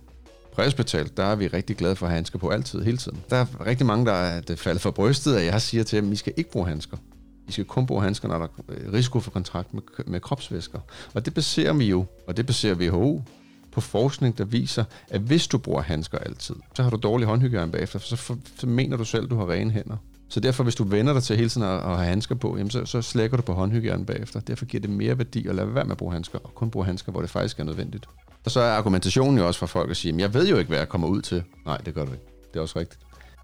Præhospital, 0.56 1.10
der 1.16 1.24
er 1.24 1.36
vi 1.36 1.46
rigtig 1.46 1.76
glade 1.76 1.96
for 1.96 2.06
at 2.06 2.10
have 2.10 2.16
handsker 2.16 2.38
på 2.38 2.48
altid, 2.48 2.82
hele 2.82 2.96
tiden. 2.96 3.18
Der 3.30 3.36
er 3.36 3.66
rigtig 3.66 3.86
mange, 3.86 4.06
der 4.06 4.12
er 4.12 4.56
faldet 4.56 4.82
for 4.82 4.90
brystet, 4.90 5.36
at 5.36 5.46
jeg 5.46 5.62
siger 5.62 5.84
til 5.84 6.02
dem, 6.02 6.12
I 6.12 6.16
skal 6.16 6.32
ikke 6.36 6.50
bruge 6.50 6.66
handsker. 6.66 6.96
I 7.48 7.52
skal 7.52 7.64
kun 7.64 7.86
bruge 7.86 8.02
handsker, 8.02 8.28
når 8.28 8.38
der 8.38 8.44
er 8.44 8.48
øh, 8.68 8.92
risiko 8.92 9.20
for 9.20 9.30
kontakt 9.30 9.74
med, 9.74 9.82
med 10.06 10.20
kropsvæsker. 10.20 10.78
Og 11.14 11.24
det 11.24 11.34
baserer 11.34 11.72
vi 11.72 11.84
jo, 11.84 12.04
og 12.26 12.36
det 12.36 12.46
baserer 12.46 12.74
WHO 12.74 13.22
på 13.72 13.80
forskning, 13.80 14.38
der 14.38 14.44
viser, 14.44 14.84
at 15.08 15.20
hvis 15.20 15.46
du 15.46 15.58
bruger 15.58 15.82
handsker 15.82 16.18
altid, 16.18 16.54
så 16.76 16.82
har 16.82 16.90
du 16.90 16.96
dårlig 16.96 17.26
håndhygiejne 17.26 17.72
bagefter, 17.72 17.98
så, 17.98 18.16
for, 18.16 18.38
så 18.58 18.66
mener 18.66 18.96
du 18.96 19.04
selv, 19.04 19.24
at 19.24 19.30
du 19.30 19.36
har 19.36 19.50
rene 19.50 19.70
hænder. 19.70 19.96
Så 20.28 20.40
derfor, 20.40 20.62
hvis 20.64 20.74
du 20.74 20.84
vender 20.84 21.12
dig 21.12 21.22
til 21.22 21.36
hele 21.36 21.48
tiden 21.48 21.66
at, 21.66 21.74
at 21.74 21.82
have 21.82 22.04
handsker 22.04 22.34
på, 22.34 22.56
jamen 22.56 22.70
så, 22.70 22.84
så 22.84 23.02
slækker 23.02 23.36
du 23.36 23.42
på 23.42 23.52
håndhygiejnen 23.52 24.06
bagefter. 24.06 24.40
Derfor 24.40 24.64
giver 24.64 24.80
det 24.80 24.90
mere 24.90 25.18
værdi 25.18 25.46
at 25.46 25.54
lade 25.54 25.74
være 25.74 25.84
med 25.84 25.92
at 25.92 25.98
bruge 25.98 26.12
handsker, 26.12 26.38
og 26.38 26.54
kun 26.54 26.70
bruge 26.70 26.86
handsker, 26.86 27.12
hvor 27.12 27.20
det 27.20 27.30
faktisk 27.30 27.60
er 27.60 27.64
nødvendigt. 27.64 28.06
Og 28.46 28.52
så 28.52 28.60
er 28.60 28.70
argumentationen 28.70 29.38
jo 29.38 29.46
også 29.46 29.60
for 29.60 29.66
folk 29.66 29.90
at 29.90 29.96
sige, 29.96 30.14
jeg 30.18 30.34
ved 30.34 30.48
jo 30.48 30.56
ikke, 30.56 30.68
hvad 30.68 30.78
jeg 30.78 30.88
kommer 30.88 31.08
ud 31.08 31.22
til. 31.22 31.42
Nej, 31.64 31.76
det 31.76 31.94
gør 31.94 32.04
du 32.04 32.12
ikke. 32.12 32.24
Det 32.52 32.56
er 32.56 32.60
også 32.60 32.78
rigtigt. 32.78 33.00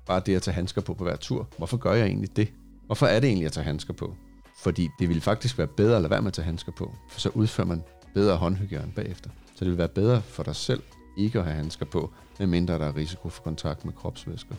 Bare 0.07 0.23
det 0.27 0.37
at 0.37 0.43
tage 0.43 0.55
handsker 0.55 0.81
på 0.81 0.95
på 0.95 1.05
hver 1.05 1.17
tur. 1.17 1.49
Hvorfor 1.57 1.77
gør 1.77 1.93
jeg 1.93 2.07
egentlig 2.07 2.37
det? 2.37 2.49
Hvorfor 2.87 3.07
er 3.07 3.21
det 3.21 3.29
egentlig 3.29 3.47
at 3.47 3.53
tage 3.53 3.65
handsker 3.65 3.95
på? 3.95 4.15
Fordi 4.63 4.89
det 4.99 5.09
ville 5.09 5.23
faktisk 5.23 5.59
være 5.59 5.67
bedre 5.67 5.97
at 5.97 6.03
lade 6.03 6.11
være 6.11 6.23
med 6.23 6.29
at 6.29 6.33
tage 6.35 6.45
handsker 6.45 6.73
på, 6.73 6.95
for 7.11 7.21
så 7.21 7.29
udfører 7.29 7.67
man 7.67 7.83
bedre 8.15 8.37
håndhygiejne 8.37 8.93
bagefter. 8.97 9.31
Så 9.55 9.65
det 9.65 9.69
vil 9.69 9.79
være 9.79 9.89
bedre 9.89 10.23
for 10.23 10.43
dig 10.43 10.57
selv 10.57 10.83
ikke 11.19 11.39
at 11.39 11.45
have 11.45 11.57
handsker 11.57 11.87
på, 11.87 12.13
medmindre 12.39 12.75
der 12.75 12.87
er 12.87 12.97
risiko 12.97 13.29
for 13.29 13.43
kontakt 13.43 13.85
med 13.85 13.93
kropsvæsker. 13.93 14.55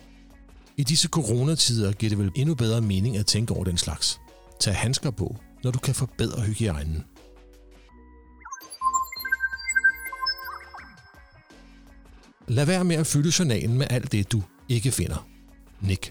I 0.77 0.83
disse 0.83 1.07
coronatider 1.07 1.91
giver 1.91 2.09
det 2.09 2.19
vel 2.19 2.31
endnu 2.35 2.55
bedre 2.55 2.81
mening 2.81 3.17
at 3.17 3.25
tænke 3.25 3.53
over 3.53 3.63
den 3.63 3.77
slags. 3.77 4.19
Tag 4.59 4.75
handsker 4.75 5.11
på, 5.11 5.35
når 5.63 5.71
du 5.71 5.79
kan 5.79 5.95
forbedre 5.95 6.41
hygiejnen. 6.41 7.03
Lad 12.47 12.65
være 12.73 12.83
med 12.89 12.97
at 13.03 13.07
fylde 13.13 13.31
journalen 13.39 13.75
med 13.81 13.87
alt 13.95 14.09
det, 14.13 14.23
du 14.33 14.39
ikke 14.75 14.91
finder. 14.99 15.19
Nick. 15.89 16.03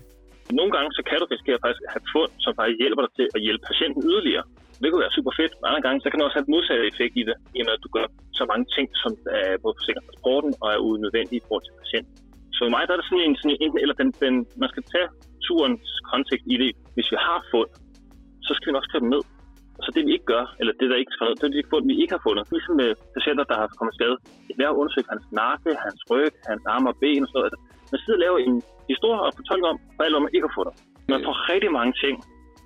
Nogle 0.59 0.71
gange 0.77 0.91
så 0.97 1.03
kan 1.09 1.17
du 1.21 1.25
risikere 1.35 1.59
faktisk 1.65 1.83
at 1.89 1.93
have 1.97 2.07
fund, 2.15 2.33
som 2.45 2.51
faktisk 2.59 2.79
hjælper 2.85 3.03
dig 3.05 3.13
til 3.19 3.27
at 3.37 3.41
hjælpe 3.47 3.63
patienten 3.71 4.01
yderligere. 4.11 4.45
Det 4.81 4.87
kunne 4.89 5.05
være 5.07 5.17
super 5.19 5.33
fedt. 5.39 5.53
Andre 5.69 5.83
gange 5.87 5.99
så 6.03 6.07
kan 6.09 6.17
det 6.19 6.25
også 6.27 6.37
have 6.39 6.47
et 6.49 6.55
modsatte 6.55 6.85
effekt 6.93 7.15
i 7.21 7.25
det, 7.29 7.37
i 7.57 7.59
og 7.63 7.67
med 7.67 7.75
at 7.79 7.83
du 7.85 7.91
gør 7.97 8.07
så 8.41 8.45
mange 8.53 8.67
ting, 8.77 8.87
som 9.03 9.11
er 9.41 9.61
både 9.65 9.75
forsikret 9.79 10.05
transporten 10.09 10.53
og 10.63 10.69
er 10.75 10.79
unødvendige 10.91 11.41
i 11.41 11.45
forhold 11.47 11.65
til 11.67 11.75
patienten. 11.83 12.15
Så 12.55 12.59
for 12.65 12.73
mig 12.75 12.83
der 12.87 12.93
er 12.95 13.01
det 13.01 13.09
sådan 13.09 13.25
en, 13.27 13.37
sådan 13.41 13.59
en 13.65 13.73
eller 13.83 13.97
den, 14.01 14.11
den, 14.25 14.35
man 14.63 14.69
skal 14.73 14.85
tage 14.93 15.09
turens 15.47 15.89
kontekst 16.11 16.47
i 16.55 16.57
det. 16.63 16.71
Hvis 16.97 17.09
vi 17.13 17.19
har 17.29 17.39
fund, 17.53 17.71
så 18.47 18.51
skal 18.57 18.67
vi 18.69 18.77
også 18.79 18.89
skrive 18.91 19.05
dem 19.05 19.13
ned. 19.15 19.25
Så 19.85 19.89
det 19.95 20.03
vi 20.07 20.13
ikke 20.17 20.29
gør, 20.35 20.45
eller 20.61 20.73
det 20.81 20.91
der 20.91 20.99
ikke 21.03 21.15
skal 21.15 21.27
det 21.41 21.47
er 21.49 21.55
de 21.57 21.71
fund, 21.73 21.85
vi 21.93 21.97
ikke 22.03 22.15
har 22.17 22.23
fundet. 22.29 22.45
Ligesom 22.55 22.75
med 22.83 22.91
øh, 22.93 22.97
patienter, 23.17 23.45
der 23.51 23.57
har 23.61 23.69
kommet 23.79 23.95
skade. 23.99 24.17
Det 24.59 24.65
er 24.65 24.79
undersøgt 24.81 25.09
hans 25.15 25.27
nakke, 25.43 25.71
hans 25.87 26.01
ryg, 26.11 26.35
hans 26.51 26.63
arme 26.75 26.89
og 26.93 26.97
ben 27.03 27.23
og 27.25 27.29
sådan 27.29 27.39
noget. 27.39 27.49
Altså, 27.49 27.61
man 27.93 28.01
sidder 28.03 28.19
og 28.19 28.25
laver 28.27 28.39
en 28.47 28.57
historie 28.93 29.21
og 29.27 29.33
fortolker 29.39 29.69
om, 29.73 29.79
hvad 29.97 30.07
alt 30.07 30.23
man 30.25 30.35
ikke 30.37 30.49
har 30.49 30.57
fundet. 30.59 30.75
Man 31.13 31.21
får 31.27 31.35
rigtig 31.53 31.71
mange 31.79 31.95
ting, 32.05 32.17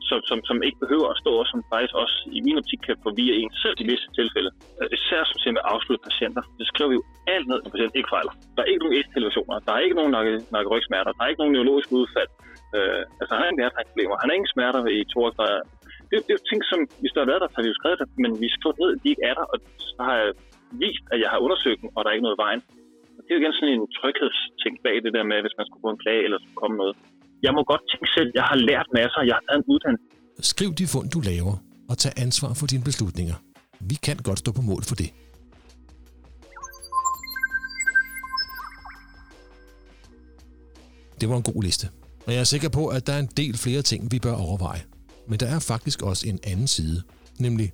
som, 0.09 0.19
som, 0.29 0.38
som 0.49 0.57
ikke 0.66 0.79
behøver 0.85 1.09
at 1.11 1.19
stå, 1.23 1.33
og 1.42 1.47
som 1.51 1.59
faktisk 1.73 1.95
også 2.03 2.16
i 2.38 2.40
min 2.47 2.59
optik 2.61 2.81
kan 2.87 2.97
forvirre 3.07 3.37
en 3.42 3.51
selv 3.62 3.77
i 3.83 3.85
visse 3.90 4.09
tilfælde. 4.19 4.51
Øh, 4.81 4.88
især 4.97 5.21
som 5.31 5.38
siger 5.42 5.55
med 5.57 5.64
afsluttede 5.73 6.07
patienter. 6.09 6.42
Det 6.59 6.66
skriver 6.71 6.90
vi 6.92 6.97
jo 7.01 7.05
alt 7.35 7.47
ned, 7.51 7.59
når 7.62 7.71
patienten 7.75 7.99
ikke 8.01 8.12
fejler. 8.16 8.33
Der 8.55 8.61
er 8.62 8.69
ikke 8.73 8.85
nogen 8.85 8.97
S-televisioner, 9.05 9.55
der 9.66 9.73
er 9.77 9.83
ikke 9.87 9.99
nogen 10.01 10.12
narkorygsmerter, 10.57 11.11
der 11.16 11.23
er 11.23 11.31
ikke 11.31 11.42
nogen 11.42 11.55
neurologiske 11.57 11.92
udfald. 12.01 12.31
Øh, 12.77 13.03
altså 13.21 13.33
han 13.35 13.40
har 13.42 13.49
ingen 13.51 13.62
hjerteproblemer, 13.62 14.16
han 14.23 14.29
har 14.31 14.37
ingen 14.38 14.55
smerter 14.55 14.81
i 14.99 15.01
thorax, 15.12 15.33
der 15.40 15.49
det, 16.09 16.16
det 16.25 16.31
er 16.33 16.38
jo 16.38 16.49
ting, 16.51 16.61
som 16.71 16.79
hvis 17.03 17.12
der 17.14 17.21
har 17.23 17.31
været 17.33 17.42
der, 17.42 17.49
så 17.51 17.57
har 17.59 17.64
vi 17.66 17.73
jo 17.73 17.81
skrevet 17.81 17.99
det, 18.03 18.09
men 18.25 18.31
vi 18.42 18.49
skriver 18.57 18.77
ved, 18.81 18.88
at 18.95 19.01
de 19.03 19.09
ikke 19.12 19.25
er 19.31 19.35
der, 19.38 19.47
og 19.53 19.57
så 19.97 20.01
har 20.09 20.16
jeg 20.23 20.31
vist, 20.85 21.05
at 21.12 21.19
jeg 21.23 21.31
har 21.33 21.40
undersøgt 21.47 21.79
dem, 21.83 21.88
og 21.95 22.01
der 22.01 22.09
er 22.09 22.16
ikke 22.16 22.27
noget 22.29 22.38
i 22.38 22.45
vejen. 22.47 22.62
Og 23.16 23.21
det 23.23 23.31
er 23.31 23.37
jo 23.37 23.42
igen 23.42 23.55
sådan 23.57 23.75
en 23.77 23.87
tryghedsting 23.99 24.75
bag 24.85 24.97
det 25.07 25.12
der 25.16 25.25
med, 25.31 25.38
hvis 25.45 25.57
man 25.59 25.66
skulle 25.66 25.85
få 25.87 25.90
en 25.97 26.03
klage, 26.05 26.23
eller 26.27 26.38
skulle 26.42 26.61
komme 26.62 26.77
noget. 26.83 26.95
Jeg 27.47 27.53
må 27.57 27.61
godt 27.73 27.85
tænke 27.90 28.09
selv, 28.16 28.29
jeg 28.38 28.45
har 28.51 28.59
lært 28.71 28.88
masser, 28.99 29.21
jeg 29.29 29.35
har 29.38 29.45
taget 29.47 29.61
en 29.62 29.69
uddannelse. 29.73 30.07
Skriv 30.53 30.71
de 30.81 30.87
fund, 30.92 31.07
du 31.16 31.21
laver, 31.31 31.55
og 31.90 31.95
tag 32.03 32.12
ansvar 32.27 32.51
for 32.61 32.66
dine 32.73 32.85
beslutninger. 32.88 33.37
Vi 33.90 33.97
kan 34.07 34.16
godt 34.29 34.38
stå 34.45 34.51
på 34.59 34.62
mål 34.71 34.83
for 34.90 34.97
det. 35.03 35.11
Det 41.21 41.27
var 41.31 41.37
en 41.37 41.47
god 41.51 41.62
liste, 41.69 41.87
og 42.27 42.31
jeg 42.35 42.40
er 42.40 42.49
sikker 42.55 42.71
på, 42.79 42.83
at 42.97 43.07
der 43.07 43.12
er 43.12 43.23
en 43.27 43.33
del 43.40 43.55
flere 43.64 43.83
ting, 43.83 44.01
vi 44.12 44.19
bør 44.27 44.37
overveje. 44.47 44.83
Men 45.28 45.36
der 45.42 45.48
er 45.56 45.60
faktisk 45.72 46.02
også 46.02 46.24
en 46.28 46.38
anden 46.52 46.66
side, 46.66 46.98
nemlig 47.40 47.68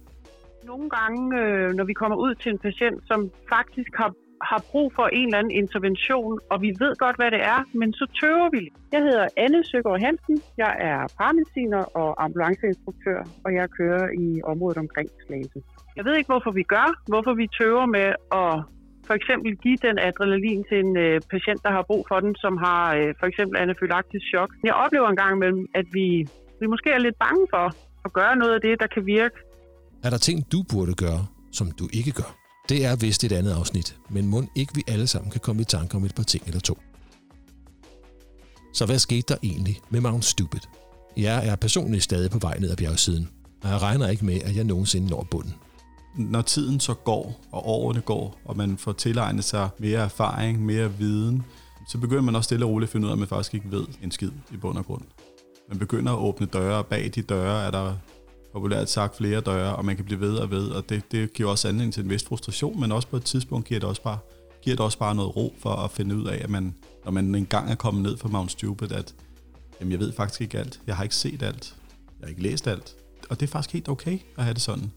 Nogle 0.64 0.90
gange, 0.90 1.22
øh, 1.40 1.72
når 1.78 1.84
vi 1.84 1.92
kommer 1.92 2.16
ud 2.16 2.34
til 2.34 2.50
en 2.52 2.58
patient, 2.58 2.98
som 3.06 3.30
faktisk 3.54 3.92
har, 4.00 4.10
har 4.50 4.64
brug 4.70 4.92
for 4.98 5.06
en 5.06 5.26
eller 5.26 5.38
anden 5.38 5.56
intervention, 5.62 6.40
og 6.50 6.62
vi 6.62 6.70
ved 6.82 6.92
godt, 6.96 7.16
hvad 7.16 7.30
det 7.30 7.42
er, 7.54 7.60
men 7.80 7.92
så 7.92 8.06
tøver 8.20 8.48
vi 8.50 8.58
lidt. 8.58 8.74
Jeg 8.92 9.02
hedder 9.02 9.28
Anne 9.36 9.64
Søgaard 9.64 10.00
Hansen. 10.00 10.36
Jeg 10.56 10.72
er 10.90 11.00
paramediciner 11.18 11.82
og 12.00 12.24
ambulanceinstruktør, 12.24 13.20
og 13.44 13.54
jeg 13.54 13.70
kører 13.78 14.04
i 14.24 14.42
området 14.44 14.78
omkring 14.78 15.08
Slagelse. 15.26 15.60
Jeg 15.96 16.04
ved 16.04 16.14
ikke, 16.16 16.32
hvorfor 16.32 16.50
vi 16.50 16.62
gør, 16.62 16.88
hvorfor 17.08 17.34
vi 17.34 17.46
tøver 17.60 17.86
med 17.86 18.08
at 18.42 18.52
for 19.08 19.14
eksempel 19.14 19.56
give 19.56 19.78
den 19.86 19.98
adrenalin 19.98 20.64
til 20.68 20.78
en 20.84 20.96
øh, 20.96 21.20
patient, 21.30 21.60
der 21.62 21.70
har 21.70 21.82
brug 21.82 22.02
for 22.08 22.20
den, 22.20 22.34
som 22.44 22.56
har 22.56 22.94
øh, 22.94 23.14
for 23.20 23.26
eksempel 23.26 23.56
anafylaktisk 23.64 24.24
chok. 24.32 24.50
Jeg 24.64 24.74
oplever 24.74 25.08
en 25.08 25.16
gang 25.16 25.32
imellem, 25.36 25.66
at 25.74 25.86
vi 25.92 26.28
vi 26.62 26.66
måske 26.66 26.90
er 26.90 26.98
lidt 26.98 27.18
bange 27.18 27.46
for 27.50 27.66
at 28.04 28.12
gøre 28.12 28.36
noget 28.36 28.54
af 28.54 28.60
det, 28.60 28.74
der 28.80 28.86
kan 28.94 29.06
virke. 29.06 29.36
Er 30.04 30.10
der 30.10 30.18
ting, 30.18 30.52
du 30.52 30.62
burde 30.62 30.94
gøre, 30.94 31.26
som 31.52 31.70
du 31.70 31.88
ikke 31.92 32.12
gør? 32.12 32.36
Det 32.68 32.84
er 32.84 32.96
vist 32.96 33.24
et 33.24 33.32
andet 33.32 33.52
afsnit, 33.52 33.96
men 34.10 34.26
må 34.26 34.42
ikke 34.54 34.74
vi 34.74 34.82
alle 34.88 35.06
sammen 35.06 35.30
kan 35.30 35.40
komme 35.40 35.62
i 35.62 35.64
tanke 35.64 35.96
om 35.96 36.04
et 36.04 36.14
par 36.14 36.22
ting 36.22 36.46
eller 36.46 36.60
to. 36.60 36.78
Så 38.74 38.86
hvad 38.86 38.98
skete 38.98 39.24
der 39.28 39.36
egentlig 39.42 39.80
med 39.90 40.00
Mount 40.00 40.24
Stupid? 40.24 40.60
Jeg 41.16 41.48
er 41.48 41.56
personligt 41.56 42.02
stadig 42.02 42.30
på 42.30 42.38
vej 42.38 42.58
ned 42.58 42.70
ad 42.70 42.76
bjergsiden, 42.76 43.28
og 43.62 43.68
jeg 43.68 43.82
regner 43.82 44.08
ikke 44.08 44.24
med, 44.24 44.40
at 44.44 44.56
jeg 44.56 44.64
nogensinde 44.64 45.08
når 45.10 45.26
bunden. 45.30 45.54
Når 46.16 46.42
tiden 46.42 46.80
så 46.80 46.94
går, 46.94 47.40
og 47.52 47.66
årene 47.68 48.00
går, 48.00 48.40
og 48.44 48.56
man 48.56 48.78
får 48.78 48.92
tilegnet 48.92 49.44
sig 49.44 49.68
mere 49.78 50.00
erfaring, 50.00 50.64
mere 50.64 50.92
viden, 50.98 51.42
så 51.88 51.98
begynder 51.98 52.22
man 52.22 52.36
også 52.36 52.46
stille 52.46 52.64
og 52.64 52.70
roligt 52.70 52.88
at 52.88 52.92
finde 52.92 53.06
ud 53.06 53.10
af, 53.10 53.14
at 53.14 53.18
man 53.18 53.28
faktisk 53.28 53.54
ikke 53.54 53.70
ved 53.70 53.84
en 54.02 54.10
skid 54.10 54.30
i 54.52 54.56
bund 54.56 54.78
og 54.78 54.86
grund. 54.86 55.02
Man 55.72 55.78
begynder 55.78 56.12
at 56.12 56.18
åbne 56.18 56.46
døre, 56.46 56.78
og 56.78 56.86
bag 56.86 57.10
de 57.14 57.22
døre 57.22 57.66
er 57.66 57.70
der 57.70 57.94
populært 58.52 58.90
sagt 58.90 59.16
flere 59.16 59.40
døre, 59.40 59.76
og 59.76 59.84
man 59.84 59.96
kan 59.96 60.04
blive 60.04 60.20
ved 60.20 60.36
og 60.36 60.50
ved, 60.50 60.68
og 60.68 60.88
det, 60.88 61.12
det 61.12 61.32
giver 61.32 61.50
også 61.50 61.68
anledning 61.68 61.94
til 61.94 62.04
en 62.04 62.10
vis 62.10 62.24
frustration, 62.24 62.80
men 62.80 62.92
også 62.92 63.08
på 63.08 63.16
et 63.16 63.24
tidspunkt 63.24 63.66
giver 63.66 63.80
det 63.80 63.88
også 63.88 64.02
bare, 64.02 64.18
giver 64.62 64.76
det 64.76 64.84
også 64.84 64.98
bare 64.98 65.14
noget 65.14 65.36
ro 65.36 65.54
for 65.58 65.70
at 65.70 65.90
finde 65.90 66.16
ud 66.16 66.26
af, 66.26 66.40
at 66.44 66.50
man, 66.50 66.74
når 67.04 67.12
man 67.12 67.34
engang 67.34 67.70
er 67.70 67.74
kommet 67.74 68.02
ned 68.02 68.16
fra 68.16 68.28
Mount 68.28 68.50
Stupid, 68.50 68.92
at 68.92 69.14
jamen, 69.80 69.92
jeg 69.92 70.00
ved 70.00 70.12
faktisk 70.12 70.40
ikke 70.40 70.58
alt. 70.58 70.80
Jeg 70.86 70.96
har 70.96 71.02
ikke 71.02 71.16
set 71.16 71.42
alt. 71.42 71.74
Jeg 72.20 72.26
har 72.26 72.28
ikke 72.28 72.42
læst 72.42 72.68
alt. 72.68 72.94
Og 73.30 73.40
det 73.40 73.46
er 73.46 73.50
faktisk 73.50 73.72
helt 73.72 73.88
okay 73.88 74.18
at 74.36 74.44
have 74.44 74.54
det 74.54 74.62
sådan. 74.62 74.92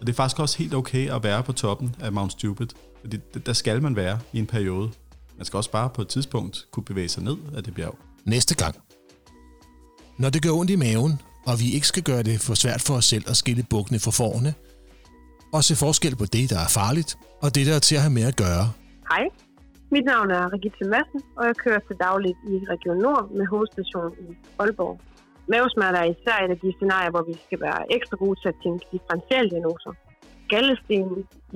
Og 0.00 0.06
det 0.06 0.08
er 0.08 0.16
faktisk 0.16 0.40
også 0.40 0.58
helt 0.58 0.74
okay 0.74 1.10
at 1.10 1.22
være 1.22 1.42
på 1.42 1.52
toppen 1.52 1.96
af 2.00 2.12
Mount 2.12 2.32
Stupid. 2.32 2.68
Fordi 3.00 3.16
der 3.46 3.52
skal 3.52 3.82
man 3.82 3.96
være 3.96 4.18
i 4.32 4.38
en 4.38 4.46
periode. 4.46 4.90
Man 5.36 5.44
skal 5.44 5.56
også 5.56 5.70
bare 5.70 5.90
på 5.90 6.02
et 6.02 6.08
tidspunkt 6.08 6.66
kunne 6.70 6.84
bevæge 6.84 7.08
sig 7.08 7.22
ned 7.22 7.36
af 7.56 7.64
det 7.64 7.74
bjerg. 7.74 7.98
Næste 8.24 8.54
gang. 8.54 8.87
Når 10.22 10.30
det 10.34 10.40
gør 10.44 10.52
ondt 10.60 10.70
i 10.76 10.78
maven, 10.86 11.14
og 11.50 11.54
vi 11.62 11.66
ikke 11.76 11.88
skal 11.92 12.04
gøre 12.10 12.22
det 12.30 12.36
for 12.46 12.54
svært 12.62 12.82
for 12.86 12.94
os 13.00 13.06
selv 13.12 13.24
at 13.32 13.36
skille 13.42 13.64
bukkene 13.72 13.98
fra 14.04 14.12
forne, 14.20 14.50
og 15.56 15.60
se 15.64 15.74
forskel 15.84 16.14
på 16.22 16.26
det, 16.34 16.44
der 16.52 16.60
er 16.66 16.70
farligt, 16.80 17.10
og 17.42 17.48
det, 17.54 17.62
der 17.68 17.74
er 17.78 17.84
til 17.88 17.96
at 17.98 18.04
have 18.06 18.16
med 18.18 18.26
at 18.32 18.36
gøre. 18.44 18.64
Hej, 19.10 19.24
mit 19.94 20.04
navn 20.12 20.28
er 20.38 20.44
Rigitte 20.54 20.84
Madsen, 20.92 21.20
og 21.38 21.44
jeg 21.48 21.56
kører 21.64 21.80
til 21.88 21.96
dagligt 22.06 22.38
i 22.52 22.54
Region 22.72 22.98
Nord 23.06 23.24
med 23.38 23.46
hovedstation 23.52 24.12
i 24.24 24.26
Aalborg. 24.60 24.96
Mavesmerter 25.52 26.00
er 26.04 26.08
især 26.14 26.36
et 26.44 26.50
af 26.54 26.58
de 26.64 26.70
scenarier, 26.76 27.12
hvor 27.14 27.24
vi 27.30 27.34
skal 27.46 27.60
være 27.66 27.80
ekstra 27.96 28.16
gode 28.22 28.36
til 28.40 28.48
at 28.52 28.58
tænke 28.64 28.82
differentielle 28.94 29.50
diagnoser. 29.52 29.92
Gallesten, 30.52 31.06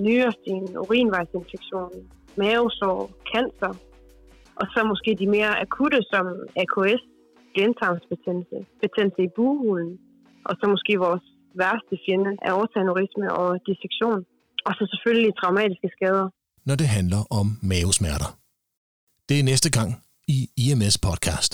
nyresten, 0.06 0.62
urinvejsinfektion, 0.82 1.92
mavesår, 2.42 3.00
cancer, 3.32 3.72
og 4.60 4.66
så 4.72 4.80
måske 4.90 5.10
de 5.22 5.26
mere 5.36 5.52
akutte 5.64 6.00
som 6.12 6.24
AKS, 6.62 7.02
blindtarmsbetændelse, 7.54 8.58
betændelse 8.84 9.20
i 9.28 9.30
buhulen, 9.36 9.90
og 10.48 10.52
så 10.58 10.64
måske 10.74 10.92
vores 11.06 11.24
værste 11.62 11.94
fjende 12.04 12.32
af 12.46 12.52
årsageneurisme 12.60 13.26
og 13.40 13.48
dissektion. 13.68 14.20
Og 14.66 14.72
så 14.78 14.82
selvfølgelig 14.92 15.32
traumatiske 15.40 15.88
skader. 15.96 16.26
Når 16.68 16.76
det 16.80 16.88
handler 16.98 17.20
om 17.40 17.46
mavesmerter. 17.72 18.30
Det 19.28 19.36
er 19.40 19.44
næste 19.52 19.70
gang 19.78 19.90
i 20.36 20.38
IMS 20.64 20.96
podcast. 21.06 21.52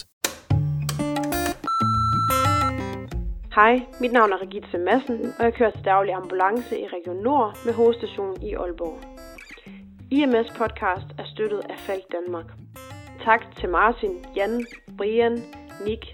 Hej, 3.58 3.74
mit 4.00 4.12
navn 4.12 4.30
er 4.32 4.38
Regitze 4.46 4.78
Madsen, 4.78 5.20
og 5.38 5.44
jeg 5.44 5.54
kører 5.54 5.70
til 5.70 5.84
daglig 5.84 6.14
ambulance 6.14 6.80
i 6.80 6.86
Region 6.96 7.22
Nord 7.28 7.58
med 7.66 7.72
hovedstation 7.74 8.42
i 8.42 8.50
Aalborg. 8.54 8.98
IMS 10.10 10.48
podcast 10.60 11.08
er 11.18 11.26
støttet 11.34 11.60
af 11.72 11.78
Falk 11.78 12.04
Danmark. 12.12 12.48
Tak 13.24 13.56
til 13.58 13.68
Martin, 13.68 14.14
Jan, 14.36 14.66
Brian, 14.98 15.36
Nick, 15.86 16.04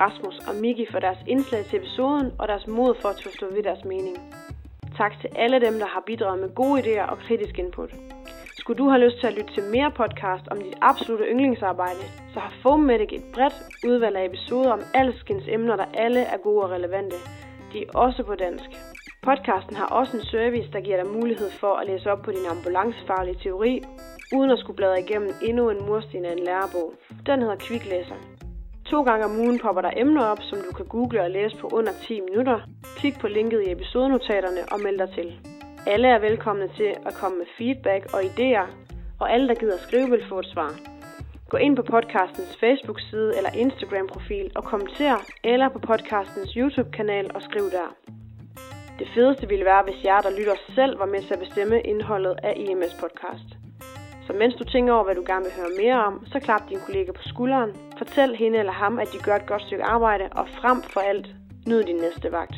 Rasmus 0.00 0.38
og 0.48 0.54
Miki 0.54 0.86
for 0.92 0.98
deres 0.98 1.18
indslag 1.26 1.64
til 1.64 1.78
episoden 1.78 2.32
og 2.38 2.48
deres 2.48 2.66
mod 2.66 2.94
for 3.00 3.08
at 3.08 3.18
stå 3.36 3.46
ved 3.54 3.62
deres 3.62 3.84
mening. 3.84 4.16
Tak 4.96 5.20
til 5.20 5.30
alle 5.36 5.60
dem, 5.60 5.74
der 5.78 5.86
har 5.86 6.02
bidraget 6.06 6.40
med 6.40 6.54
gode 6.54 6.80
idéer 6.82 7.10
og 7.10 7.18
kritisk 7.18 7.58
input. 7.58 7.90
Skulle 8.58 8.78
du 8.78 8.88
have 8.88 9.04
lyst 9.04 9.18
til 9.20 9.26
at 9.26 9.34
lytte 9.34 9.54
til 9.54 9.62
mere 9.62 9.90
podcast 9.90 10.44
om 10.50 10.58
dit 10.60 10.74
absolute 10.82 11.24
yndlingsarbejde, 11.24 12.04
så 12.32 12.40
har 12.40 12.52
FOAMedic 12.62 13.12
et 13.12 13.24
bredt 13.34 13.54
udvalg 13.84 14.16
af 14.16 14.24
episoder 14.24 14.72
om 14.72 14.80
alskens 14.94 15.44
emner, 15.48 15.76
der 15.76 15.86
alle 15.94 16.20
er 16.20 16.36
gode 16.36 16.64
og 16.64 16.70
relevante. 16.70 17.16
De 17.72 17.82
er 17.82 17.98
også 17.98 18.22
på 18.22 18.34
dansk. 18.34 18.70
Podcasten 19.22 19.76
har 19.76 19.86
også 19.86 20.16
en 20.16 20.24
service, 20.24 20.72
der 20.72 20.80
giver 20.80 21.02
dig 21.02 21.12
mulighed 21.12 21.50
for 21.50 21.74
at 21.74 21.86
læse 21.86 22.12
op 22.12 22.22
på 22.22 22.30
din 22.30 22.46
ambulancefaglige 22.50 23.38
teori, 23.42 23.82
uden 24.36 24.50
at 24.50 24.58
skulle 24.58 24.76
bladre 24.76 25.00
igennem 25.00 25.30
endnu 25.42 25.70
en 25.70 25.86
mursten 25.86 26.24
af 26.24 26.32
en 26.32 26.44
lærebog. 26.44 26.92
Den 27.26 27.40
hedder 27.40 27.56
Kviklæser. 27.56 28.35
To 28.90 29.02
gange 29.02 29.24
om 29.24 29.38
ugen 29.38 29.58
popper 29.58 29.82
der 29.82 29.90
emner 29.96 30.24
op, 30.24 30.38
som 30.42 30.58
du 30.58 30.72
kan 30.76 30.86
google 30.86 31.22
og 31.22 31.30
læse 31.30 31.56
på 31.56 31.66
under 31.72 31.92
10 31.92 32.20
minutter. 32.20 32.60
Klik 32.96 33.18
på 33.20 33.28
linket 33.28 33.62
i 33.66 33.72
episodenotaterne 33.72 34.62
og 34.72 34.80
meld 34.80 34.98
dig 34.98 35.10
til. 35.14 35.28
Alle 35.86 36.08
er 36.08 36.18
velkomne 36.18 36.68
til 36.76 36.90
at 37.06 37.14
komme 37.14 37.38
med 37.38 37.46
feedback 37.58 38.14
og 38.14 38.20
idéer, 38.20 38.66
og 39.20 39.32
alle, 39.32 39.48
der 39.48 39.54
gider 39.54 39.78
skrive, 39.78 40.10
vil 40.10 40.28
få 40.28 40.38
et 40.38 40.46
svar. 40.46 40.70
Gå 41.48 41.56
ind 41.56 41.76
på 41.76 41.82
podcastens 41.82 42.56
Facebook-side 42.60 43.36
eller 43.36 43.50
Instagram-profil 43.50 44.50
og 44.54 44.64
kommenter, 44.64 45.16
eller 45.44 45.68
på 45.68 45.78
podcastens 45.78 46.50
YouTube-kanal 46.52 47.30
og 47.34 47.42
skriv 47.42 47.64
der. 47.70 47.88
Det 48.98 49.08
fedeste 49.14 49.48
ville 49.48 49.64
være, 49.64 49.82
hvis 49.82 50.04
jer, 50.04 50.20
der 50.20 50.38
lytter 50.38 50.56
selv, 50.74 50.98
var 50.98 51.06
med 51.06 51.22
til 51.22 51.34
at 51.34 51.40
bestemme 51.40 51.80
indholdet 51.80 52.36
af 52.42 52.52
EMS 52.56 52.94
Podcast. 53.00 53.48
Så 54.26 54.32
mens 54.32 54.54
du 54.54 54.64
tænker 54.64 54.92
over, 54.92 55.04
hvad 55.04 55.14
du 55.14 55.24
gerne 55.26 55.44
vil 55.44 55.54
høre 55.60 55.72
mere 55.82 55.98
om, 56.08 56.14
så 56.32 56.38
klap 56.40 56.62
din 56.70 56.80
kollega 56.86 57.10
på 57.12 57.22
skulderen, 57.32 57.70
fortæl 57.98 58.36
hende 58.36 58.58
eller 58.58 58.72
ham, 58.72 58.98
at 58.98 59.08
de 59.12 59.18
gør 59.18 59.36
et 59.36 59.46
godt 59.46 59.62
stykke 59.62 59.84
arbejde, 59.84 60.24
og 60.32 60.46
frem 60.60 60.82
for 60.92 61.00
alt, 61.00 61.26
nyd 61.66 61.82
din 61.84 61.96
næste 61.96 62.32
vagt. 62.32 62.56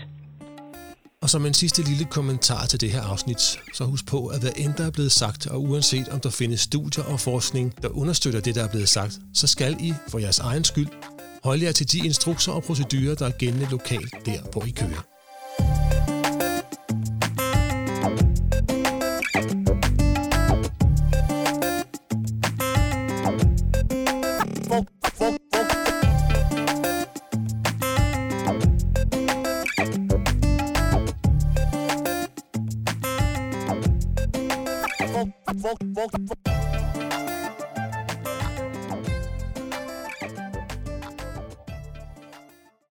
Og 1.23 1.31
som 1.31 1.47
en 1.47 1.55
sidste 1.55 1.83
lille 1.83 2.05
kommentar 2.05 2.67
til 2.67 2.81
det 2.81 2.91
her 2.91 3.03
afsnit, 3.03 3.41
så 3.75 3.85
husk 3.85 4.07
på, 4.07 4.27
at 4.27 4.41
hvad 4.41 4.51
end 4.57 4.75
der 4.75 4.87
er 4.87 4.91
blevet 4.91 5.13
sagt, 5.13 5.47
og 5.47 5.63
uanset 5.63 6.09
om 6.09 6.21
der 6.21 6.31
findes 6.31 6.61
studier 6.61 7.05
og 7.13 7.21
forskning, 7.21 7.83
der 7.83 7.89
understøtter 7.89 8.41
det, 8.41 8.55
der 8.55 8.65
er 8.65 8.69
blevet 8.69 8.89
sagt, 8.89 9.15
så 9.35 9.47
skal 9.47 9.73
I, 9.81 9.93
for 10.11 10.19
jeres 10.19 10.39
egen 10.39 10.65
skyld, 10.65 10.89
holde 11.45 11.65
jer 11.65 11.73
til 11.73 11.93
de 11.93 11.99
instrukser 12.07 12.53
og 12.53 12.63
procedurer, 12.63 13.15
der 13.15 13.27
er 13.27 13.39
gældende 13.39 13.69
lokalt 13.71 14.15
der, 14.27 14.41
hvor 14.53 14.63
I 14.63 14.71
kører. 14.71 15.03